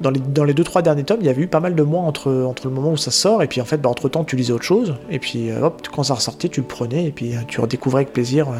[0.00, 1.82] Dans les, dans les deux trois derniers tomes, il y avait eu pas mal de
[1.82, 4.24] mois entre, entre le moment où ça sort et puis en fait, bah, entre temps,
[4.24, 7.10] tu lisais autre chose et puis euh, hop, quand ça ressortait, tu le prenais et
[7.12, 8.52] puis euh, tu redécouvrais avec plaisir euh,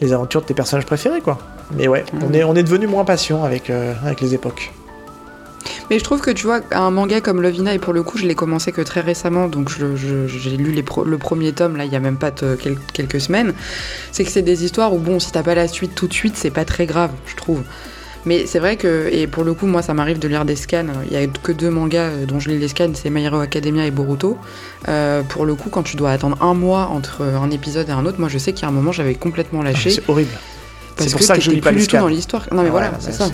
[0.00, 1.38] les aventures de tes personnages préférés, quoi.
[1.76, 4.72] Mais ouais, on est, on est devenu moins patient avec, euh, avec les époques.
[5.90, 8.24] Mais je trouve que tu vois, un manga comme Lovina, et pour le coup, je
[8.24, 11.92] l'ai commencé que très récemment, donc j'ai lu les pro- le premier tome, là, il
[11.92, 13.54] y a même pas de- quel- quelques semaines.
[14.12, 16.36] C'est que c'est des histoires où, bon, si t'as pas la suite tout de suite,
[16.36, 17.62] c'est pas très grave, je trouve.
[18.26, 20.84] Mais c'est vrai que, et pour le coup, moi, ça m'arrive de lire des scans.
[21.06, 23.38] Il y a que deux mangas euh, dont je lis les scans, c'est My Hero
[23.40, 24.36] Academia et Boruto.
[24.88, 28.04] Euh, pour le coup, quand tu dois attendre un mois entre un épisode et un
[28.04, 29.90] autre, moi, je sais qu'il y a un moment, j'avais complètement lâché.
[29.90, 30.30] Ah, C'est horrible.
[30.98, 32.46] c'est pour ça que je lis pas plus du tout dans l'histoire.
[32.52, 33.30] Non, mais Ouais, voilà, c'est mais ça.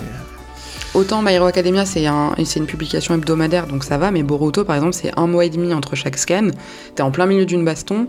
[0.95, 4.64] Autant My Hero Academia, c'est un, c'est une publication hebdomadaire, donc ça va, mais Boruto,
[4.64, 6.49] par exemple, c'est un mois et demi entre chaque scan.
[6.95, 8.07] T'es en plein milieu d'une baston,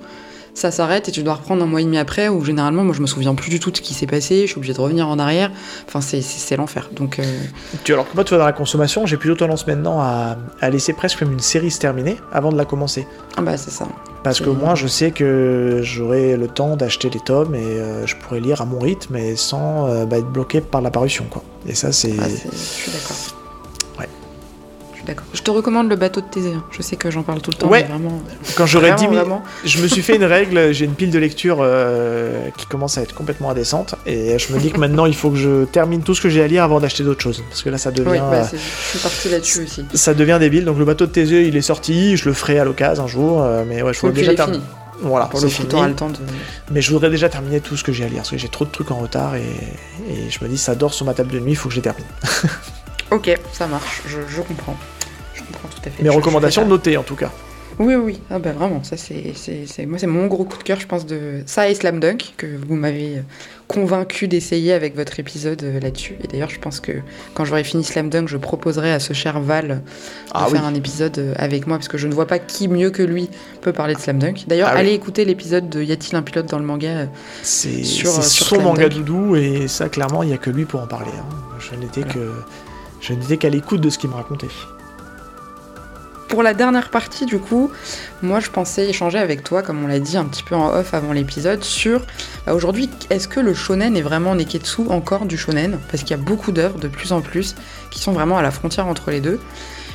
[0.58, 3.02] ça s'arrête et tu dois reprendre un mois et demi après, où généralement, moi, je
[3.02, 5.08] me souviens plus du tout de ce qui s'est passé, je suis obligée de revenir
[5.08, 5.52] en arrière.
[5.88, 6.22] Enfin, c'est-
[6.58, 6.90] l'enfer.
[6.94, 7.24] Donc, euh,
[7.84, 10.70] Tu, alors que moi, tu vois, dans la consommation, j'ai plutôt tendance maintenant à, à
[10.70, 13.08] laisser presque comme une série se terminer avant de la commencer.
[13.38, 13.88] ah bah, c'est ça.
[14.24, 18.16] Parce que moi, je sais que j'aurai le temps d'acheter les tomes et euh, je
[18.16, 21.44] pourrais lire à mon rythme et sans euh, bah, être bloqué par la parution, quoi.
[21.68, 22.12] Et ça, c'est.
[22.20, 23.16] Ah, c'est- je suis d'accord.
[25.08, 25.26] D'accord.
[25.34, 26.54] Je te recommande le bateau de Thésée.
[26.70, 27.84] Je sais que j'en parle tout le temps, Ouais.
[27.84, 28.22] mais vraiment.
[28.58, 29.44] Quand j'aurai 10 vraiment, 000 vraiment.
[29.66, 33.02] Je me suis fait une règle, j'ai une pile de lecture euh, qui commence à
[33.04, 36.14] être complètement indécente et je me dis que maintenant il faut que je termine tout
[36.14, 38.18] ce que j'ai à lire avant d'acheter d'autres choses parce que là ça devient Oui,
[38.20, 39.86] bah, je suis partie là-dessus aussi.
[39.94, 40.66] ça devient débile.
[40.66, 43.42] Donc le bateau de yeux il est sorti, je le ferai à l'occasion un jour,
[43.42, 44.64] euh, mais ouais je voudrais déjà terminer.
[45.00, 45.68] Voilà, Pour le fini.
[45.70, 46.16] temps de.
[46.72, 48.66] Mais je voudrais déjà terminer tout ce que j'ai à lire parce que j'ai trop
[48.66, 49.42] de trucs en retard et,
[50.10, 51.80] et je me dis ça dort sur ma table de nuit, il faut que je
[51.80, 52.04] les termine.
[53.10, 54.76] Ok, ça marche, je, je comprends.
[55.88, 56.04] À fait.
[56.04, 57.32] Mes recommandations notées en tout cas.
[57.80, 58.20] Oui, oui.
[58.32, 59.34] Ah bah vraiment, ça c'est,
[59.86, 62.48] moi c'est mon gros coup de cœur, je pense de ça et Slam Dunk que
[62.68, 63.22] vous m'avez euh,
[63.68, 66.16] convaincu d'essayer avec votre épisode euh, là-dessus.
[66.24, 66.92] Et d'ailleurs, je pense que
[67.36, 69.76] quand j'aurai fini Slam Dunk, je proposerai à ce cher Val de
[70.34, 70.68] Ah faire oui.
[70.68, 73.30] un épisode euh, avec moi parce que je ne vois pas qui mieux que lui
[73.62, 74.46] peut parler de Slam Dunk.
[74.48, 74.80] D'ailleurs, Ah oui.
[74.82, 77.06] allez écouter l'épisode de Y a-t-il un pilote dans le manga euh,
[77.44, 79.04] C'est Sur, c'est euh, sur son Slam manga Dunk.
[79.06, 81.12] doudou et ça clairement il y a que lui pour en parler.
[81.16, 81.26] hein.
[81.60, 82.14] Je n'étais Voilà.
[82.16, 82.32] que
[83.02, 84.48] je n'étais qu'à l'écoute de ce qu'il me racontait.
[86.28, 87.72] Pour la dernière partie, du coup,
[88.22, 90.94] moi je pensais échanger avec toi, comme on l'a dit un petit peu en off
[90.94, 92.06] avant l'épisode, sur
[92.46, 95.80] bah, aujourd'hui, est-ce que le shonen est vraiment neketsu encore du shonen?
[95.90, 97.56] Parce qu'il y a beaucoup d'œuvres de plus en plus
[97.92, 99.40] qui sont vraiment à la frontière entre les deux.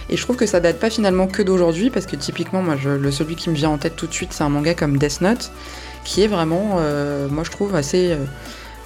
[0.09, 3.11] Et je trouve que ça date pas finalement que d'aujourd'hui, parce que typiquement, moi, le
[3.11, 5.51] celui qui me vient en tête tout de suite, c'est un manga comme Death Note,
[6.05, 8.13] qui est vraiment, euh, moi je trouve, assez.
[8.13, 8.25] euh,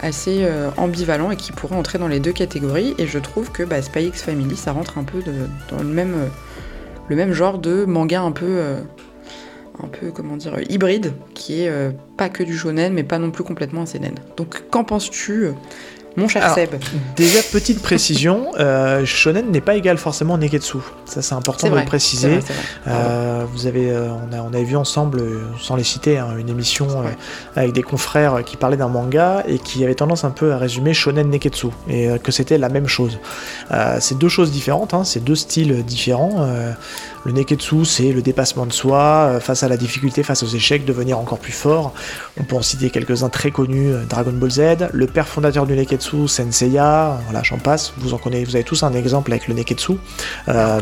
[0.03, 3.63] assez euh, ambivalent et qui pourrait entrer dans les deux catégories et je trouve que
[3.63, 5.23] bah, Spy X Family ça rentre un peu
[5.71, 6.29] dans le même
[7.09, 8.81] le même genre de manga un peu euh,
[9.83, 13.31] un peu comment dire hybride qui est euh, pas que du shonen mais pas non
[13.31, 14.15] plus complètement un seinen.
[14.37, 15.53] Donc qu'en penses-tu euh,
[16.17, 16.71] mon cher Alors, Seb
[17.17, 20.79] Déjà, petite précision, euh, shonen n'est pas égal forcément neketsu.
[21.05, 22.39] Ça, c'est important de vrai, le préciser.
[22.39, 22.55] vrai.
[22.89, 25.23] Euh, vous avez, euh, on, a, on avait vu ensemble,
[25.61, 26.89] sans les citer, hein, une émission
[27.55, 30.95] avec des confrères qui parlaient d'un manga et qui avait tendance un peu à résumer
[30.95, 33.19] shonen neketsu et que c'était la même chose.
[34.01, 36.47] C'est deux choses différentes, hein, c'est deux styles différents.
[37.27, 40.47] Euh, le neketsu, c'est le dépassement de soi euh, face à la difficulté, face aux
[40.47, 41.93] échecs, devenir encore plus fort.
[42.39, 44.61] On peut en citer quelques-uns très connus, euh, Dragon Ball Z,
[44.93, 47.93] le père fondateur du neketsu, Senseiya, voilà, j'en passe.
[47.99, 49.93] Vous en connaissez, vous avez tous un exemple avec le neketsu.
[50.49, 50.81] Euh,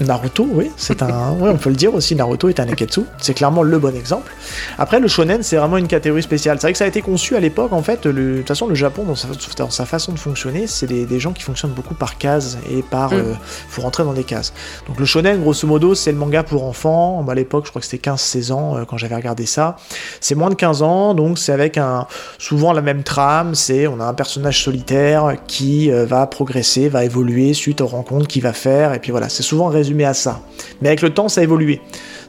[0.00, 2.14] Naruto, oui, c'est un, ouais, on peut le dire aussi.
[2.14, 3.02] Naruto est un neketsu.
[3.18, 4.32] C'est clairement le bon exemple.
[4.78, 6.58] Après, le shonen, c'est vraiment une catégorie spéciale.
[6.58, 8.06] C'est vrai que ça a été conçu à l'époque, en fait.
[8.06, 11.06] Le, de toute façon, le Japon, dans sa, dans sa façon de fonctionner, c'est des,
[11.06, 13.34] des gens qui fonctionnent beaucoup par cases et par, euh,
[13.68, 14.52] faut rentrer dans des cases.
[14.86, 17.24] Donc le shonen, grosso modo, c'est le manga pour enfants.
[17.28, 19.76] À l'époque, je crois que c'était 15-16 ans euh, quand j'avais regardé ça.
[20.20, 22.06] C'est moins de 15 ans, donc c'est avec un,
[22.38, 23.54] souvent la même trame.
[23.54, 28.26] C'est, on a un personnage solitaire qui euh, va progresser, va évoluer suite aux rencontres
[28.26, 28.94] qu'il va faire.
[28.94, 30.40] Et puis voilà, c'est souvent résumé à ça.
[30.80, 31.80] Mais avec le temps, ça a évolué.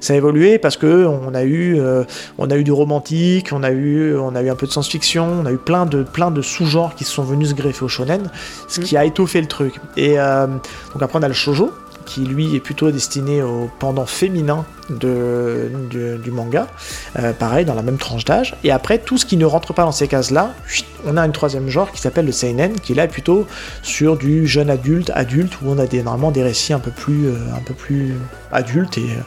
[0.02, 2.04] Ça a évolué parce que on a eu, euh,
[2.38, 5.26] on a eu du romantique, on a eu, on a eu un peu de science-fiction,
[5.42, 7.88] on a eu plein de, plein de sous-genres qui se sont venus se greffer au
[7.88, 8.30] shonen,
[8.68, 9.74] ce qui a étoffé le truc.
[9.96, 11.72] Et donc après on a le shojo
[12.08, 16.68] qui lui est plutôt destiné au pendant féminin du, manga,
[17.20, 18.56] Euh, pareil dans la même tranche d'âge.
[18.64, 20.54] Et après, tout ce qui ne rentre pas dans ces cases-là,
[21.06, 23.46] on a un troisième genre qui s'appelle le seinen, qui est là plutôt
[23.82, 27.28] sur du jeune adulte, adulte, où on a des, normalement des récits un peu plus,
[27.28, 28.16] euh, un peu plus
[28.52, 29.22] adultes et euh,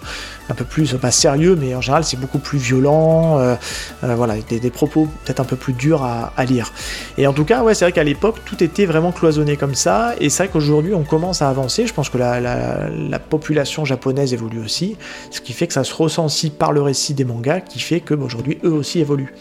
[0.50, 3.54] un peu plus, pas sérieux, mais en général c'est beaucoup plus violent, euh,
[4.04, 6.72] euh, voilà, des, des propos peut-être un peu plus durs à, à lire.
[7.18, 10.14] Et en tout cas, ouais, c'est vrai qu'à l'époque, tout était vraiment cloisonné comme ça,
[10.20, 11.86] et c'est vrai qu'aujourd'hui, on commence à avancer.
[11.86, 14.96] Je pense que la, la- la population japonaise évolue aussi,
[15.30, 18.00] ce qui fait que ça se ressent aussi par le récit des mangas, qui fait
[18.00, 19.34] que bah, aujourd'hui, eux aussi évoluent.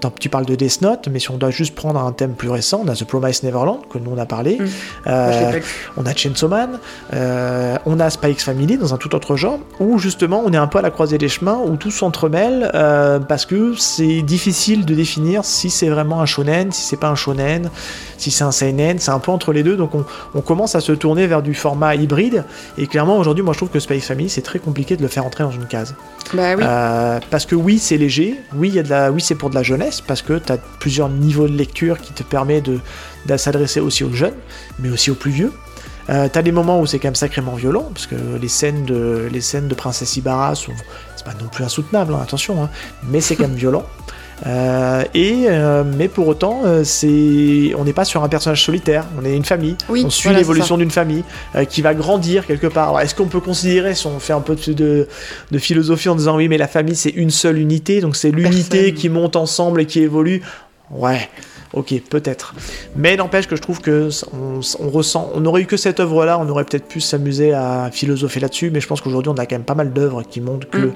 [0.00, 2.48] Tant, tu parles de Death Note, mais si on doit juste prendre un thème plus
[2.50, 4.58] récent, on a The Promised Neverland, que nous on a parlé.
[4.58, 4.66] Mm.
[5.06, 5.60] Euh,
[5.96, 6.78] on a Chainsaw Man,
[7.12, 10.66] on a Spy X Family dans un tout autre genre, où justement on est un
[10.66, 14.94] peu à la croisée des chemins, où tout s'entremêle, euh, parce que c'est difficile de
[14.94, 17.70] définir si c'est vraiment un shonen, si c'est pas un shonen,
[18.18, 20.80] si c'est un seinen, c'est un peu entre les deux, donc on, on commence à
[20.80, 22.44] se tourner vers du format hybride,
[22.78, 25.24] et clairement aujourd'hui moi je trouve que X Family c'est très compliqué de le faire
[25.24, 25.94] entrer dans une case.
[26.34, 26.62] Bah oui.
[26.66, 29.50] Euh, parce que oui, c'est léger, oui, il y a de la, oui, c'est pour
[29.50, 32.78] de la jeunesse, parce que tu as plusieurs niveaux de lecture qui te permet de,
[33.26, 34.34] de s'adresser aussi aux jeunes,
[34.78, 35.52] mais aussi aux plus vieux.
[36.10, 39.28] Euh, t'as des moments où c'est quand même sacrément violent, parce que les scènes de,
[39.30, 40.72] les scènes de Princesse Ibarra sont,
[41.16, 42.70] c'est pas non plus insoutenable, hein, attention, hein,
[43.08, 43.84] mais c'est quand même violent.
[44.46, 49.04] Euh, et euh, mais pour autant, euh, c'est, on n'est pas sur un personnage solitaire,
[49.20, 49.76] on est une famille.
[49.88, 51.24] Oui, on suit l'évolution d'une famille
[51.68, 52.98] qui va grandir quelque part.
[53.00, 55.08] Est-ce qu'on peut considérer, si on fait un peu de, de,
[55.50, 58.94] de philosophie en disant oui, mais la famille c'est une seule unité, donc c'est l'unité
[58.94, 60.42] qui monte ensemble et qui évolue?
[60.90, 61.28] Ouais,
[61.72, 62.54] ok, peut-être.
[62.96, 66.38] Mais n'empêche que je trouve que on, on ressent, on aurait eu que cette œuvre-là,
[66.38, 69.56] on aurait peut-être pu s'amuser à philosopher là-dessus, mais je pense qu'aujourd'hui on a quand
[69.56, 70.94] même pas mal d'œuvres qui montrent que Mm.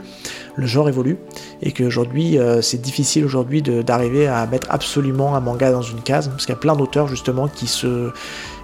[0.56, 1.16] le genre évolue
[1.62, 6.28] et qu'aujourd'hui euh, c'est difficile aujourd'hui d'arriver à mettre absolument un manga dans une case,
[6.28, 8.10] parce qu'il y a plein d'auteurs justement qui se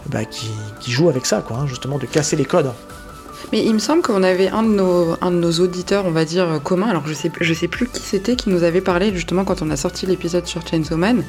[0.07, 0.49] bah, qui,
[0.81, 2.73] qui jouent avec ça, quoi, hein, justement, de casser les codes.
[3.53, 6.25] Mais il me semble qu'on avait un de nos, un de nos auditeurs, on va
[6.25, 9.13] dire, euh, commun, alors je sais, je sais plus qui c'était, qui nous avait parlé
[9.15, 11.25] justement quand on a sorti l'épisode sur Chainsaw Man,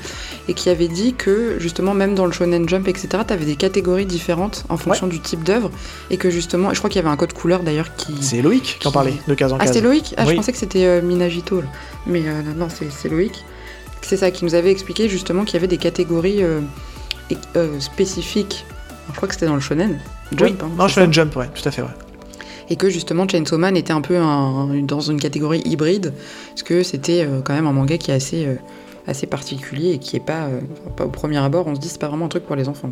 [0.47, 3.55] et qui avait dit que justement, même dans le Shonen Jump, etc., tu avais des
[3.55, 5.71] catégories différentes en fonction du type d'œuvre,
[6.09, 8.13] et que justement, je crois qu'il y avait un code couleur d'ailleurs qui.
[8.21, 10.57] C'est Loïc qui en parlait, de case en Ah, c'était Loïc Ah, je pensais que
[10.57, 11.67] c'était euh, Minagito, là.
[12.05, 13.43] mais euh, non, c'est c'est Loïc.
[14.01, 16.59] C'est ça, qui nous avait expliqué justement qu'il y avait des catégories euh,
[17.55, 18.65] euh, spécifiques.
[19.09, 19.99] Je crois que c'était dans le Shonen.
[20.35, 21.87] Jump, Oui, hein, non, un jump, ouais, tout à fait, ouais.
[22.69, 26.13] et que justement Chainsaw Man était un peu un- dans une catégorie hybride,
[26.49, 28.55] parce que c'était euh, quand même un manga qui est assez, euh,
[29.07, 30.61] assez particulier et qui est pas, euh,
[30.95, 32.91] pas au premier abord, on se dit c'est pas vraiment un truc pour les enfants.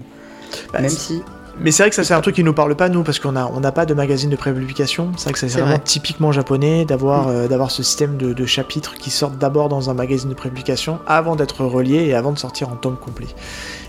[0.74, 1.22] Bah, même si.
[1.62, 3.36] Mais c'est vrai que ça c'est un truc qui nous parle pas nous parce qu'on
[3.36, 5.12] a on n'a pas de magazine de prépublication.
[5.18, 5.80] C'est vrai que c'est vraiment vrai.
[5.84, 7.32] typiquement japonais d'avoir Mm.
[7.32, 11.00] euh, d'avoir ce système de, de chapitres qui sortent d'abord dans un magazine de prépublication
[11.06, 13.28] avant d'être reliés et avant de sortir en tome complet.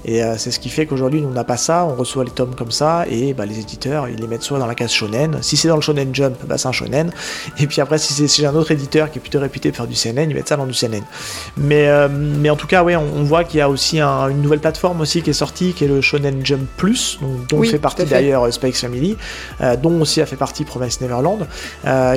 [0.05, 2.31] Et euh, c'est ce qui fait qu'aujourd'hui nous on n'a pas ça, on reçoit les
[2.31, 5.39] tomes comme ça et bah, les éditeurs ils les mettent soit dans la case shonen.
[5.43, 7.11] Si c'est dans le shonen jump, bah, c'est un shonen.
[7.59, 9.87] Et puis après si c'est chez un autre éditeur qui est plutôt réputé pour faire
[9.87, 11.03] du seinen, ils mettent ça dans du seinen.
[11.57, 14.29] Mais, euh, mais en tout cas, ouais, on, on voit qu'il y a aussi un-
[14.29, 17.59] une nouvelle plateforme aussi qui est sortie, qui est le Shonen Jump Plus, donc, dont
[17.59, 19.17] Oui, fait partie d'ailleurs euh, Spikes Family,
[19.61, 21.47] euh, dont aussi a fait partie Promise Neverland,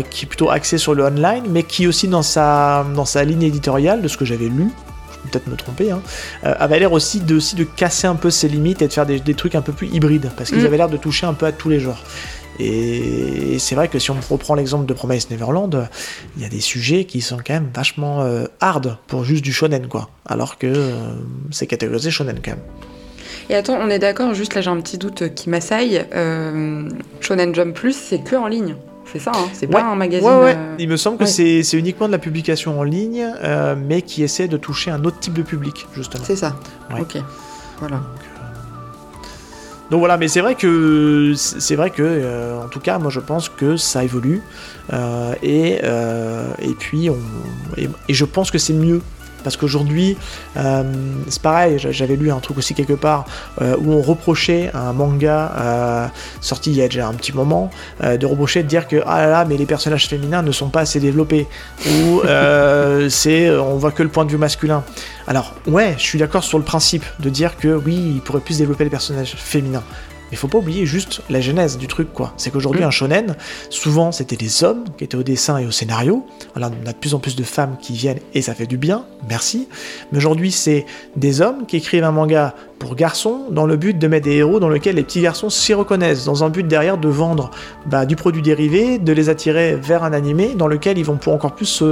[0.09, 3.43] qui est plutôt axé sur le online, mais qui aussi dans sa, dans sa ligne
[3.43, 4.69] éditoriale, de ce que j'avais lu,
[5.32, 6.01] peut-être me tromper, hein,
[6.45, 9.05] euh, avait l'air aussi de, aussi de casser un peu ses limites et de faire
[9.05, 10.65] des, des trucs un peu plus hybrides, parce qu'ils Mm.
[10.65, 12.03] avaient l'air de toucher un peu à tous les genres.
[12.59, 15.88] Et c'est vrai que si on reprend l'exemple de Promise Neverland,
[16.38, 19.51] il y a des sujets qui sont quand même vachement euh, hard pour juste du
[19.51, 20.09] shonen, quoi.
[20.28, 21.13] Alors que euh,
[21.51, 22.59] c'est catégorisé shonen quand même.
[23.49, 26.05] Et attends, on est d'accord, juste là j'ai un petit doute qui m'assaille.
[26.13, 26.88] euh,
[27.21, 28.76] Shonen Jump Plus, c'est que en ligne.
[29.14, 29.72] C'est ça, hein c'est Ouais.
[29.74, 30.28] pas un magazine.
[30.28, 30.55] Ouais, ouais.
[30.57, 31.30] euh, Il me semble que ouais.
[31.30, 35.03] c'est c'est uniquement de la publication en ligne, euh, mais qui essaie de toucher un
[35.05, 36.24] autre type de public, justement.
[36.26, 36.55] C'est ça.
[36.93, 36.99] Ouais.
[37.01, 37.18] Ok.
[37.80, 38.01] Voilà.
[39.91, 43.20] Donc voilà, mais c'est vrai que c'est vrai que euh, en tout cas, moi je
[43.20, 44.41] pense que ça évolue
[44.91, 47.18] euh, et euh, et puis on
[47.78, 49.01] et, et je pense que c'est mieux
[49.43, 50.17] parce qu'aujourd'hui
[50.57, 50.83] euh,
[51.29, 51.77] c'est pareil.
[51.79, 53.25] j'a- J'avais lu un truc aussi quelque part
[53.61, 56.07] euh, où on reprochait à un manga euh,
[56.41, 57.69] sorti il y a déjà un petit moment
[58.01, 60.81] de reprocher de dire que ah là là mais les personnages féminins ne sont pas
[60.81, 61.47] assez développés
[61.85, 62.21] ou
[63.09, 64.83] c'est on voit que le point de vue masculin.
[65.27, 68.57] Alors, ouais, je suis d'accord sur le principe de dire que oui, il pourrait plus
[68.57, 69.83] développer les personnages féminins.
[70.34, 72.34] Mais faut pas oublier juste la genèse du truc, quoi.
[72.38, 72.86] C'est qu'aujourd'hui, Mm.
[72.88, 73.36] un shonen,
[73.69, 76.25] souvent, c'était des hommes qui étaient au dessin et au scénario.
[76.55, 78.77] Voilà, on a de plus en plus de femmes qui viennent et ça fait du
[78.77, 79.67] bien, merci.
[80.11, 84.07] Mais aujourd'hui, c'est des hommes qui écrivent un manga pour garçons dans le but de
[84.07, 87.07] mettre des héros dans lesquels les petits garçons s'y reconnaissent, dans un but derrière de
[87.07, 87.51] vendre
[87.86, 91.34] bah, du produit dérivé, de les attirer vers un animé dans lequel ils vont pour
[91.34, 91.84] encore plus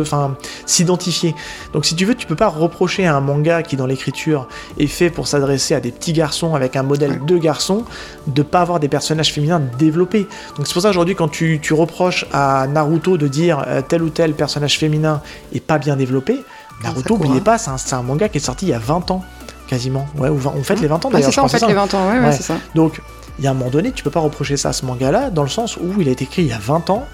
[0.66, 1.36] s'identifier.
[1.74, 4.88] Donc si tu veux, tu peux pas reprocher à un manga qui dans l'écriture est
[4.88, 7.86] fait pour s'adresser à des petits garçons avec un modèle de garçons,
[8.28, 10.28] de pas avoir des personnages féminins développés.
[10.58, 14.04] Donc c'est pour ça aujourd'hui quand tu, tu reproches à Naruto de dire euh, tel
[14.04, 15.22] ou tel personnage féminin
[15.54, 16.40] est pas bien développé,
[16.84, 17.26] Naruto, Sakura.
[17.26, 19.24] oubliez pas, c'est un, c'est un manga qui est sorti il y a 20 ans,
[19.72, 20.06] quasiment.
[20.18, 21.26] Ouais, ou 20 on fête les 20 ans Ah, d'ailleurs.
[21.30, 22.32] c'est je ça, fait, c'est les 20 ans, ouais, ouais, Ouais.
[22.34, 22.56] c'est ça.
[22.76, 23.02] Donc,
[23.40, 25.44] il y a un moment donné, tu peux pas reprocher ça à ce manga-là, dans
[25.44, 27.06] le sens où il a été écrit il y a 20 ans,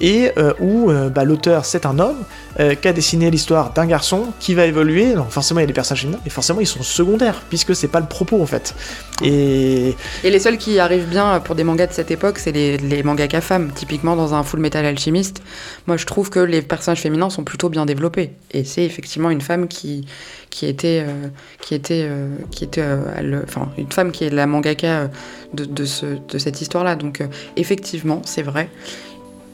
[0.00, 2.18] et euh, où euh, bah, l'auteur, c'est un homme,
[2.60, 5.66] euh, qui a dessiné l'histoire d'un garçon qui va évoluer, donc forcément il y a
[5.66, 8.74] des personnages féminins, et forcément ils sont secondaires, puisque c'est pas le propos en fait.
[9.22, 13.02] Et les seuls qui arrivent bien pour des mangas de cette époque, c'est les, les
[13.40, 13.70] femmes.
[13.74, 15.42] Typiquement, dans un Full Metal Alchemist,
[15.86, 18.32] moi je trouve que les personnages féminins sont plutôt bien développés.
[18.52, 20.06] Et c'est effectivement une femme qui,
[20.62, 21.06] était,
[21.60, 22.08] qui était,
[22.50, 22.84] qui était
[23.44, 25.10] enfin, une femme qui est la mangaka
[25.54, 26.96] de, de, ce, de cette histoire-là.
[26.96, 27.22] Donc,
[27.56, 28.68] effectivement, c'est vrai.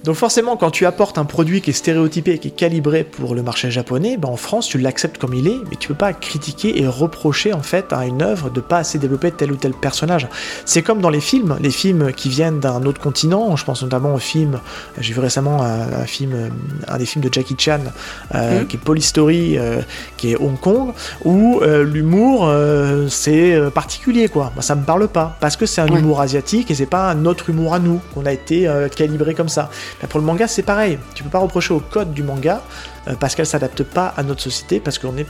[0.05, 3.43] Donc forcément, quand tu apportes un produit qui est stéréotypé, qui est calibré pour le
[3.43, 6.83] marché japonais, ben en France, tu l'acceptes comme il est, mais tu peux pas critiquer
[6.83, 10.27] et reprocher en fait à une œuvre de pas assez développer tel ou tel personnage.
[10.65, 13.55] C'est comme dans les films, les films qui viennent d'un autre continent.
[13.55, 14.59] Je pense notamment au film,
[15.01, 16.51] j'ai vu récemment un, un film,
[16.89, 17.79] un des films de Jackie Chan,
[18.35, 18.67] euh, Mhm.
[18.67, 19.83] qui est Polystory, euh,
[20.17, 20.93] qui est Hong Kong,
[21.25, 24.51] où euh, l'humour euh, c'est particulier quoi.
[24.55, 26.01] Moi, ça me parle pas parce que c'est un Ouais.
[26.01, 29.49] humour asiatique et c'est pas un autre humour à nous qu'on a été calibré comme
[29.49, 29.71] ça.
[30.09, 30.99] Pour le manga, c'est pareil.
[31.15, 32.63] Tu peux pas reprocher au code du manga
[33.09, 35.25] euh, parce qu'elle s'adapte pas à notre société, parce qu'on ne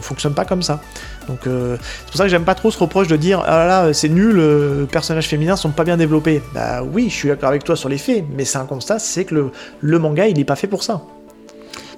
[0.00, 0.80] fonctionne pas comme ça.
[1.28, 3.92] Donc euh, c'est pour ça que j'aime pas trop ce reproche de dire ah là
[3.92, 6.42] c'est nul, euh, les personnages féminins sont pas bien développés.
[6.54, 9.24] Bah oui, je suis d'accord avec toi sur les faits, mais c'est un constat, c'est
[9.24, 11.02] que le, le manga il est pas fait pour ça.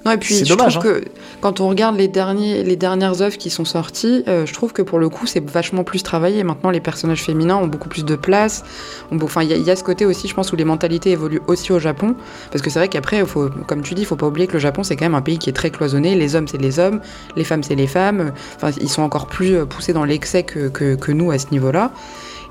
[0.05, 0.79] Non, et puis je dommage, hein.
[0.81, 1.05] trouve que
[1.41, 4.83] quand on regarde les, derniers, les dernières œuvres qui sont sorties, euh, je trouve que
[4.83, 6.43] pour le coup, c'est vachement plus travaillé.
[6.43, 8.63] Maintenant, les personnages féminins ont beaucoup plus de place.
[9.11, 11.09] Enfin, il y, a- il y a ce côté aussi, je pense, où les mentalités
[11.11, 12.15] évoluent aussi au Japon.
[12.51, 14.59] Parce que c'est vrai qu'après, faut, comme tu dis, il faut pas oublier que le
[14.59, 16.13] Japon, c'est quand même un pays qui est très cloisonné.
[16.15, 17.01] Les hommes, c'est les hommes,
[17.35, 18.31] les femmes, c'est les femmes.
[18.57, 21.47] Enfin, ils sont encore plus euh, poussés dans l'excès que, que, que nous à ce
[21.51, 21.91] niveau-là.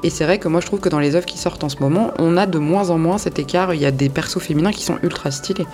[0.05, 1.77] Et c'est vrai que moi, je trouve que dans les œuvres qui sortent en ce
[1.81, 3.73] moment, on a de moins en moins cet écart.
[3.75, 5.67] Il y a des persos féminins qui sont ultra stylés.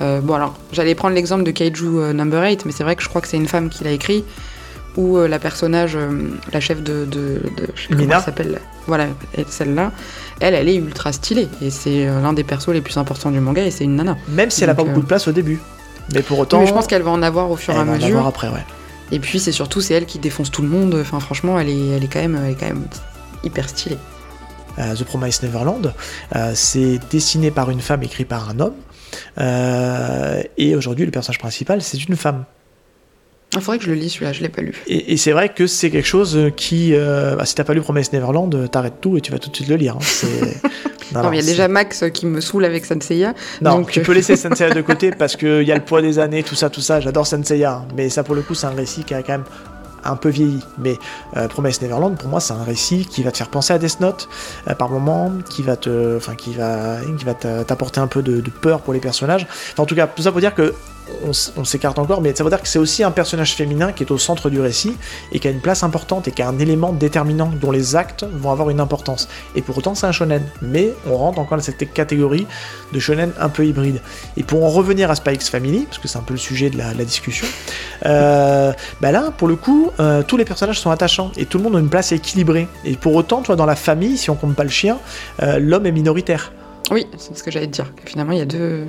[0.00, 3.02] Euh, bon alors, j'allais prendre l'exemple de Kaiju euh, Number 8, mais c'est vrai que
[3.02, 4.24] je crois que c'est une femme qui l'a écrit,
[4.96, 7.04] où euh, la personnage, euh, la chef de...
[7.04, 8.02] de, de je sais Mina.
[8.02, 8.60] comment elle s'appelle.
[8.86, 9.06] Voilà,
[9.36, 9.90] elle- celle-là,
[10.40, 13.64] elle, elle est ultra stylée, et c'est l'un des persos les plus importants du manga,
[13.64, 14.16] et c'est une nana.
[14.28, 15.60] Même si elle a pas beaucoup de place au début.
[16.12, 17.84] Mais pour autant, mais je pense qu'elle va en avoir au fur et elle à
[17.86, 18.08] va en mesure.
[18.10, 18.64] avoir après, ouais.
[19.10, 21.88] Et puis c'est surtout, c'est elle qui défonce tout le monde, enfin franchement, elle est,
[21.96, 22.84] elle est, quand, même, elle est quand même
[23.44, 23.98] hyper stylée.
[24.78, 25.92] Euh, The Promised Neverland.
[26.34, 28.74] Euh, c'est dessiné par une femme, écrit par un homme.
[29.38, 32.44] Euh, et aujourd'hui, le personnage principal, c'est une femme.
[33.54, 34.74] Il faudrait que je le lise celui-là, je l'ai pas lu.
[34.88, 38.12] Et, et c'est vrai que c'est quelque chose qui, bah, si t'as pas lu Promised
[38.12, 39.94] Neverland, t'arrêtes tout et tu vas tout de suite le lire.
[39.96, 40.00] hein.
[40.02, 40.60] C'est-
[41.12, 43.34] Non, mais il y a déjà Max qui me saoule avec Senseiya.
[43.60, 46.18] Non, donc, tu peux laisser Senseiya de côté parce qu'il y a le poids des
[46.18, 46.98] années, tout ça, tout ça.
[46.98, 47.88] J'adore Senseiya, hein.
[47.94, 49.44] mais ça pour le coup, c'est un récit qui a quand même
[50.04, 50.62] un peu vieilli.
[50.78, 50.98] Mais
[51.36, 54.00] euh, Promise Neverland, pour moi, c'est un récit qui va te faire penser à Death
[54.00, 54.28] Note
[54.68, 58.22] euh, par moment, qui va te, enfin, qui va, qui va t'a- t'apporter un peu
[58.22, 59.46] de, peur pour les personnages.
[59.78, 60.74] En tout cas, tout ça pour dire que
[61.56, 64.10] on, s'écarte encore, mais ça veut dire que c'est aussi un personnage féminin qui est
[64.10, 64.96] au centre du récit
[65.32, 68.24] et qui a une place importante et qui a un élément déterminant dont les actes
[68.24, 69.28] vont avoir une importance.
[69.54, 70.42] Et pour autant, c'est un shonen.
[70.62, 72.46] Mais on rentre encore dans cette catégorie
[72.92, 74.00] de shonen un peu hybride.
[74.36, 76.78] Et pour en revenir à X Family, parce que c'est un peu le sujet de
[76.78, 77.46] la, discussion,
[78.06, 81.64] euh, bah là, pour le coup, euh, tous les personnages sont attachants et tout le
[81.64, 82.68] monde a une place équilibrée.
[82.84, 84.98] Et pour autant, toi, dans la famille, si on compte pas le chien,
[85.42, 86.52] euh, l'homme est minoritaire.
[86.90, 87.92] Oui, c'est ce que j'allais te dire.
[88.04, 88.86] Finalement, il y a deux.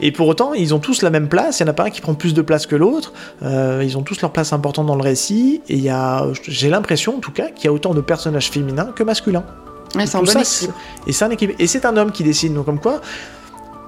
[0.00, 1.90] Et pour autant, ils ont tous la même place, il n'y en a pas un
[1.90, 3.12] qui prend plus de place que l'autre,
[3.42, 6.70] euh, ils ont tous leur place importante dans le récit, et il y a, j'ai
[6.70, 9.44] l'impression en tout cas qu'il y a autant de personnages féminins que masculins.
[9.94, 10.74] Ouais, c'est un Tout bon ça, équilibre.
[11.06, 11.30] Et c'est un.
[11.58, 12.54] Et c'est un homme qui décide.
[12.54, 13.00] Donc comme quoi,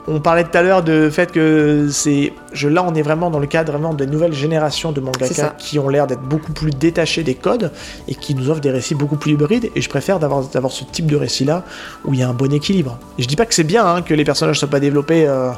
[0.06, 2.32] on parlait tout à l'heure de fait que c'est.
[2.52, 5.78] Je, là, on est vraiment dans le cadre vraiment de nouvelles générations de mangaka qui
[5.78, 7.72] ont l'air d'être beaucoup plus détachés des codes
[8.06, 9.70] et qui nous offrent des récits beaucoup plus hybrides.
[9.74, 11.64] Et je préfère d'avoir d'avoir ce type de récit-là
[12.04, 12.98] où il y a un bon équilibre.
[13.18, 15.50] Et je dis pas que c'est bien hein, que les personnages soient pas développés euh,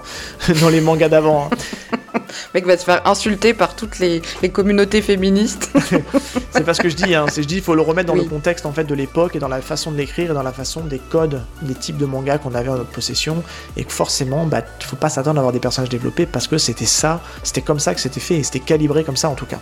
[0.61, 1.49] dans les mangas d'avant.
[1.53, 1.96] hein.
[2.17, 2.21] Le
[2.55, 5.71] mec va se faire insulter par toutes les, les communautés féministes.
[6.51, 7.15] C'est pas ce que je dis.
[7.15, 7.27] Hein.
[7.31, 8.25] C'est je dis il faut le remettre dans Oui.
[8.25, 10.53] le contexte en fait de l'époque et dans la façon de l'écrire et dans la
[10.53, 13.43] façon des codes, des types de mangas qu'on avait en notre possession
[13.77, 16.87] et que forcément, bah, faut pas s'attendre à avoir des personnages développés parce que c'était
[16.87, 19.59] ça, c'était comme ça que c'était fait et c'était calibré comme ça en tout cas.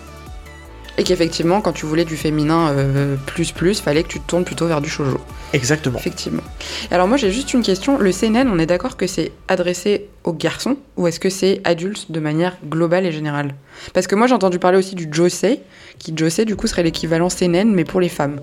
[0.97, 4.45] Et qu'effectivement, quand tu voulais du féminin euh, plus plus, fallait que tu te tournes
[4.45, 5.19] plutôt vers du shoujo.
[5.53, 5.99] Exactement.
[5.99, 6.43] Effectivement.
[6.91, 7.99] Alors moi j'ai juste une question.
[7.99, 12.13] Le seinen, on est d'accord que c'est adressé aux garçons ou est-ce que c'est adulte
[12.13, 13.55] de manière globale et générale?
[13.93, 15.61] Parce que moi j'ai entendu parler aussi du josei,
[15.99, 18.41] qui josei du coup serait l'équivalent seinen mais pour les femmes.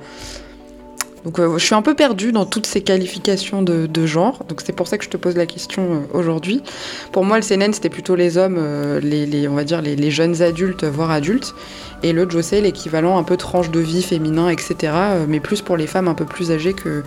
[1.26, 4.74] Donc euh, je suis un peu perdue dans toutes ces qualifications de, genre, donc c'est
[4.74, 6.64] pour ça que je te pose la question euh, aujourd'hui.
[7.12, 10.42] Pour moi le seinen c'était plutôt les hommes, euh, les, on va dire les, jeunes
[10.42, 11.54] adultes, voire adultes,
[12.02, 14.94] et le josei l'équivalent un peu tranche de vie féminin, etc.
[15.28, 17.04] mais plus pour les femmes un peu plus âgées que,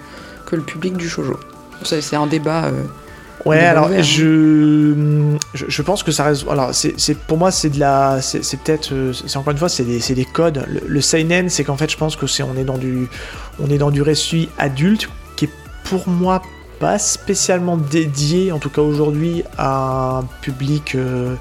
[0.47, 1.39] que le public du shoujo.
[1.82, 2.70] C'est un débat.
[3.45, 4.03] Ouais, alors ouvert, hein.
[4.03, 6.47] je, je pense que ça reste.
[6.49, 9.59] Alors c'est c'est- pour moi c'est de la c'est c'est peut-être euh, c'est encore une
[9.59, 10.65] fois c'est des c'est des codes.
[10.69, 13.09] Le, le seinen c'est qu'en fait je pense que c'est on est dans du
[13.61, 15.51] on est dans du récit adulte qui est
[15.85, 16.41] pour moi
[16.81, 20.95] pas spécialement dédié en tout cas aujourd'hui à un public.
[20.95, 21.35] euh,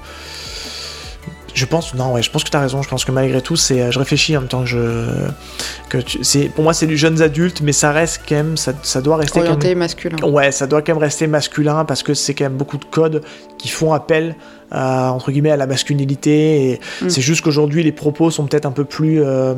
[1.54, 3.56] je pense non ouais je pense que tu as raison je pense que malgré tout
[3.56, 5.06] c'est euh, je réfléchis en même temps que je
[5.88, 9.00] que c'est pour moi c'est du jeunes adultes mais ça reste quand même ça, ça
[9.00, 10.16] doit rester quand même orienté masculin.
[10.24, 13.22] Ouais, ça doit quand même rester masculin parce que c'est quand même beaucoup de codes
[13.58, 14.34] qui font appel
[14.74, 16.70] à, entre guillemets à la masculinité.
[16.72, 17.08] Et Mm.
[17.08, 19.54] C'est juste qu'aujourd'hui les propos sont peut-être un peu plus, euh,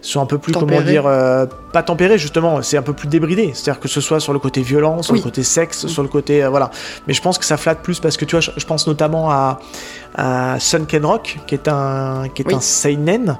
[0.00, 2.62] sont un peu plus comment dire, euh, pas tempérés justement.
[2.62, 3.50] C'est un peu plus débridé.
[3.54, 5.18] C'est-à-dire que ce soit sur le côté violent, sur Oui.
[5.20, 5.88] le côté sexe, Mm.
[5.88, 6.70] sur le côté euh, voilà.
[7.06, 9.30] Mais je pense que ça flatte plus parce que tu vois, je, je pense notamment
[9.30, 9.60] à,
[10.16, 12.54] à Sun Kenrock qui est un qui est Oui.
[12.54, 13.36] un seinen.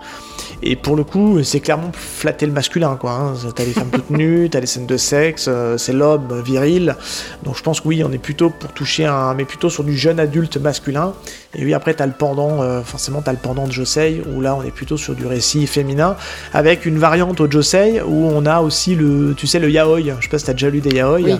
[0.62, 3.12] Et pour le coup, c'est clairement flatter le masculin, quoi.
[3.12, 3.34] Hein.
[3.54, 6.96] T'as les femmes toutes nues, t'as les scènes de sexe, euh, c'est l'homme viril.
[7.42, 9.96] Donc je pense que oui, on est plutôt pour toucher un, mais plutôt sur du
[9.96, 11.14] jeune adulte masculin.
[11.54, 14.54] Et oui, après t'as le pendant, euh, forcément t'as le pendant de Josei, où là
[14.54, 16.16] on est plutôt sur du récit féminin,
[16.52, 20.00] avec une variante au Josei où on a aussi le, tu sais, le yaoi.
[20.00, 21.20] Je sais pas si t'as déjà lu des yaoi.
[21.20, 21.36] Oui,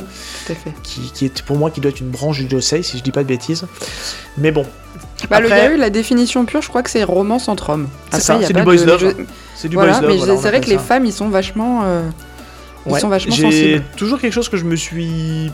[0.47, 0.73] tout à fait.
[0.83, 3.13] Qui, qui est pour moi qui doit être une branche du Josei, si je dis
[3.13, 3.67] pas de bêtises.
[4.39, 4.65] Mais bon,
[5.29, 7.89] Bah, le Après- yaoi, la définition pure, je crois que c'est romance entre hommes.
[8.13, 9.01] C'est ça, c'est du boys de- love.
[9.01, 9.25] je-
[9.57, 10.11] c'est du Voilà, boys love.
[10.11, 12.03] mais voilà, c'est vrai que les femmes, ils sont vachement, euh,
[12.87, 13.85] ils Ouais, sont vachement j'ai sensibles.
[13.97, 15.51] toujours quelque chose que je me suis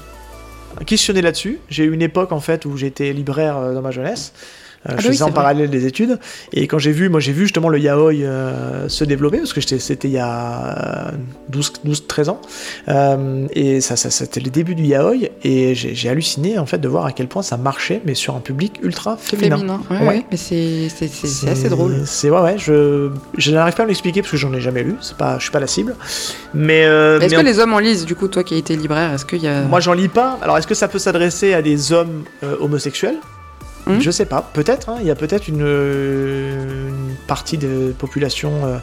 [0.87, 1.59] questionné là-dessus.
[1.69, 4.33] J'ai eu une époque en fait où j'étais libraire euh, dans ma jeunesse.
[4.89, 6.19] Euh, Ah je oui, faisais en parallèle des études
[6.53, 9.61] et quand j'ai vu, moi j'ai vu justement le yaoi euh, se développer parce que
[9.61, 11.13] c'était il y a
[11.49, 12.41] 12, 12 13 ans
[12.89, 16.89] Euh, et ça, ça c'était le début du yaoi et j'ai halluciné en fait de
[16.89, 19.57] voir à quel point ça marchait mais sur un public ultra féminin.
[19.57, 19.81] féminin.
[19.91, 20.27] Ouais, Ouais.
[20.31, 20.89] mais c'est
[21.51, 22.03] assez drôle.
[22.07, 24.95] C'est ouais ouais, je je n'arrive pas à m'expliquer parce que j'en ai jamais lu,
[25.19, 25.95] pas je suis pas la cible.
[26.55, 29.13] Mais euh, Est-ce que les hommes en lisent, du coup, toi qui as été libraire,
[29.15, 29.63] est-ce qu'il y a...
[29.63, 30.39] Moi, j'en lis pas.
[30.43, 32.25] Alors, est-ce que ça peut s'adresser à des hommes
[32.61, 33.17] homosexuels?
[33.87, 34.01] Hmm.
[34.01, 34.49] Je sais pas.
[34.53, 34.89] Peut-être.
[34.89, 34.99] hein.
[35.01, 35.65] Il y a peut-être une,
[37.29, 38.79] partie de population euh,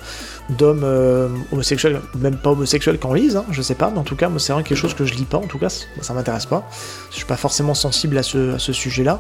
[0.50, 3.36] d'hommes euh, homosexuels, même pas homosexuels, qui en lisent.
[3.36, 3.46] hein.
[3.52, 3.90] Je sais pas.
[3.90, 5.38] Mais en tout cas, moi, c'est vraiment quelque chose que je lis pas.
[5.38, 5.70] En tout cas,
[6.02, 6.70] ça m'intéresse pas.
[7.12, 9.20] Je suis pas forcément sensible à ce, sujet-là.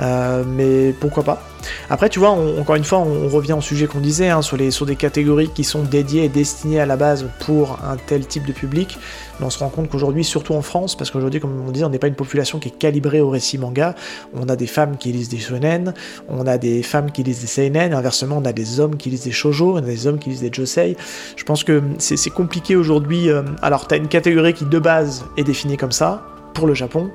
[0.00, 1.42] Euh, mais pourquoi pas
[1.90, 4.96] Après, tu vois, encore une fois, on, revient au sujet qu'on disait hein, sur des
[4.96, 8.98] catégories qui sont dédiées et destinées à la base pour un tel type de public.
[9.40, 11.88] Mais on se rend compte qu'aujourd'hui, surtout en France, parce qu'aujourd'hui, comme on dit, on
[11.88, 13.94] n'est pas une population qui est calibrée au récit manga.
[14.34, 15.94] On a des femmes qui lisent des shonen,
[16.28, 19.24] on a des femmes qui lisent des seinen, inversement, on a des hommes qui lisent
[19.24, 20.96] des shoujo, on a des hommes qui lisent des josei.
[21.36, 23.30] Je pense que c'est compliqué aujourd'hui.
[23.30, 26.22] euh, alors, tu as une catégorie qui de base est définie comme ça
[26.52, 27.10] pour le Japon.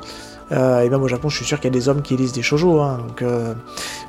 [0.51, 2.33] Euh, et même au Japon, je suis sûr qu'il y a des hommes qui lisent
[2.33, 2.79] des shoujo.
[2.79, 3.53] hein, donc, euh,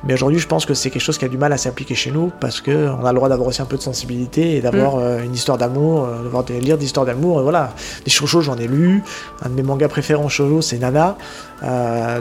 [0.05, 2.11] Mais aujourd'hui, je pense que c'est quelque chose qui a du mal à s'appliquer chez
[2.11, 4.97] nous parce que on a le droit d'avoir aussi un peu de sensibilité et d'avoir
[4.97, 7.41] euh, une histoire d'amour, d'avoir des lire des histoires d'amour.
[7.41, 7.73] Et voilà,
[8.05, 9.03] des shoujo, j'en ai lu.
[9.43, 11.17] Un de mes mangas préférés en shoujo, c'est Nana.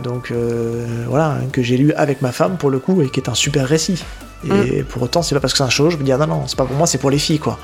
[0.04, 0.32] Donc
[1.08, 3.36] voilà, hein, que j'ai lu avec ma femme pour le coup et qui est un
[3.36, 4.04] super récit.
[4.48, 6.28] Et pour autant, c'est pas parce que c'est un shoujo, je me dis ah non
[6.28, 7.58] non, c'est pas pour moi, c'est pour les filles quoi.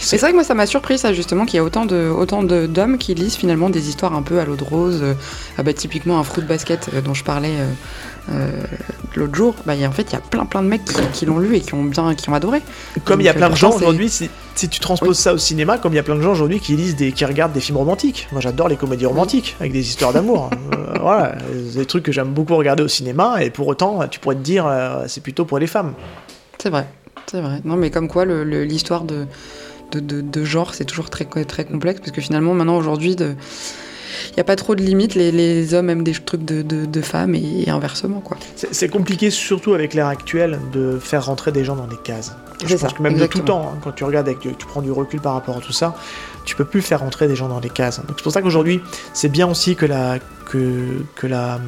[0.00, 2.42] C'est vrai que moi ça m'a surpris ça justement qu'il y a autant de autant
[2.42, 5.00] de- d'hommes qui lisent finalement des histoires un peu à l'eau de rose.
[5.02, 5.14] euh,
[5.58, 7.54] ah bah typiquement un fruit basket euh, dont je parlais
[8.30, 8.50] euh,
[9.16, 9.54] l'autre jour.
[9.66, 11.38] Bah y a- en fait il y a plein plein de mecs qui, qui l'ont
[11.38, 12.62] lu et qui ont bien qui ont adoré.
[13.04, 15.22] Comme il y a plein de gens aujourd'hui, si, si tu transposes Oui.
[15.22, 17.24] ça au cinéma, comme il y a plein de gens aujourd'hui qui lisent des, qui
[17.24, 18.28] regardent des films romantiques.
[18.32, 20.50] Moi, j'adore les comédies romantiques avec des histoires d'amour.
[21.00, 21.36] Voilà,
[21.74, 23.36] des trucs que j'aime beaucoup regarder au cinéma.
[23.42, 24.68] Et pour autant, tu pourrais te dire,
[25.06, 25.92] c'est plutôt pour les femmes.
[26.58, 26.86] C'est vrai,
[27.30, 27.60] c'est vrai.
[27.64, 29.26] Non mais comme quoi l'histoire de,
[29.92, 34.34] de, de- de genre c'est toujours très très complexe parce que finalement maintenant aujourd'hui il
[34.34, 37.00] n'y a pas trop de limites, les, les hommes aiment des trucs de, de, de
[37.02, 38.36] femmes et, et inversement quoi.
[38.56, 42.34] C'est compliqué, surtout avec l'ère actuelle, de faire rentrer des gens dans des cases.
[42.62, 44.66] Je C'est pense ça, que même de tout temps, hein, quand tu regardes, avec, tu
[44.66, 45.94] prends du recul par rapport à tout ça,
[46.44, 47.98] tu peux plus faire rentrer des gens dans des cases.
[48.00, 48.80] Donc c'est pour ça qu'aujourd'hui,
[49.12, 50.18] c'est bien aussi que la
[50.50, 51.60] que, que la,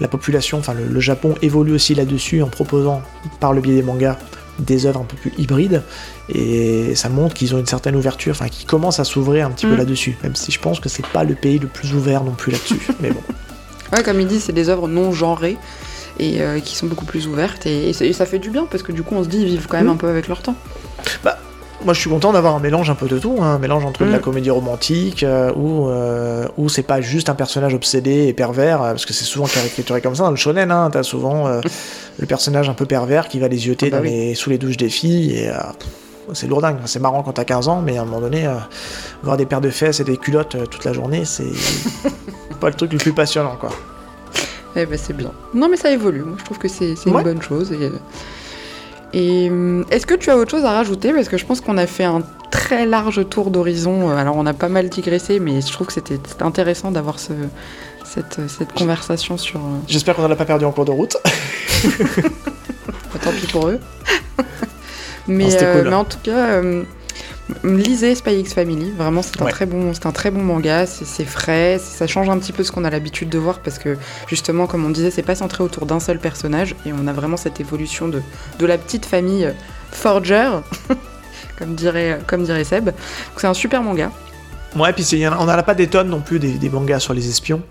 [0.00, 3.02] la population, enfin le, le Japon évolue aussi là-dessus en proposant
[3.40, 4.18] par le biais des mangas
[4.58, 5.82] des œuvres un peu plus hybrides
[6.28, 9.66] et ça montre qu'ils ont une certaine ouverture, enfin qu'ils commencent à s'ouvrir un petit
[9.66, 9.78] peu Mm.
[9.78, 12.52] là-dessus, même si je pense que c'est pas le pays le plus ouvert non plus
[12.52, 12.80] là-dessus.
[13.00, 13.20] Mais bon.
[13.92, 15.56] Ouais, comme il dit, c'est des œuvres non genrées.
[16.20, 17.64] et euh, qui sont beaucoup plus ouvertes.
[17.66, 19.38] Et, et ça- et ça fait du bien parce que du coup, on se dit,
[19.40, 19.90] ils vivent quand même Mm.
[19.90, 20.56] un peu avec leur temps.
[21.84, 24.04] Moi, je suis content d'avoir un mélange un peu de tout, hein, un mélange entre
[24.04, 24.22] de la Mm.
[24.22, 28.90] comédie romantique, euh, où, euh, où c'est pas juste un personnage obsédé et pervers, euh,
[28.90, 31.60] parce que c'est souvent caricaturé comme ça dans le shonen, hein, t'as souvent euh,
[32.18, 34.10] le personnage un peu pervers qui va les yeuter Ah bah dans oui.
[34.10, 35.50] les- sous les douches des filles, et
[36.32, 38.48] c'est lourdingue, c'est marrant quand t'as 15 ans, mais à un moment donné,
[39.22, 41.44] voir des paires de fesses et des culottes toute la journée, c'est
[42.60, 43.70] pas le truc le plus passionnant, quoi.
[44.74, 45.30] Eh ben c'est bien.
[45.54, 47.18] Non mais ça évolue, moi je trouve que c'est c'est Ouais.
[47.18, 47.70] une bonne chose.
[47.72, 47.90] Et,
[49.12, 51.12] et, hum, est-ce que tu as autre chose à rajouter?
[51.12, 54.10] Parce que je pense qu'on a fait un très large tour d'horizon.
[54.10, 57.32] Euh, Alors on a pas mal digressé, mais je trouve que c'était intéressant d'avoir ce,
[58.04, 59.60] cette, cette conversation sur...
[59.60, 61.16] euh, J'espère qu'on en a pas perdu en cours de route.
[61.84, 63.80] bah, tant pis pour eux.
[65.26, 65.90] mais, Non, c'était euh, cool.
[65.90, 66.82] mais en tout cas, euh,
[67.64, 68.92] lisez Spy X Family.
[68.96, 69.50] Vraiment, c'est un, Ouais.
[69.52, 70.86] très bon- c'est un très bon manga.
[70.86, 71.78] C'est frais.
[71.82, 73.96] Ça change un petit peu ce qu'on a l'habitude de voir parce que,
[74.28, 76.74] justement, comme on disait, c'est pas centré autour d'un seul personnage.
[76.86, 78.22] Et on a vraiment cette évolution de,
[78.58, 79.52] de la petite famille euh,
[79.92, 80.50] Forger,
[81.58, 82.90] comme, dirait, comme dirait Seb.
[83.36, 84.10] C'est un super manga.
[84.76, 87.26] Ouais, puis on n'en a pas des tonnes non plus des, des mangas sur les
[87.28, 87.62] espions.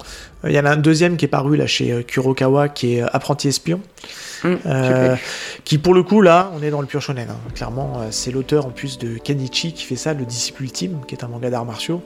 [0.44, 2.96] Euh, Il y en a un deuxième qui est paru là chez euh, Kurokawa qui
[2.96, 3.80] est euh, Apprenti espion.
[4.44, 5.16] Hum, Euh,
[5.64, 7.28] qui pour le coup là, on est dans le pur shonen.
[7.30, 7.36] hein.
[7.56, 11.16] Clairement, euh, c'est l'auteur en plus de Kenichi qui fait ça, le disciple ultime, qui
[11.16, 12.02] est un manga d'arts martiaux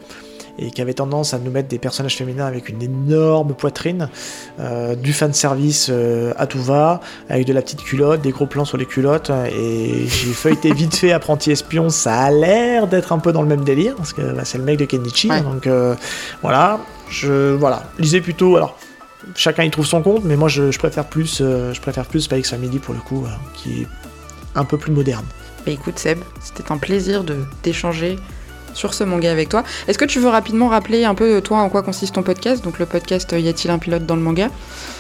[0.60, 4.10] et qui avait tendance à nous mettre des personnages féminins avec une énorme poitrine,
[4.60, 5.90] euh, du fan service
[6.38, 7.00] à tout va,
[7.30, 9.32] avec de la petite culotte, des gros plans sur les culottes.
[9.58, 13.48] Et j'ai feuilleté vite fait Apprenti espion, ça a l'air d'être un peu dans le
[13.48, 15.42] même délire parce que bah, c'est le mec de Kenichi, Ouais.
[15.42, 15.96] donc euh,
[16.42, 16.80] voilà.
[17.10, 18.78] Je voilà, lisez plutôt alors
[19.36, 22.28] chacun y trouve son compte, mais moi je, je préfère plus, euh, je préfère plus
[22.32, 23.88] X Family pour le coup, euh, qui est
[24.56, 25.26] un peu plus moderne.
[25.66, 28.18] Bah écoute Seb, c'était un plaisir de d'échanger
[28.74, 29.64] sur ce manga avec toi.
[29.88, 32.64] Est-ce que tu veux rapidement rappeler un peu toi en quoi consiste ton podcast?
[32.64, 34.50] Donc le podcast euh, Y a-t-il un pilote dans le manga?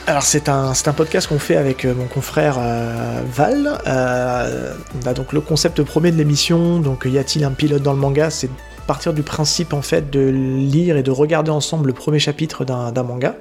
[0.07, 3.79] Alors c'est un, c'est un podcast qu'on fait avec euh, mon confrère euh, Val.
[3.87, 7.93] Euh, on a donc le concept premier de l'émission, donc y a-t-il un pilote dans
[7.93, 8.29] le manga?
[8.29, 8.49] C'est
[8.87, 12.91] partir du principe en fait de lire et de regarder ensemble le premier chapitre d'un
[12.91, 13.35] d'un manga,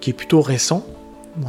[0.00, 0.86] qui est plutôt récent.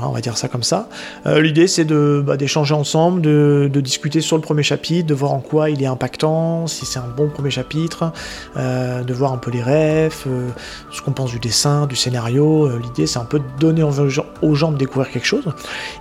[0.02, 0.88] On va dire ça comme ça.
[1.26, 5.40] Euh, L'idée, c'est bah, d'échanger ensemble, de, discuter sur le premier chapitre, de voir en
[5.40, 8.12] quoi il est impactant, si c'est un bon premier chapitre,
[8.58, 10.50] euh, de voir un peu les refs, euh,
[10.92, 12.70] ce qu'on pense du dessin, du scénario.
[12.78, 14.02] L'idée, c'est un peu de donner envie
[14.42, 15.46] aux gens- de découvrir quelque chose.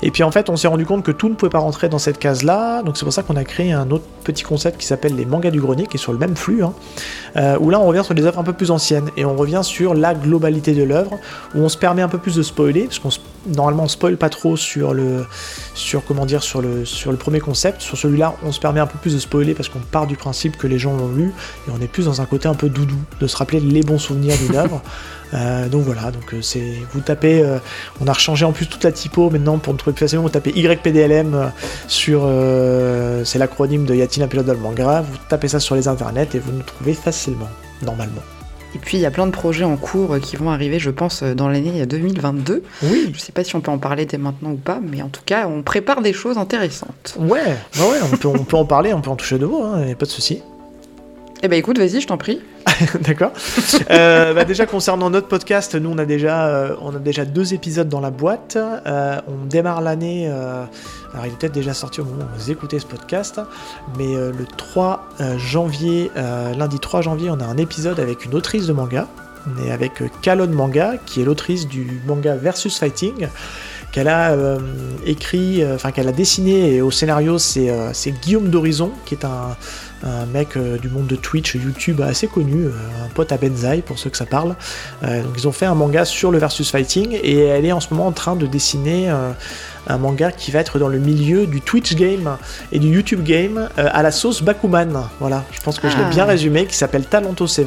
[0.03, 1.99] Et puis en fait, on s'est rendu compte que tout ne pouvait pas rentrer dans
[1.99, 5.15] cette case-là, donc c'est pour ça qu'on a créé un autre petit concept qui s'appelle
[5.17, 6.73] les mangas du grenier, qui est sur le même flux, hein,
[7.61, 9.95] où là on revient sur des œuvres un peu plus anciennes, et on revient sur
[9.95, 11.19] la globalité de l'œuvre,
[11.55, 14.17] où on se permet un peu plus de spoiler, parce qu'on se- normalement on spoil
[14.17, 15.25] pas trop sur le,
[15.75, 17.81] sur comment dire, sur le, sur le premier concept.
[17.81, 20.57] Sur celui-là, on se permet un peu plus de spoiler parce qu'on part du principe
[20.57, 21.33] que les gens l'ont lu,
[21.67, 23.99] et on est plus dans un côté un peu doudou, de se rappeler les bons
[23.99, 24.83] souvenirs d'une œuvre.
[25.35, 27.59] Euh, donc voilà, donc euh, c'est vous tapez, euh,
[28.01, 30.25] on a rechangé en plus toute la typo maintenant pour nous trouver plus facilement.
[30.25, 31.53] Vous tapez YPDLM
[31.87, 35.03] sur, euh, c'est l'acronyme de Yatin un pilote dans le manga.
[35.03, 37.49] Vous tapez ça sur les internets et vous nous trouvez facilement,
[37.83, 38.23] normalement.
[38.79, 41.25] Et puis il y a plein de projets en cours qui vont arriver, je pense,
[41.25, 42.63] dans l'année 2022.
[42.85, 43.11] Oui.
[43.13, 45.23] Je sais pas si on peut en parler dès maintenant ou pas, mais en tout
[45.27, 47.17] cas, on prépare des choses intéressantes.
[47.19, 49.65] Ouais, ouais, ouais, on peut, on peut en parler, on peut en toucher deux mots,
[49.65, 50.43] hein, y a pas de souci.
[51.41, 52.41] Eh ben écoute, vas-y, je t'en prie.
[53.01, 53.31] D'accord.
[53.91, 57.55] Euh, bah déjà concernant notre podcast, nous on a déjà, euh, on a déjà deux
[57.55, 58.57] épisodes dans la boîte.
[58.57, 60.29] Euh, on démarre l'année.
[60.29, 63.41] alors il est peut-être déjà sorti au moment où vous écoutez ce podcast,
[63.97, 68.67] mais le 3 euh, janvier, lundi 3 janvier, on a un épisode avec une autrice
[68.67, 69.07] de manga.
[69.47, 73.29] On est avec Kalon Manga, qui est l'autrice du manga Versus Fighting,
[73.93, 74.37] qu'elle a
[75.07, 79.57] écrit, enfin qu'elle a dessiné, et au scénario c'est c'est Guillaume d'Horizon, qui est un,
[80.03, 82.71] un mec euh, du monde de Twitch, YouTube assez connu, euh,
[83.05, 84.55] un pote à Benzaï pour ceux que ça parle.
[85.03, 87.93] Euh, ils ont fait un manga sur le versus fighting et elle est en ce
[87.93, 89.13] moment en train de dessiner
[89.89, 92.37] un manga qui va être dans le milieu du Twitch game
[92.73, 95.09] et du YouTube game euh, à la sauce Bakuman.
[95.21, 96.11] Voilà, je pense que je l'ai Ah.
[96.11, 97.67] bien résumé, qui s'appelle Talento 7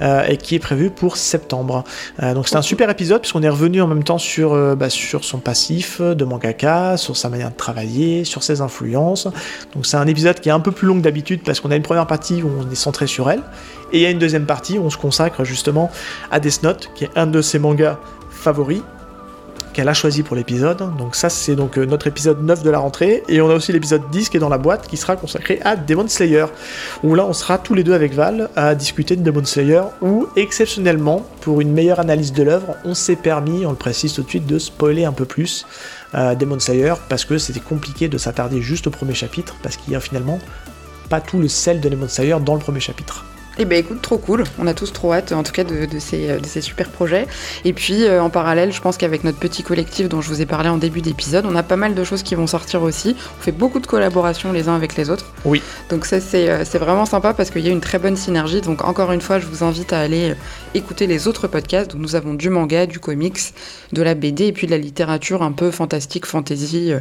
[0.00, 1.84] euh, et qui est prévu pour septembre.
[2.22, 5.24] Euh, donc c'est un super épisode puisqu'on est revenu en même temps sur, bah, sur
[5.24, 9.28] son passif de mangaka, sur sa manière de travailler, sur ses influences.
[9.74, 11.76] Donc c'est un épisode qui est un peu plus long que d'habitude parce qu'on a
[11.76, 13.42] une première partie où on est centré sur elle
[13.92, 15.90] et il y a une deuxième partie où on se consacre justement
[16.30, 17.98] à Death Note qui est un de ses mangas
[18.30, 18.82] favoris
[19.72, 20.78] qu'elle a choisi pour l'épisode.
[20.96, 23.72] Donc ça c'est donc euh, notre épisode 9 de la rentrée et on a aussi
[23.72, 26.46] l'épisode 10 qui est dans la boîte qui sera consacré à Demon Slayer
[27.02, 30.28] où là on sera tous les deux avec Val à discuter de Demon Slayer où
[30.36, 34.28] exceptionnellement pour une meilleure analyse de l'œuvre on s'est permis, on le précise tout de
[34.28, 35.66] suite, de spoiler un peu plus
[36.14, 39.92] euh, Demon Slayer parce que c'était compliqué de s'attarder juste au premier chapitre parce qu'il
[39.92, 40.38] y a finalement
[41.08, 43.24] pas tout le sel de Demon Slayer dans le premier chapitre.
[43.62, 44.44] Eh ben écoute, trop cool.
[44.58, 47.26] On a tous trop hâte, en tout cas, de, de ces, de ces super projets.
[47.66, 50.46] Et puis, euh, en parallèle, je pense qu'avec notre petit collectif dont je vous ai
[50.46, 53.14] parlé en début d'épisode, on a pas mal de choses qui vont sortir aussi.
[53.38, 55.26] On fait beaucoup de collaborations les uns avec les autres.
[55.44, 55.60] Oui.
[55.90, 58.62] Donc ça, c'est euh, c'est vraiment sympa parce qu'il y a une très bonne synergie.
[58.62, 60.34] Donc encore une fois, je vous invite à aller euh,
[60.72, 61.90] écouter les autres podcasts.
[61.90, 63.40] Donc nous avons du manga, du comics,
[63.92, 67.00] de la BD et puis de la littérature un peu fantastique, fantasy, euh,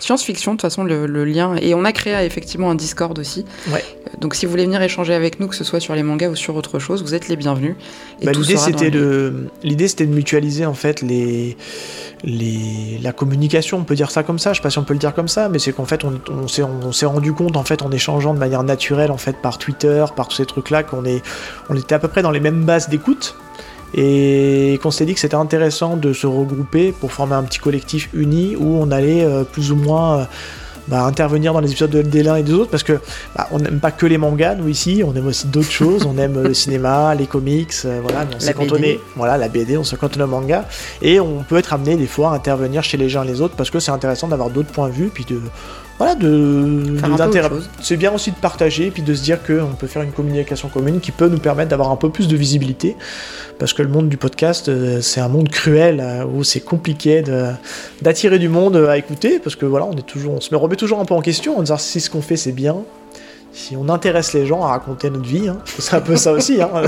[0.00, 0.54] science-fiction.
[0.54, 1.54] De toute façon, le, le lien.
[1.62, 3.44] Et on a créé effectivement un Discord aussi.
[3.70, 3.84] Ouais.
[4.08, 6.28] Euh, Donc si vous voulez venir échanger avec nous, que ce soit sur les mangas
[6.28, 7.76] ou sur autre chose, vous êtes les bienvenus.
[8.22, 11.56] Bah, l'idée c'était de l'idée c'était de mutualiser en fait les
[12.24, 13.78] les la communication.
[13.78, 15.28] On peut dire ça comme ça je sais pas si on peut le dire comme
[15.28, 17.90] ça mais c'est qu'en fait on, on s'est on s'est rendu compte en fait en
[17.90, 21.22] échangeant de manière naturelle en fait par Twitter par tous ces trucs là qu'on est
[21.68, 23.36] on était à peu près dans les mêmes bases d'écoute.
[23.94, 28.08] Et qu'on s'est dit que c'était intéressant de se regrouper pour former un petit collectif
[28.14, 30.24] uni où on allait euh, plus ou moins euh,
[30.88, 32.98] bah, intervenir dans les épisodes de- des l'un et des autres parce que
[33.36, 36.18] bah, on n'aime pas que les mangas nous ici on aime aussi d'autres choses on
[36.18, 39.94] aime le cinéma les comics euh, voilà on s'est cantonné voilà la BD on se
[39.96, 40.66] cantonne au manga
[41.00, 43.54] et on peut être amené des fois à intervenir chez les gens et les autres
[43.56, 45.38] parce que c'est intéressant d'avoir d'autres points de vue puis de
[46.02, 46.96] voilà de,
[47.80, 50.98] c'est bien aussi de partager puis de se dire qu'on peut faire une communication commune
[50.98, 52.96] qui peut nous permettre d'avoir un peu plus de visibilité
[53.60, 57.22] parce que le monde du podcast euh, c'est un monde cruel euh, où c'est compliqué
[58.00, 60.98] d'attirer du monde à écouter parce que voilà on est toujours on se remet toujours
[60.98, 62.78] un peu en question en disant si ce qu'on fait c'est bien
[63.52, 65.58] si on intéresse les gens à raconter notre vie hein.
[65.78, 66.70] c'est un peu ça aussi hein.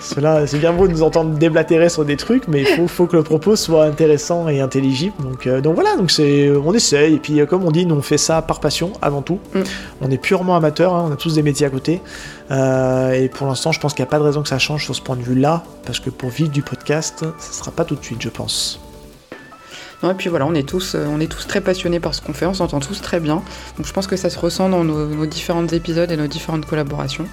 [0.00, 3.06] Cela, c'est bien beau de nous entendre déblatérer sur des trucs, mais il faut, faut
[3.06, 5.14] que le propos soit intéressant et intelligible.
[5.22, 7.14] Donc, euh, donc voilà, donc c'est, on essaye.
[7.14, 9.38] Et puis, euh, comme on dit, nous on fait ça par passion avant tout.
[9.54, 9.60] Mm.
[10.00, 12.00] On est purement amateur, hein, on a tous des métiers à côté.
[12.50, 14.84] Euh, et pour l'instant, je pense qu'il n'y a pas de raison que ça change
[14.84, 17.96] sur ce point de vue-là, parce que pour vivre du podcast, ça sera pas tout
[17.96, 18.80] de suite, je pense.
[20.04, 22.32] Et puis voilà, on est tous, euh, on est tous très passionnés par ce qu'on
[22.32, 23.42] fait, on s'entend tous très bien.
[23.76, 27.26] Donc je pense que ça se ressent dans nos, différents épisodes et nos différentes collaborations.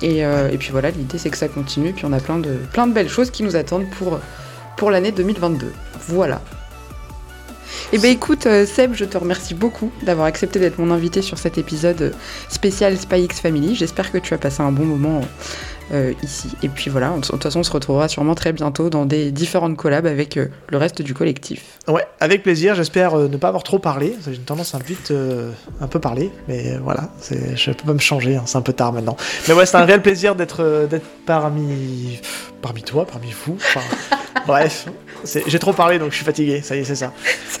[0.00, 1.92] Et, euh, et puis voilà, l'idée c'est que ça continue.
[1.92, 4.20] Puis on a plein de, plein de belles choses qui nous attendent pour,
[4.76, 5.70] pour l'année 2022.
[6.08, 6.40] Voilà.
[7.92, 11.38] Eh ben écoute, euh, Seb, je te remercie beaucoup d'avoir accepté d'être mon invité sur
[11.38, 12.14] cet épisode
[12.48, 13.74] spécial Spy X Family.
[13.74, 15.22] J'espère que tu as passé un bon moment
[16.22, 16.48] ici.
[16.62, 19.76] Et puis voilà, de toute façon, on se retrouvera sûrement très bientôt dans des différentes
[19.76, 21.78] collabs avec euh, le reste du collectif.
[21.86, 22.74] Ouais, avec plaisir.
[22.74, 24.14] J'espère euh, ne pas avoir trop parlé.
[24.26, 25.50] J'ai une tendance à vite euh,
[25.80, 28.36] un peu parler, mais euh, voilà, je peux pas me changer.
[28.36, 29.16] hein, c'est un peu tard maintenant.
[29.48, 32.20] Mais ouais, c'est un réel plaisir d'être euh, d'être parmi
[32.60, 33.56] parmi toi, parmi vous.
[33.56, 33.80] Enfin,
[34.46, 34.86] bref,
[35.24, 36.60] j'ai trop parlé donc je suis fatigué.
[36.62, 37.12] Ça y est, c'est ça.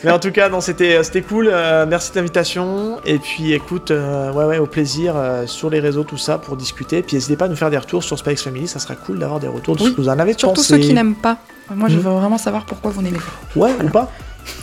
[0.04, 1.48] Mais en tout cas, non, c'était c'était cool.
[1.52, 2.98] euh, merci de l'invitation.
[3.04, 6.56] Et puis, écoute, euh, ouais, ouais, au plaisir euh, sur les réseaux, tout ça, pour
[6.56, 7.02] discuter.
[7.02, 8.68] Puis, n'hésitez pas à nous faire des retours sur Spikes Family.
[8.68, 10.74] Ça serait cool d'avoir des retours de Oui, ce que vous en avez Surtout pensé.
[10.74, 11.38] ceux qui n'aiment pas.
[11.74, 12.02] Moi, je Mhm.
[12.02, 13.60] veux vraiment savoir pourquoi vous n'aimez pas.
[13.60, 14.10] Ouais, ou pas.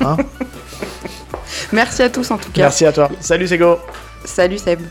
[0.01, 0.17] Hein
[1.72, 2.61] Merci à tous en tout cas.
[2.63, 3.09] Merci à toi.
[3.19, 3.77] Salut, Sego.
[4.23, 4.81] Salut Seb.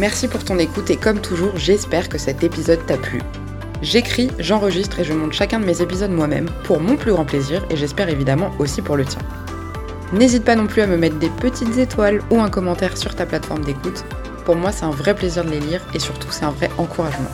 [0.00, 3.20] Merci pour ton écoute et comme toujours, j'espère que cet épisode t'a plu.
[3.82, 7.62] J'écris, j'enregistre et je monte chacun de mes épisodes moi-même pour mon plus grand plaisir
[7.68, 9.20] et j'espère évidemment aussi pour le tien.
[10.14, 13.26] N'hésite pas non plus à me mettre des petites étoiles ou un commentaire sur ta
[13.26, 14.06] plateforme d'écoute.
[14.46, 17.28] Pour moi, c'est un vrai plaisir de les lire et surtout, c'est un vrai encouragement.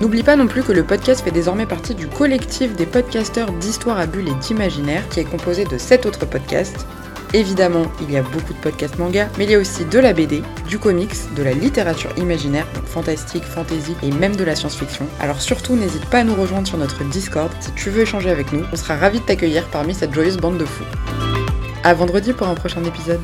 [0.00, 3.98] N'oublie pas non plus que le podcast fait désormais partie du collectif des podcasteurs d'histoire
[3.98, 6.86] à bulles et d'imaginaire qui est composé de 7 autres podcasts.
[7.34, 10.12] Évidemment, il y a beaucoup de podcasts manga, mais il y a aussi de la
[10.12, 15.04] BD, du comics, de la littérature imaginaire, donc fantastique, fantasy et même de la science-fiction.
[15.18, 18.52] Alors surtout, n'hésite pas à nous rejoindre sur notre Discord si tu veux échanger avec
[18.52, 18.62] nous.
[18.72, 20.84] On sera ravis de t'accueillir parmi cette joyeuse bande de fous.
[21.82, 23.20] À vendredi pour un prochain épisode.